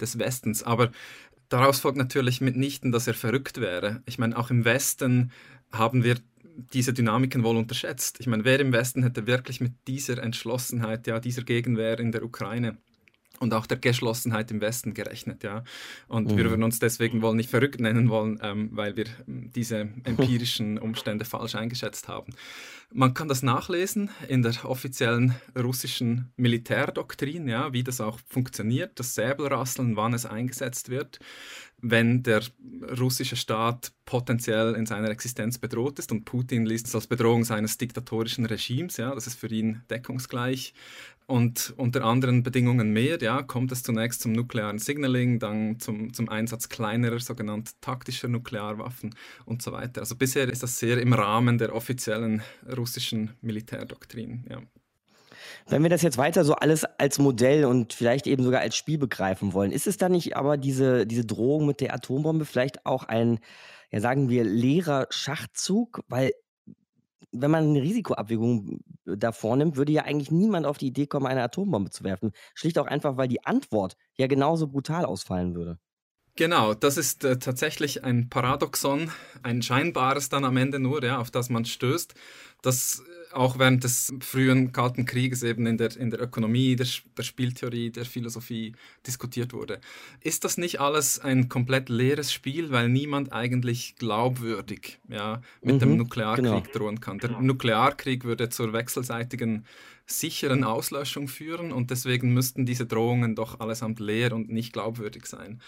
des 0.00 0.18
Westens. 0.18 0.62
Aber 0.62 0.90
daraus 1.48 1.80
folgt 1.80 1.98
natürlich 1.98 2.40
mitnichten, 2.40 2.92
dass 2.92 3.06
er 3.06 3.14
verrückt 3.14 3.60
wäre. 3.60 4.02
Ich 4.06 4.18
meine, 4.18 4.36
auch 4.36 4.50
im 4.50 4.64
Westen 4.64 5.30
haben 5.72 6.04
wir 6.04 6.16
diese 6.56 6.92
Dynamiken 6.92 7.42
wohl 7.42 7.56
unterschätzt. 7.56 8.20
Ich 8.20 8.26
meine, 8.26 8.44
wer 8.44 8.60
im 8.60 8.72
Westen 8.72 9.02
hätte 9.02 9.26
wirklich 9.26 9.60
mit 9.60 9.72
dieser 9.86 10.22
Entschlossenheit, 10.22 11.06
ja, 11.06 11.20
dieser 11.20 11.42
Gegenwehr 11.42 11.98
in 11.98 12.12
der 12.12 12.24
Ukraine 12.24 12.76
und 13.40 13.52
auch 13.52 13.66
der 13.66 13.78
Geschlossenheit 13.78 14.50
im 14.50 14.60
Westen 14.60 14.94
gerechnet, 14.94 15.42
ja. 15.42 15.64
Und 16.06 16.30
mhm. 16.30 16.36
wir 16.36 16.50
würden 16.50 16.62
uns 16.62 16.78
deswegen 16.78 17.20
wohl 17.22 17.34
nicht 17.34 17.50
verrückt 17.50 17.80
nennen 17.80 18.08
wollen, 18.08 18.38
ähm, 18.42 18.70
weil 18.72 18.96
wir 18.96 19.06
ähm, 19.26 19.50
diese 19.54 19.88
empirischen 20.04 20.78
Umstände 20.80 21.24
falsch 21.24 21.54
eingeschätzt 21.54 22.08
haben. 22.08 22.32
Man 22.92 23.12
kann 23.12 23.28
das 23.28 23.42
nachlesen 23.42 24.10
in 24.28 24.42
der 24.42 24.64
offiziellen 24.64 25.34
russischen 25.58 26.32
Militärdoktrin, 26.36 27.48
ja, 27.48 27.72
wie 27.72 27.82
das 27.82 28.00
auch 28.00 28.20
funktioniert, 28.28 29.00
das 29.00 29.14
Säbelrasseln, 29.14 29.96
wann 29.96 30.14
es 30.14 30.26
eingesetzt 30.26 30.90
wird 30.90 31.18
wenn 31.86 32.22
der 32.22 32.42
russische 32.98 33.36
Staat 33.36 33.92
potenziell 34.06 34.74
in 34.74 34.86
seiner 34.86 35.10
Existenz 35.10 35.58
bedroht 35.58 35.98
ist 35.98 36.12
und 36.12 36.24
Putin 36.24 36.64
liest 36.64 36.86
es 36.86 36.94
als 36.94 37.06
Bedrohung 37.06 37.44
seines 37.44 37.76
diktatorischen 37.76 38.46
Regimes, 38.46 38.96
ja, 38.96 39.14
das 39.14 39.26
ist 39.26 39.38
für 39.38 39.48
ihn 39.48 39.82
deckungsgleich. 39.90 40.74
Und 41.26 41.72
unter 41.78 42.04
anderen 42.04 42.42
Bedingungen 42.42 42.92
mehr, 42.92 43.18
ja, 43.20 43.42
kommt 43.42 43.72
es 43.72 43.82
zunächst 43.82 44.20
zum 44.20 44.32
nuklearen 44.32 44.78
Signaling, 44.78 45.38
dann 45.38 45.80
zum, 45.80 46.12
zum 46.12 46.28
Einsatz 46.28 46.68
kleinerer, 46.68 47.18
sogenannter 47.18 47.72
taktischer 47.80 48.28
Nuklearwaffen 48.28 49.14
und 49.46 49.62
so 49.62 49.72
weiter. 49.72 50.02
Also 50.02 50.16
bisher 50.16 50.48
ist 50.50 50.62
das 50.62 50.78
sehr 50.78 51.00
im 51.00 51.14
Rahmen 51.14 51.56
der 51.56 51.74
offiziellen 51.74 52.42
russischen 52.76 53.30
Militärdoktrin. 53.40 54.44
Ja. 54.50 54.60
Wenn 55.66 55.82
wir 55.82 55.90
das 55.90 56.02
jetzt 56.02 56.18
weiter 56.18 56.44
so 56.44 56.54
alles 56.54 56.84
als 56.84 57.18
Modell 57.18 57.64
und 57.64 57.94
vielleicht 57.94 58.26
eben 58.26 58.42
sogar 58.42 58.60
als 58.60 58.76
Spiel 58.76 58.98
begreifen 58.98 59.54
wollen, 59.54 59.72
ist 59.72 59.86
es 59.86 59.96
da 59.96 60.08
nicht 60.08 60.36
aber 60.36 60.56
diese, 60.56 61.06
diese 61.06 61.24
Drohung 61.24 61.66
mit 61.66 61.80
der 61.80 61.94
Atombombe 61.94 62.44
vielleicht 62.44 62.84
auch 62.84 63.04
ein, 63.04 63.38
ja 63.90 64.00
sagen 64.00 64.28
wir, 64.28 64.44
leerer 64.44 65.06
Schachzug? 65.10 66.02
Weil 66.08 66.32
wenn 67.32 67.50
man 67.50 67.64
eine 67.64 67.82
Risikoabwägung 67.82 68.80
äh, 69.06 69.16
da 69.16 69.32
vornimmt, 69.32 69.76
würde 69.76 69.92
ja 69.92 70.02
eigentlich 70.02 70.30
niemand 70.30 70.66
auf 70.66 70.78
die 70.78 70.86
Idee 70.88 71.06
kommen, 71.06 71.26
eine 71.26 71.42
Atombombe 71.42 71.90
zu 71.90 72.04
werfen. 72.04 72.32
Schlicht 72.54 72.78
auch 72.78 72.86
einfach, 72.86 73.16
weil 73.16 73.28
die 73.28 73.44
Antwort 73.44 73.96
ja 74.16 74.26
genauso 74.26 74.68
brutal 74.68 75.04
ausfallen 75.04 75.54
würde. 75.54 75.78
Genau, 76.36 76.74
das 76.74 76.96
ist 76.96 77.24
äh, 77.24 77.38
tatsächlich 77.38 78.02
ein 78.02 78.28
Paradoxon, 78.28 79.10
ein 79.42 79.62
scheinbares 79.62 80.28
dann 80.28 80.44
am 80.44 80.56
Ende 80.56 80.80
nur, 80.80 81.02
ja, 81.04 81.18
auf 81.18 81.30
das 81.30 81.48
man 81.48 81.64
stößt, 81.64 82.14
das 82.62 83.04
auch 83.34 83.58
während 83.58 83.84
des 83.84 84.12
frühen 84.20 84.72
Kalten 84.72 85.06
Krieges 85.06 85.42
eben 85.42 85.66
in 85.66 85.76
der, 85.76 85.96
in 85.96 86.10
der 86.10 86.20
Ökonomie, 86.20 86.76
der, 86.76 86.86
der 87.16 87.22
Spieltheorie, 87.22 87.90
der 87.90 88.04
Philosophie 88.04 88.74
diskutiert 89.06 89.52
wurde. 89.52 89.80
Ist 90.20 90.44
das 90.44 90.56
nicht 90.56 90.80
alles 90.80 91.18
ein 91.18 91.48
komplett 91.48 91.88
leeres 91.88 92.32
Spiel, 92.32 92.70
weil 92.70 92.88
niemand 92.88 93.32
eigentlich 93.32 93.96
glaubwürdig 93.96 94.98
ja, 95.08 95.42
mit 95.62 95.76
mhm, 95.76 95.80
dem 95.80 95.96
Nuklearkrieg 95.96 96.44
genau. 96.44 96.62
drohen 96.72 97.00
kann? 97.00 97.18
Der 97.18 97.40
Nuklearkrieg 97.40 98.24
würde 98.24 98.48
zur 98.48 98.72
wechselseitigen 98.72 99.66
sicheren 100.06 100.64
Auslöschung 100.64 101.28
führen 101.28 101.72
und 101.72 101.90
deswegen 101.90 102.34
müssten 102.34 102.66
diese 102.66 102.86
Drohungen 102.86 103.34
doch 103.34 103.60
allesamt 103.60 104.00
leer 104.00 104.34
und 104.34 104.50
nicht 104.50 104.72
glaubwürdig 104.72 105.26
sein. 105.26 105.60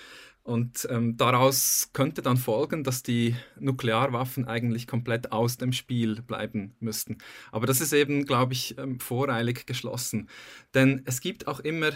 Und 0.46 0.86
ähm, 0.92 1.16
daraus 1.16 1.90
könnte 1.92 2.22
dann 2.22 2.36
folgen, 2.36 2.84
dass 2.84 3.02
die 3.02 3.34
Nuklearwaffen 3.58 4.46
eigentlich 4.46 4.86
komplett 4.86 5.32
aus 5.32 5.56
dem 5.58 5.72
Spiel 5.72 6.22
bleiben 6.22 6.76
müssten. 6.78 7.18
Aber 7.50 7.66
das 7.66 7.80
ist 7.80 7.92
eben, 7.92 8.26
glaube 8.26 8.52
ich, 8.52 8.78
ähm, 8.78 9.00
voreilig 9.00 9.66
geschlossen. 9.66 10.28
Denn 10.72 11.02
es 11.04 11.20
gibt 11.20 11.48
auch 11.48 11.58
immer 11.58 11.90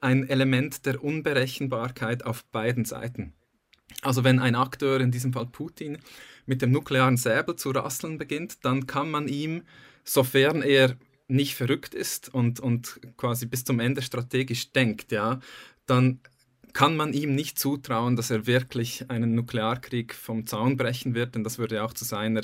ein 0.00 0.28
Element 0.28 0.84
der 0.84 1.04
Unberechenbarkeit 1.04 2.26
auf 2.26 2.44
beiden 2.46 2.84
Seiten. 2.84 3.34
Also 4.00 4.24
wenn 4.24 4.40
ein 4.40 4.56
Akteur, 4.56 5.00
in 5.00 5.12
diesem 5.12 5.32
Fall 5.32 5.46
Putin, 5.46 5.98
mit 6.44 6.60
dem 6.60 6.72
nuklearen 6.72 7.16
Säbel 7.16 7.54
zu 7.54 7.70
rasseln 7.70 8.18
beginnt, 8.18 8.64
dann 8.64 8.88
kann 8.88 9.12
man 9.12 9.28
ihm, 9.28 9.62
sofern 10.02 10.62
er 10.62 10.96
nicht 11.28 11.54
verrückt 11.54 11.94
ist 11.94 12.34
und, 12.34 12.58
und 12.58 13.00
quasi 13.16 13.46
bis 13.46 13.62
zum 13.62 13.78
Ende 13.78 14.02
strategisch 14.02 14.72
denkt, 14.72 15.12
ja, 15.12 15.38
dann 15.86 16.18
kann 16.72 16.96
man 16.96 17.12
ihm 17.12 17.34
nicht 17.34 17.58
zutrauen, 17.58 18.16
dass 18.16 18.30
er 18.30 18.46
wirklich 18.46 19.10
einen 19.10 19.34
Nuklearkrieg 19.34 20.14
vom 20.14 20.46
Zaun 20.46 20.76
brechen 20.76 21.14
wird, 21.14 21.34
denn 21.34 21.44
das 21.44 21.58
würde 21.58 21.82
auch 21.82 21.92
zu 21.92 22.04
seiner 22.04 22.42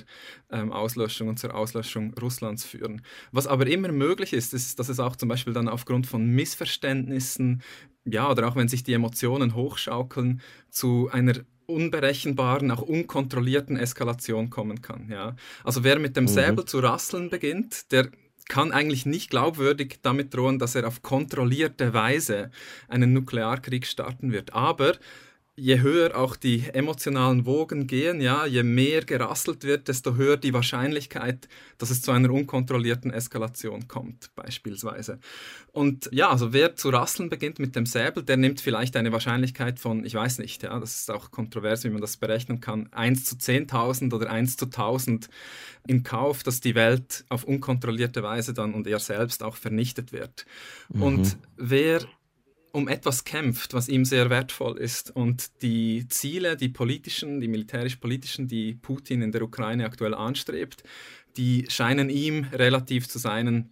ähm, 0.50 0.72
Auslöschung 0.72 1.28
und 1.28 1.38
zur 1.38 1.54
Auslöschung 1.54 2.14
Russlands 2.14 2.64
führen. 2.64 3.02
Was 3.32 3.46
aber 3.46 3.66
immer 3.66 3.90
möglich 3.90 4.32
ist, 4.32 4.54
ist, 4.54 4.78
dass 4.78 4.88
es 4.88 5.00
auch 5.00 5.16
zum 5.16 5.28
Beispiel 5.28 5.52
dann 5.52 5.68
aufgrund 5.68 6.06
von 6.06 6.26
Missverständnissen, 6.26 7.62
ja, 8.04 8.30
oder 8.30 8.48
auch 8.48 8.56
wenn 8.56 8.68
sich 8.68 8.82
die 8.82 8.92
Emotionen 8.92 9.54
hochschaukeln, 9.54 10.40
zu 10.70 11.08
einer 11.12 11.34
unberechenbaren, 11.66 12.70
auch 12.70 12.82
unkontrollierten 12.82 13.76
Eskalation 13.76 14.48
kommen 14.48 14.80
kann. 14.80 15.08
Ja. 15.10 15.36
Also 15.64 15.84
wer 15.84 15.98
mit 15.98 16.16
dem 16.16 16.24
mhm. 16.24 16.28
Säbel 16.28 16.64
zu 16.64 16.78
rasseln 16.78 17.28
beginnt, 17.28 17.92
der 17.92 18.10
kann 18.48 18.72
eigentlich 18.72 19.06
nicht 19.06 19.30
glaubwürdig 19.30 20.00
damit 20.02 20.34
drohen, 20.34 20.58
dass 20.58 20.74
er 20.74 20.86
auf 20.88 21.02
kontrollierte 21.02 21.92
Weise 21.92 22.50
einen 22.88 23.12
Nuklearkrieg 23.12 23.86
starten 23.86 24.32
wird. 24.32 24.54
Aber 24.54 24.94
je 25.58 25.80
höher 25.80 26.16
auch 26.16 26.36
die 26.36 26.64
emotionalen 26.72 27.44
Wogen 27.44 27.86
gehen, 27.86 28.20
ja, 28.20 28.46
je 28.46 28.62
mehr 28.62 29.04
gerasselt 29.04 29.64
wird, 29.64 29.88
desto 29.88 30.14
höher 30.14 30.36
die 30.36 30.52
Wahrscheinlichkeit, 30.52 31.48
dass 31.78 31.90
es 31.90 32.00
zu 32.00 32.12
einer 32.12 32.30
unkontrollierten 32.30 33.12
Eskalation 33.12 33.88
kommt, 33.88 34.30
beispielsweise. 34.36 35.18
Und 35.72 36.08
ja, 36.12 36.30
also 36.30 36.52
wer 36.52 36.76
zu 36.76 36.90
rasseln 36.90 37.28
beginnt 37.28 37.58
mit 37.58 37.74
dem 37.76 37.86
Säbel, 37.86 38.22
der 38.22 38.36
nimmt 38.36 38.60
vielleicht 38.60 38.96
eine 38.96 39.12
Wahrscheinlichkeit 39.12 39.80
von, 39.80 40.04
ich 40.04 40.14
weiß 40.14 40.38
nicht, 40.38 40.62
ja, 40.62 40.78
das 40.78 41.00
ist 41.00 41.10
auch 41.10 41.30
kontrovers, 41.30 41.84
wie 41.84 41.90
man 41.90 42.00
das 42.00 42.16
berechnen 42.16 42.60
kann, 42.60 42.88
1 42.92 43.24
zu 43.24 43.34
10.000 43.34 44.14
oder 44.14 44.30
1 44.30 44.56
zu 44.56 44.66
1.000 44.66 45.28
in 45.86 46.02
Kauf, 46.02 46.42
dass 46.42 46.60
die 46.60 46.74
Welt 46.74 47.24
auf 47.28 47.44
unkontrollierte 47.44 48.22
Weise 48.22 48.54
dann 48.54 48.74
und 48.74 48.86
er 48.86 49.00
selbst 49.00 49.42
auch 49.42 49.56
vernichtet 49.56 50.12
wird. 50.12 50.46
Mhm. 50.88 51.02
Und 51.02 51.36
wer 51.56 52.00
um 52.72 52.88
etwas 52.88 53.24
kämpft, 53.24 53.74
was 53.74 53.88
ihm 53.88 54.04
sehr 54.04 54.30
wertvoll 54.30 54.78
ist. 54.78 55.14
Und 55.14 55.62
die 55.62 56.06
Ziele, 56.08 56.56
die 56.56 56.68
politischen, 56.68 57.40
die 57.40 57.48
militärisch-politischen, 57.48 58.48
die 58.48 58.74
Putin 58.74 59.22
in 59.22 59.32
der 59.32 59.42
Ukraine 59.42 59.86
aktuell 59.86 60.14
anstrebt, 60.14 60.82
die 61.36 61.66
scheinen 61.68 62.10
ihm 62.10 62.46
relativ 62.52 63.08
zu 63.08 63.18
seinen 63.18 63.70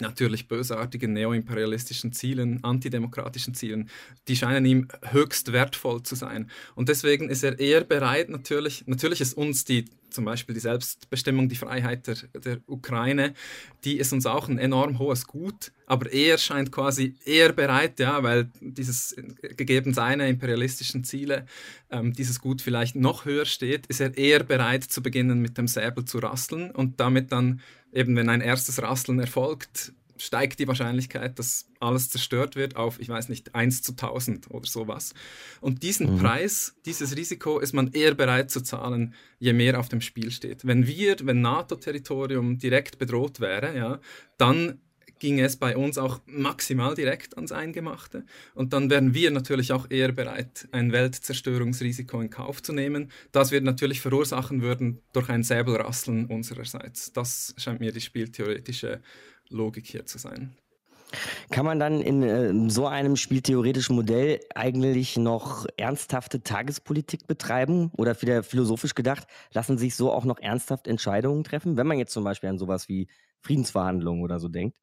natürlich 0.00 0.48
bösartigen 0.48 1.12
neoimperialistischen 1.12 2.12
Zielen, 2.12 2.62
antidemokratischen 2.62 3.54
Zielen, 3.54 3.88
die 4.28 4.36
scheinen 4.36 4.64
ihm 4.64 4.88
höchst 5.02 5.52
wertvoll 5.52 6.02
zu 6.02 6.14
sein. 6.14 6.50
Und 6.74 6.88
deswegen 6.88 7.28
ist 7.28 7.42
er 7.42 7.58
eher 7.58 7.84
bereit, 7.84 8.28
natürlich, 8.28 8.84
natürlich 8.86 9.20
ist 9.20 9.34
uns 9.34 9.64
die 9.64 9.86
zum 10.10 10.24
Beispiel 10.24 10.54
die 10.54 10.60
Selbstbestimmung, 10.60 11.48
die 11.48 11.56
Freiheit 11.56 12.06
der, 12.06 12.16
der 12.40 12.58
Ukraine, 12.66 13.34
die 13.84 13.98
ist 13.98 14.12
uns 14.12 14.26
auch 14.26 14.48
ein 14.48 14.58
enorm 14.58 14.98
hohes 14.98 15.26
Gut, 15.26 15.72
aber 15.86 16.12
er 16.12 16.38
scheint 16.38 16.72
quasi 16.72 17.14
eher 17.24 17.52
bereit, 17.52 17.98
ja, 17.98 18.22
weil 18.22 18.50
dieses 18.60 19.16
gegeben 19.56 19.94
seine 19.94 20.28
imperialistischen 20.28 21.04
Ziele, 21.04 21.46
ähm, 21.90 22.12
dieses 22.12 22.40
Gut 22.40 22.62
vielleicht 22.62 22.96
noch 22.96 23.24
höher 23.24 23.46
steht, 23.46 23.86
ist 23.86 24.00
er 24.00 24.16
eher 24.16 24.42
bereit 24.42 24.84
zu 24.84 25.02
beginnen 25.02 25.40
mit 25.40 25.58
dem 25.58 25.68
Säbel 25.68 26.04
zu 26.04 26.18
rasseln 26.18 26.70
und 26.70 27.00
damit 27.00 27.32
dann 27.32 27.60
eben 27.92 28.16
wenn 28.16 28.28
ein 28.28 28.40
erstes 28.40 28.82
Rasseln 28.82 29.18
erfolgt, 29.18 29.92
steigt 30.18 30.58
die 30.58 30.68
Wahrscheinlichkeit, 30.68 31.38
dass 31.38 31.66
alles 31.80 32.10
zerstört 32.10 32.56
wird 32.56 32.76
auf, 32.76 33.00
ich 33.00 33.08
weiß 33.08 33.28
nicht, 33.28 33.54
1 33.54 33.82
zu 33.82 33.92
1000 33.92 34.50
oder 34.50 34.66
sowas. 34.66 35.14
Und 35.60 35.82
diesen 35.82 36.14
mhm. 36.14 36.18
Preis, 36.18 36.74
dieses 36.86 37.16
Risiko 37.16 37.58
ist 37.58 37.72
man 37.72 37.92
eher 37.92 38.14
bereit 38.14 38.50
zu 38.50 38.60
zahlen, 38.60 39.14
je 39.38 39.52
mehr 39.52 39.78
auf 39.78 39.88
dem 39.88 40.00
Spiel 40.00 40.30
steht. 40.30 40.66
Wenn 40.66 40.86
wir, 40.86 41.16
wenn 41.22 41.40
NATO-Territorium 41.40 42.58
direkt 42.58 42.98
bedroht 42.98 43.40
wäre, 43.40 43.76
ja, 43.76 44.00
dann 44.36 44.80
ging 45.18 45.40
es 45.40 45.56
bei 45.56 45.76
uns 45.76 45.98
auch 45.98 46.20
maximal 46.26 46.94
direkt 46.94 47.36
ans 47.36 47.52
Eingemachte. 47.52 48.24
Und 48.54 48.72
dann 48.72 48.90
wären 48.90 49.14
wir 49.14 49.30
natürlich 49.30 49.72
auch 49.72 49.90
eher 49.90 50.12
bereit, 50.12 50.68
ein 50.72 50.92
Weltzerstörungsrisiko 50.92 52.20
in 52.20 52.30
Kauf 52.30 52.62
zu 52.62 52.72
nehmen, 52.72 53.10
das 53.32 53.50
wir 53.50 53.60
natürlich 53.60 54.00
verursachen 54.00 54.62
würden 54.62 55.00
durch 55.12 55.28
ein 55.28 55.42
Säbelrasseln 55.42 56.26
unsererseits. 56.26 57.12
Das 57.12 57.54
scheint 57.56 57.80
mir 57.80 57.92
die 57.92 58.00
spieltheoretische 58.00 59.00
Logik 59.50 59.86
hier 59.86 60.06
zu 60.06 60.18
sein. 60.18 60.56
Kann 61.50 61.64
man 61.64 61.78
dann 61.78 62.02
in 62.02 62.22
äh, 62.22 62.70
so 62.70 62.86
einem 62.86 63.16
spieltheoretischen 63.16 63.96
Modell 63.96 64.40
eigentlich 64.54 65.16
noch 65.16 65.66
ernsthafte 65.76 66.42
Tagespolitik 66.42 67.26
betreiben? 67.26 67.90
Oder 67.96 68.20
wieder 68.20 68.42
philosophisch 68.42 68.94
gedacht, 68.94 69.26
lassen 69.52 69.78
sich 69.78 69.94
so 69.94 70.12
auch 70.12 70.24
noch 70.24 70.38
ernsthaft 70.38 70.86
Entscheidungen 70.86 71.44
treffen, 71.44 71.76
wenn 71.76 71.86
man 71.86 71.98
jetzt 71.98 72.12
zum 72.12 72.24
Beispiel 72.24 72.50
an 72.50 72.58
sowas 72.58 72.88
wie 72.88 73.08
Friedensverhandlungen 73.40 74.22
oder 74.22 74.38
so 74.38 74.48
denkt? 74.48 74.76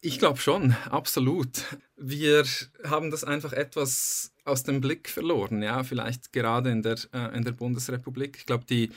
Ich 0.00 0.20
glaube 0.20 0.38
schon, 0.38 0.76
absolut. 0.90 1.64
Wir 1.96 2.44
haben 2.84 3.10
das 3.10 3.24
einfach 3.24 3.52
etwas 3.52 4.32
aus 4.44 4.62
dem 4.62 4.80
Blick 4.80 5.08
verloren, 5.08 5.60
ja, 5.60 5.82
vielleicht 5.82 6.32
gerade 6.32 6.70
in 6.70 6.82
der, 6.82 6.98
äh, 7.12 7.36
in 7.36 7.44
der 7.44 7.52
Bundesrepublik. 7.52 8.36
Ich 8.38 8.46
glaube, 8.46 8.64
die, 8.64 8.90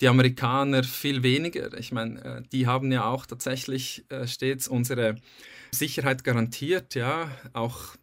die 0.00 0.08
Amerikaner 0.08 0.82
viel 0.84 1.22
weniger. 1.22 1.76
Ich 1.78 1.92
meine, 1.92 2.24
äh, 2.24 2.42
die 2.52 2.66
haben 2.66 2.90
ja 2.90 3.04
auch 3.04 3.26
tatsächlich 3.26 4.04
äh, 4.08 4.26
stets 4.26 4.68
unsere 4.68 5.16
Sicherheit 5.70 6.24
garantiert, 6.24 6.94
ja, 6.94 7.30
auch 7.52 7.96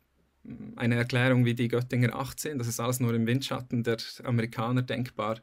eine 0.76 0.96
Erklärung 0.96 1.46
wie 1.46 1.54
die 1.54 1.68
Göttinger 1.68 2.16
18, 2.16 2.58
das 2.58 2.68
ist 2.68 2.80
alles 2.80 3.00
nur 3.00 3.14
im 3.14 3.28
Windschatten 3.28 3.84
der 3.84 3.98
Amerikaner 4.24 4.82
denkbar. 4.82 5.40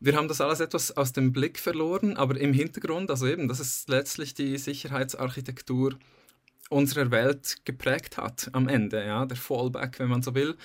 Wir 0.00 0.16
haben 0.16 0.28
das 0.28 0.40
alles 0.40 0.60
etwas 0.60 0.96
aus 0.96 1.12
dem 1.12 1.32
Blick 1.32 1.58
verloren, 1.58 2.16
aber 2.16 2.38
im 2.38 2.52
Hintergrund, 2.52 3.10
also 3.10 3.26
eben, 3.26 3.48
das 3.48 3.60
ist 3.60 3.88
letztlich 3.88 4.34
die 4.34 4.56
Sicherheitsarchitektur 4.56 5.98
unserer 6.70 7.10
Welt 7.10 7.56
geprägt 7.64 8.16
hat 8.16 8.50
am 8.52 8.68
Ende, 8.68 9.04
ja, 9.04 9.24
der 9.26 9.36
Fallback, 9.36 9.98
wenn 9.98 10.08
man 10.08 10.22
so 10.22 10.34
will. 10.34 10.56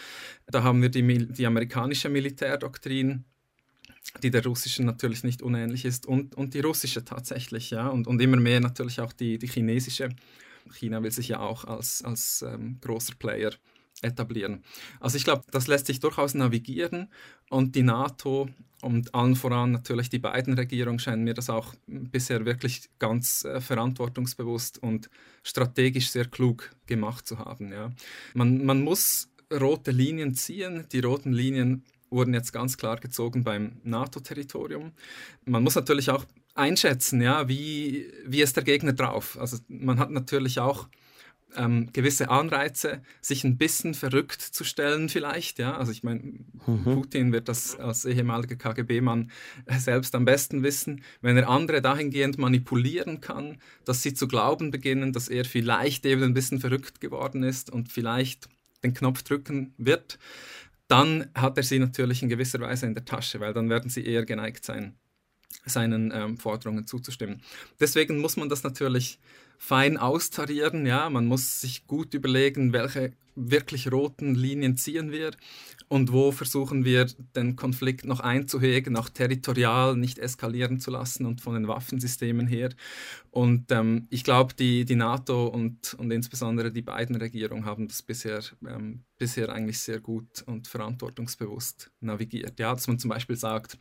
Da 0.47 0.63
haben 0.63 0.82
wir 0.82 0.89
die, 0.89 1.28
die 1.28 1.45
amerikanische 1.45 2.09
Militärdoktrin, 2.09 3.26
die 4.21 4.31
der 4.31 4.43
russischen 4.43 4.85
natürlich 4.85 5.23
nicht 5.23 5.41
unähnlich 5.41 5.85
ist 5.85 6.05
und, 6.05 6.35
und 6.35 6.53
die 6.53 6.59
russische 6.59 7.05
tatsächlich, 7.05 7.69
ja, 7.71 7.87
und, 7.87 8.07
und 8.07 8.21
immer 8.21 8.37
mehr 8.37 8.59
natürlich 8.59 8.99
auch 9.01 9.13
die, 9.13 9.37
die 9.37 9.47
chinesische. 9.47 10.09
China 10.71 11.03
will 11.03 11.11
sich 11.11 11.29
ja 11.29 11.39
auch 11.39 11.65
als, 11.65 12.03
als 12.03 12.41
ähm, 12.47 12.77
großer 12.81 13.15
Player 13.15 13.51
etablieren. 14.01 14.63
Also 14.99 15.17
ich 15.17 15.23
glaube, 15.23 15.43
das 15.51 15.67
lässt 15.67 15.87
sich 15.87 15.99
durchaus 15.99 16.33
navigieren 16.33 17.09
und 17.49 17.75
die 17.75 17.83
NATO 17.83 18.49
und 18.81 19.15
allen 19.15 19.35
voran 19.35 19.71
natürlich 19.71 20.09
die 20.09 20.19
beiden 20.19 20.53
Regierungen 20.55 20.99
scheinen 20.99 21.23
mir 21.23 21.33
das 21.33 21.49
auch 21.49 21.73
bisher 21.87 22.45
wirklich 22.45 22.89
ganz 22.99 23.45
äh, 23.45 23.61
verantwortungsbewusst 23.61 24.81
und 24.81 25.09
strategisch 25.41 26.09
sehr 26.09 26.25
klug 26.25 26.71
gemacht 26.85 27.25
zu 27.25 27.39
haben. 27.39 27.71
Ja. 27.71 27.91
Man, 28.33 28.65
man 28.65 28.81
muss 28.81 29.29
rote 29.51 29.91
Linien 29.91 30.35
ziehen. 30.35 30.85
Die 30.91 30.99
roten 30.99 31.31
Linien 31.31 31.83
wurden 32.14 32.34
jetzt 32.34 32.53
ganz 32.53 32.78
klar 32.78 32.97
gezogen 32.97 33.43
beim 33.43 33.82
NATO-Territorium. 33.84 34.91
Man 35.45 35.64
muss 35.64 35.76
natürlich 35.76 36.09
auch 36.09 36.26
einschätzen, 36.55 37.22
ja, 37.22 37.47
wie, 37.47 38.11
wie 38.26 38.41
ist 38.41 38.55
der 38.55 38.64
Gegner 38.64 38.93
drauf. 38.93 39.38
Also 39.39 39.57
man 39.68 39.99
hat 39.99 40.11
natürlich 40.11 40.59
auch 40.59 40.88
ähm, 41.55 41.89
gewisse 41.93 42.30
Anreize, 42.30 43.01
sich 43.22 43.43
ein 43.43 43.57
bisschen 43.57 43.93
verrückt 43.93 44.41
zu 44.41 44.64
stellen 44.64 45.09
vielleicht. 45.09 45.59
Ja? 45.59 45.78
Also 45.78 45.91
ich 45.91 46.03
meine, 46.03 46.22
mhm. 46.66 46.84
Putin 46.84 47.32
wird 47.32 47.47
das 47.47 47.80
als 47.80 48.05
ehemaliger 48.05 48.55
KGB-Mann 48.55 49.32
selbst 49.78 50.16
am 50.16 50.26
besten 50.26 50.64
wissen. 50.64 51.03
Wenn 51.22 51.38
er 51.38 51.49
andere 51.49 51.82
dahingehend 51.82 52.38
manipulieren 52.38 53.22
kann, 53.22 53.57
dass 53.86 54.03
sie 54.03 54.14
zu 54.14 54.28
glauben 54.28 54.72
beginnen, 54.72 55.14
dass 55.14 55.28
er 55.28 55.45
vielleicht 55.45 56.05
eben 56.05 56.24
ein 56.24 56.34
bisschen 56.34 56.59
verrückt 56.59 57.01
geworden 57.01 57.43
ist 57.43 57.72
und 57.72 57.91
vielleicht 57.91 58.49
den 58.84 58.93
Knopf 58.93 59.24
drücken 59.24 59.74
wird, 59.78 60.20
dann 60.88 61.29
hat 61.36 61.57
er 61.57 61.63
sie 61.63 61.79
natürlich 61.79 62.23
in 62.23 62.29
gewisser 62.29 62.59
Weise 62.59 62.86
in 62.86 62.93
der 62.93 63.05
Tasche, 63.05 63.39
weil 63.39 63.53
dann 63.53 63.69
werden 63.69 63.89
sie 63.89 64.05
eher 64.05 64.25
geneigt 64.25 64.65
sein, 64.65 64.95
seinen 65.65 66.11
ähm, 66.13 66.38
Forderungen 66.38 66.88
zuzustimmen. 66.88 67.41
Deswegen 67.79 68.19
muss 68.19 68.38
man 68.38 68.49
das 68.49 68.63
natürlich 68.63 69.19
fein 69.57 69.97
austarieren. 69.97 70.86
Ja, 70.86 71.09
man 71.09 71.25
muss 71.25 71.61
sich 71.61 71.88
gut 71.88 72.13
überlegen, 72.13 72.73
welche 72.73 73.13
wirklich 73.36 73.91
roten 73.91 74.36
Linien 74.36 74.77
ziehen 74.77 75.11
wir 75.11 75.31
und 75.88 76.11
wo 76.11 76.31
versuchen 76.31 76.86
wir, 76.86 77.07
den 77.36 77.55
Konflikt 77.55 78.05
noch 78.05 78.19
einzuhegen, 78.19 78.97
auch 78.97 79.09
territorial 79.09 79.95
nicht 79.95 80.19
eskalieren 80.19 80.79
zu 80.79 80.91
lassen 80.91 81.25
und 81.25 81.41
von 81.41 81.53
den 81.53 81.67
Waffensystemen 81.67 82.47
her. 82.47 82.69
Und 83.31 83.71
ähm, 83.71 84.07
ich 84.09 84.23
glaube, 84.23 84.53
die, 84.53 84.86
die 84.86 84.95
NATO 84.95 85.47
und, 85.47 85.93
und 85.95 86.11
insbesondere 86.11 86.71
die 86.71 86.81
beiden 86.81 87.15
Regierungen 87.15 87.65
haben 87.65 87.88
das 87.88 88.01
bisher, 88.01 88.41
ähm, 88.67 89.03
bisher 89.17 89.49
eigentlich 89.49 89.79
sehr 89.79 89.99
gut 89.99 90.43
und 90.45 90.67
verantwortungsbewusst 90.67 91.91
navigiert. 91.99 92.59
Ja, 92.59 92.73
dass 92.73 92.88
man 92.88 92.99
zum 92.99 93.09
Beispiel 93.09 93.36
sagt, 93.36 93.77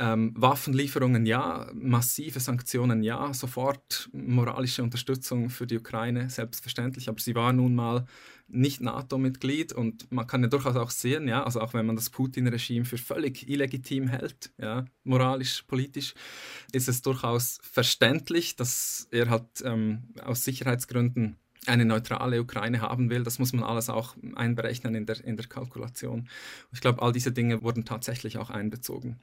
ähm, 0.00 0.32
Waffenlieferungen 0.36 1.26
ja, 1.26 1.70
massive 1.74 2.40
Sanktionen 2.40 3.02
ja, 3.02 3.32
sofort 3.34 4.08
moralische 4.12 4.82
Unterstützung 4.82 5.50
für 5.50 5.66
die 5.66 5.78
Ukraine, 5.78 6.30
selbstverständlich, 6.30 7.08
aber 7.08 7.20
sie 7.20 7.34
war 7.34 7.52
nun 7.52 7.74
mal 7.74 8.06
nicht 8.48 8.80
NATO-Mitglied 8.80 9.72
und 9.72 10.10
man 10.10 10.26
kann 10.26 10.42
ja 10.42 10.48
durchaus 10.48 10.76
auch 10.76 10.90
sehen, 10.90 11.28
ja, 11.28 11.44
also 11.44 11.60
auch 11.60 11.74
wenn 11.74 11.86
man 11.86 11.96
das 11.96 12.10
Putin-Regime 12.10 12.84
für 12.84 12.98
völlig 12.98 13.48
illegitim 13.48 14.08
hält, 14.08 14.50
ja, 14.58 14.84
moralisch, 15.04 15.62
politisch, 15.62 16.14
ist 16.72 16.88
es 16.88 17.02
durchaus 17.02 17.58
verständlich, 17.62 18.56
dass 18.56 19.08
er 19.10 19.28
halt 19.28 19.62
ähm, 19.64 20.04
aus 20.22 20.44
Sicherheitsgründen 20.44 21.36
eine 21.66 21.84
neutrale 21.84 22.40
Ukraine 22.40 22.80
haben 22.80 23.08
will. 23.08 23.22
Das 23.22 23.38
muss 23.38 23.52
man 23.52 23.62
alles 23.62 23.88
auch 23.88 24.16
einberechnen 24.34 24.94
in 24.94 25.06
der, 25.06 25.24
in 25.24 25.36
der 25.36 25.46
Kalkulation. 25.46 26.28
Ich 26.72 26.80
glaube, 26.80 27.02
all 27.02 27.12
diese 27.12 27.30
Dinge 27.30 27.62
wurden 27.62 27.84
tatsächlich 27.84 28.38
auch 28.38 28.50
einbezogen. 28.50 29.20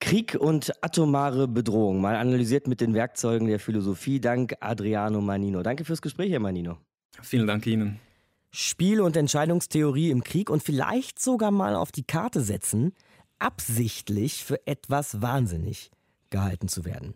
Krieg 0.00 0.36
und 0.38 0.72
atomare 0.82 1.48
Bedrohung, 1.48 2.00
mal 2.00 2.16
analysiert 2.16 2.66
mit 2.66 2.80
den 2.80 2.94
Werkzeugen 2.94 3.48
der 3.48 3.58
Philosophie. 3.58 4.20
Dank 4.20 4.54
Adriano 4.60 5.20
Manino. 5.20 5.62
Danke 5.62 5.84
fürs 5.84 6.02
Gespräch, 6.02 6.30
Herr 6.30 6.40
Manino. 6.40 6.78
Vielen 7.22 7.46
Dank 7.46 7.66
Ihnen. 7.66 7.98
Spiel- 8.50 9.00
und 9.00 9.16
Entscheidungstheorie 9.16 10.10
im 10.10 10.24
Krieg 10.24 10.50
und 10.50 10.62
vielleicht 10.62 11.20
sogar 11.20 11.50
mal 11.50 11.74
auf 11.74 11.92
die 11.92 12.04
Karte 12.04 12.40
setzen, 12.40 12.92
absichtlich 13.38 14.44
für 14.44 14.66
etwas 14.66 15.20
wahnsinnig 15.20 15.90
gehalten 16.30 16.68
zu 16.68 16.84
werden. 16.84 17.14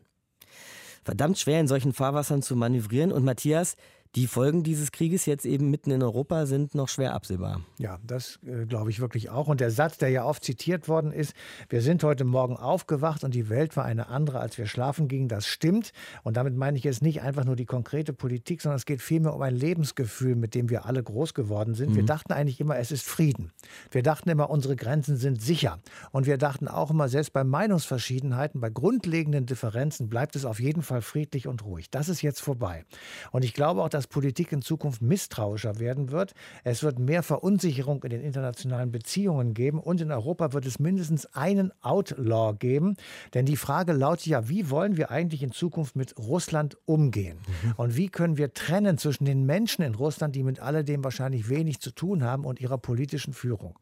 Verdammt 1.05 1.39
schwer 1.39 1.61
in 1.61 1.69
solchen 1.69 1.93
Fahrwassern 1.93 2.43
zu 2.43 2.55
manövrieren 2.55 3.13
und 3.13 3.25
Matthias, 3.25 3.77
die 4.15 4.27
Folgen 4.27 4.63
dieses 4.63 4.93
Krieges 4.93 5.25
jetzt 5.25 5.47
eben 5.47 5.71
mitten 5.71 5.91
in 5.91 6.03
Europa 6.03 6.45
sind 6.45 6.75
noch 6.75 6.89
schwer 6.89 7.15
absehbar. 7.15 7.63
Ja, 7.79 7.99
das 8.07 8.39
äh, 8.47 8.67
glaube 8.67 8.91
ich 8.91 9.01
wirklich 9.01 9.31
auch. 9.31 9.49
Und 9.49 9.61
der 9.61 9.71
Satz, 9.71 9.97
der 9.97 10.11
ja 10.11 10.25
oft 10.25 10.45
zitiert 10.45 10.87
worden 10.87 11.13
ist, 11.13 11.33
wir 11.71 11.81
sind 11.81 12.05
heute 12.05 12.25
Morgen 12.25 12.57
aufgewacht 12.57 13.25
und 13.25 13.35
die 13.35 13.49
Welt 13.49 13.75
war 13.75 13.85
eine 13.85 14.09
andere, 14.09 14.41
als 14.41 14.59
wir 14.59 14.67
schlafen 14.67 15.09
gingen, 15.09 15.29
das 15.29 15.47
stimmt. 15.47 15.93
Und 16.25 16.37
damit 16.37 16.55
meine 16.55 16.77
ich 16.77 16.85
jetzt 16.85 17.01
nicht 17.01 17.23
einfach 17.23 17.45
nur 17.45 17.57
die 17.57 17.65
konkrete 17.65 18.13
Politik, 18.13 18.61
sondern 18.61 18.77
es 18.77 18.85
geht 18.85 19.01
vielmehr 19.01 19.35
um 19.35 19.41
ein 19.41 19.57
Lebensgefühl, 19.57 20.37
mit 20.37 20.55
dem 20.55 20.69
wir 20.69 20.85
alle 20.85 21.03
groß 21.03 21.33
geworden 21.33 21.75
sind. 21.75 21.93
Mhm. 21.93 21.97
Wir 21.97 22.05
dachten 22.05 22.35
eigentlich 22.35 22.61
immer, 22.61 22.77
es 22.77 22.93
ist 22.93 23.07
Frieden. 23.07 23.51
Wir 23.91 24.03
dachten 24.03 24.29
immer, 24.29 24.51
unsere 24.51 24.77
Grenzen 24.77 25.17
sind 25.17 25.41
sicher. 25.41 25.79
Und 26.11 26.27
wir 26.27 26.37
dachten 26.37 26.69
auch 26.69 26.91
immer, 26.91 27.09
selbst 27.09 27.33
bei 27.33 27.45
Meinungsverschiedenheiten, 27.45 28.61
bei 28.61 28.69
grundlegenden 28.69 29.47
Differenzen 29.47 30.11
bleibt 30.11 30.37
es 30.37 30.45
auf 30.45 30.61
jeden 30.61 30.83
Fall 30.83 31.01
friedlich 31.01 31.49
und 31.49 31.65
ruhig. 31.65 31.89
Das 31.91 32.11
ist 32.11 32.21
jetzt 32.21 32.41
vorbei. 32.41 32.85
Und 33.31 33.43
ich 33.43 33.55
glaube 33.55 33.83
auch, 33.83 33.89
dass 33.89 34.02
dass 34.03 34.09
Politik 34.09 34.51
in 34.51 34.63
Zukunft 34.63 35.01
misstrauischer 35.01 35.79
werden 35.79 36.11
wird. 36.11 36.35
Es 36.65 36.83
wird 36.83 36.99
mehr 36.99 37.23
Verunsicherung 37.23 38.03
in 38.03 38.11
den 38.11 38.21
internationalen 38.21 38.91
Beziehungen 38.91 39.55
geben 39.55 39.79
und 39.79 40.01
in 40.01 40.11
Europa 40.11 40.53
wird 40.53 40.67
es 40.67 40.81
mindestens 40.81 41.27
einen 41.35 41.71
Outlaw 41.83 42.57
geben. 42.59 42.97
Denn 43.33 43.47
die 43.47 43.57
Frage 43.57 43.93
lautet 43.93 44.27
ja, 44.27 44.49
wie 44.49 44.71
wollen 44.71 44.97
wir 44.97 45.13
eigentlich 45.13 45.45
in 45.45 45.53
Zukunft 45.53 45.95
mit 45.95 46.19
Russland 46.19 46.77
umgehen? 46.85 47.39
Mhm. 47.47 47.73
Und 47.77 47.97
wie 47.97 48.09
können 48.09 48.39
wir 48.39 48.53
trennen 48.55 48.99
zwischen 48.99 49.25
den 49.25 49.47
Menschen 49.47 49.83
in 49.83 49.95
Russland, 49.95 50.35
die 50.35 50.43
mit 50.43 50.59
alledem 50.59 51.05
wahrscheinlich 51.05 51.49
wenig 51.49 51.81
zu 51.81 51.93
tun 51.93 52.25
haben, 52.25 52.45
und 52.45 52.61
ihrer 52.61 52.79
politischen 52.79 53.35
Führung? 53.35 53.79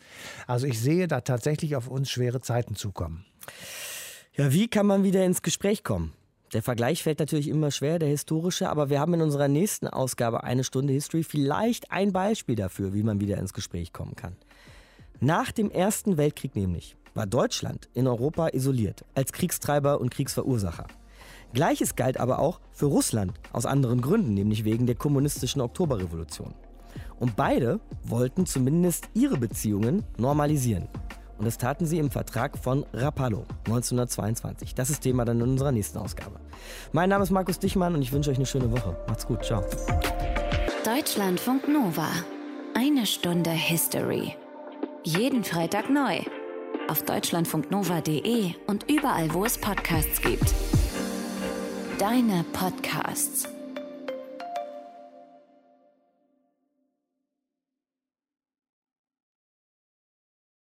Also 0.47 0.67
ich 0.67 0.79
sehe 0.81 1.09
da 1.09 1.23
tatsächlich 1.23 1.77
auf 1.77 1.89
uns 1.89 2.11
schwere 2.11 2.41
Zeiten 2.41 2.75
zukommen. 2.75 3.25
Ja, 4.35 4.53
wie 4.53 4.69
kann 4.69 4.87
man 4.87 5.03
wieder 5.03 5.25
ins 5.25 5.41
Gespräch 5.41 5.83
kommen? 5.83 6.13
Der 6.53 6.63
Vergleich 6.63 7.05
fällt 7.05 7.21
natürlich 7.21 7.47
immer 7.47 7.71
schwer, 7.71 8.01
der 8.01 8.09
historische, 8.09 8.71
aber 8.71 8.91
wir 8.91 8.99
haben 8.99 9.15
in 9.15 9.23
unserer 9.23 9.47
nächsten 9.47 9.87
Ausgabe 9.87 10.43
eine 10.43 10.65
Stunde 10.65 10.93
History 10.93 11.23
vielleicht 11.23 11.93
ein 11.93 12.13
Beispiel 12.13 12.57
dafür, 12.57 12.93
wie 12.93 13.05
man 13.05 13.21
wieder 13.21 13.39
ins 13.39 13.53
Gespräch 13.53 13.93
kommen 13.93 14.17
kann. 14.17 14.35
Nach 15.21 15.53
dem 15.53 15.71
Ersten 15.71 16.17
Weltkrieg 16.17 16.57
nämlich 16.57 16.97
war 17.15 17.27
Deutschland 17.27 17.89
in 17.95 18.09
Europa 18.09 18.49
isoliert 18.49 19.05
als 19.15 19.33
Kriegstreiber 19.33 20.01
und 20.01 20.11
Kriegsverursacher. 20.11 20.87
Gleiches 21.53 21.95
galt 21.95 22.19
aber 22.19 22.41
auch 22.41 22.61
für 22.73 22.87
Russland 22.87 23.33
aus 23.53 23.67
anderen 23.67 24.01
Gründen, 24.01 24.35
nämlich 24.35 24.65
wegen 24.65 24.87
der 24.87 24.97
kommunistischen 24.97 25.61
Oktoberrevolution. 25.61 26.55
Und 27.21 27.37
beide 27.37 27.79
wollten 28.03 28.47
zumindest 28.47 29.09
ihre 29.15 29.37
Beziehungen 29.37 30.05
normalisieren. 30.17 30.89
Und 31.41 31.47
das 31.47 31.57
taten 31.57 31.87
sie 31.87 31.99
im 31.99 32.11
Vertrag 32.11 32.59
von 32.59 32.85
Rapallo 32.93 33.47
1922. 33.65 34.75
Das 34.75 34.91
ist 34.91 35.01
Thema 35.01 35.25
dann 35.25 35.41
in 35.41 35.49
unserer 35.49 35.73
nächsten 35.73 35.97
Ausgabe. 35.97 36.39
Mein 36.93 37.09
Name 37.09 37.25
ist 37.25 37.31
Markus 37.31 37.59
Dichmann 37.59 37.95
und 37.95 38.03
ich 38.03 38.13
wünsche 38.13 38.31
euch 38.31 38.37
eine 38.37 38.45
schöne 38.45 38.71
Woche. 38.71 38.95
Macht's 39.09 39.27
gut. 39.27 39.43
Ciao. 39.43 39.65
Deutschlandfunk 40.85 41.67
Nova. 41.67 42.09
Eine 42.75 43.07
Stunde 43.07 43.49
History. 43.49 44.37
Jeden 45.03 45.43
Freitag 45.43 45.89
neu. 45.89 46.19
Auf 46.89 47.05
deutschlandfunknova.de 47.05 48.53
und 48.67 48.91
überall, 48.91 49.33
wo 49.33 49.47
es 49.47 49.57
Podcasts 49.57 50.21
gibt. 50.21 50.53
Deine 51.99 52.45
Podcasts. 52.53 53.49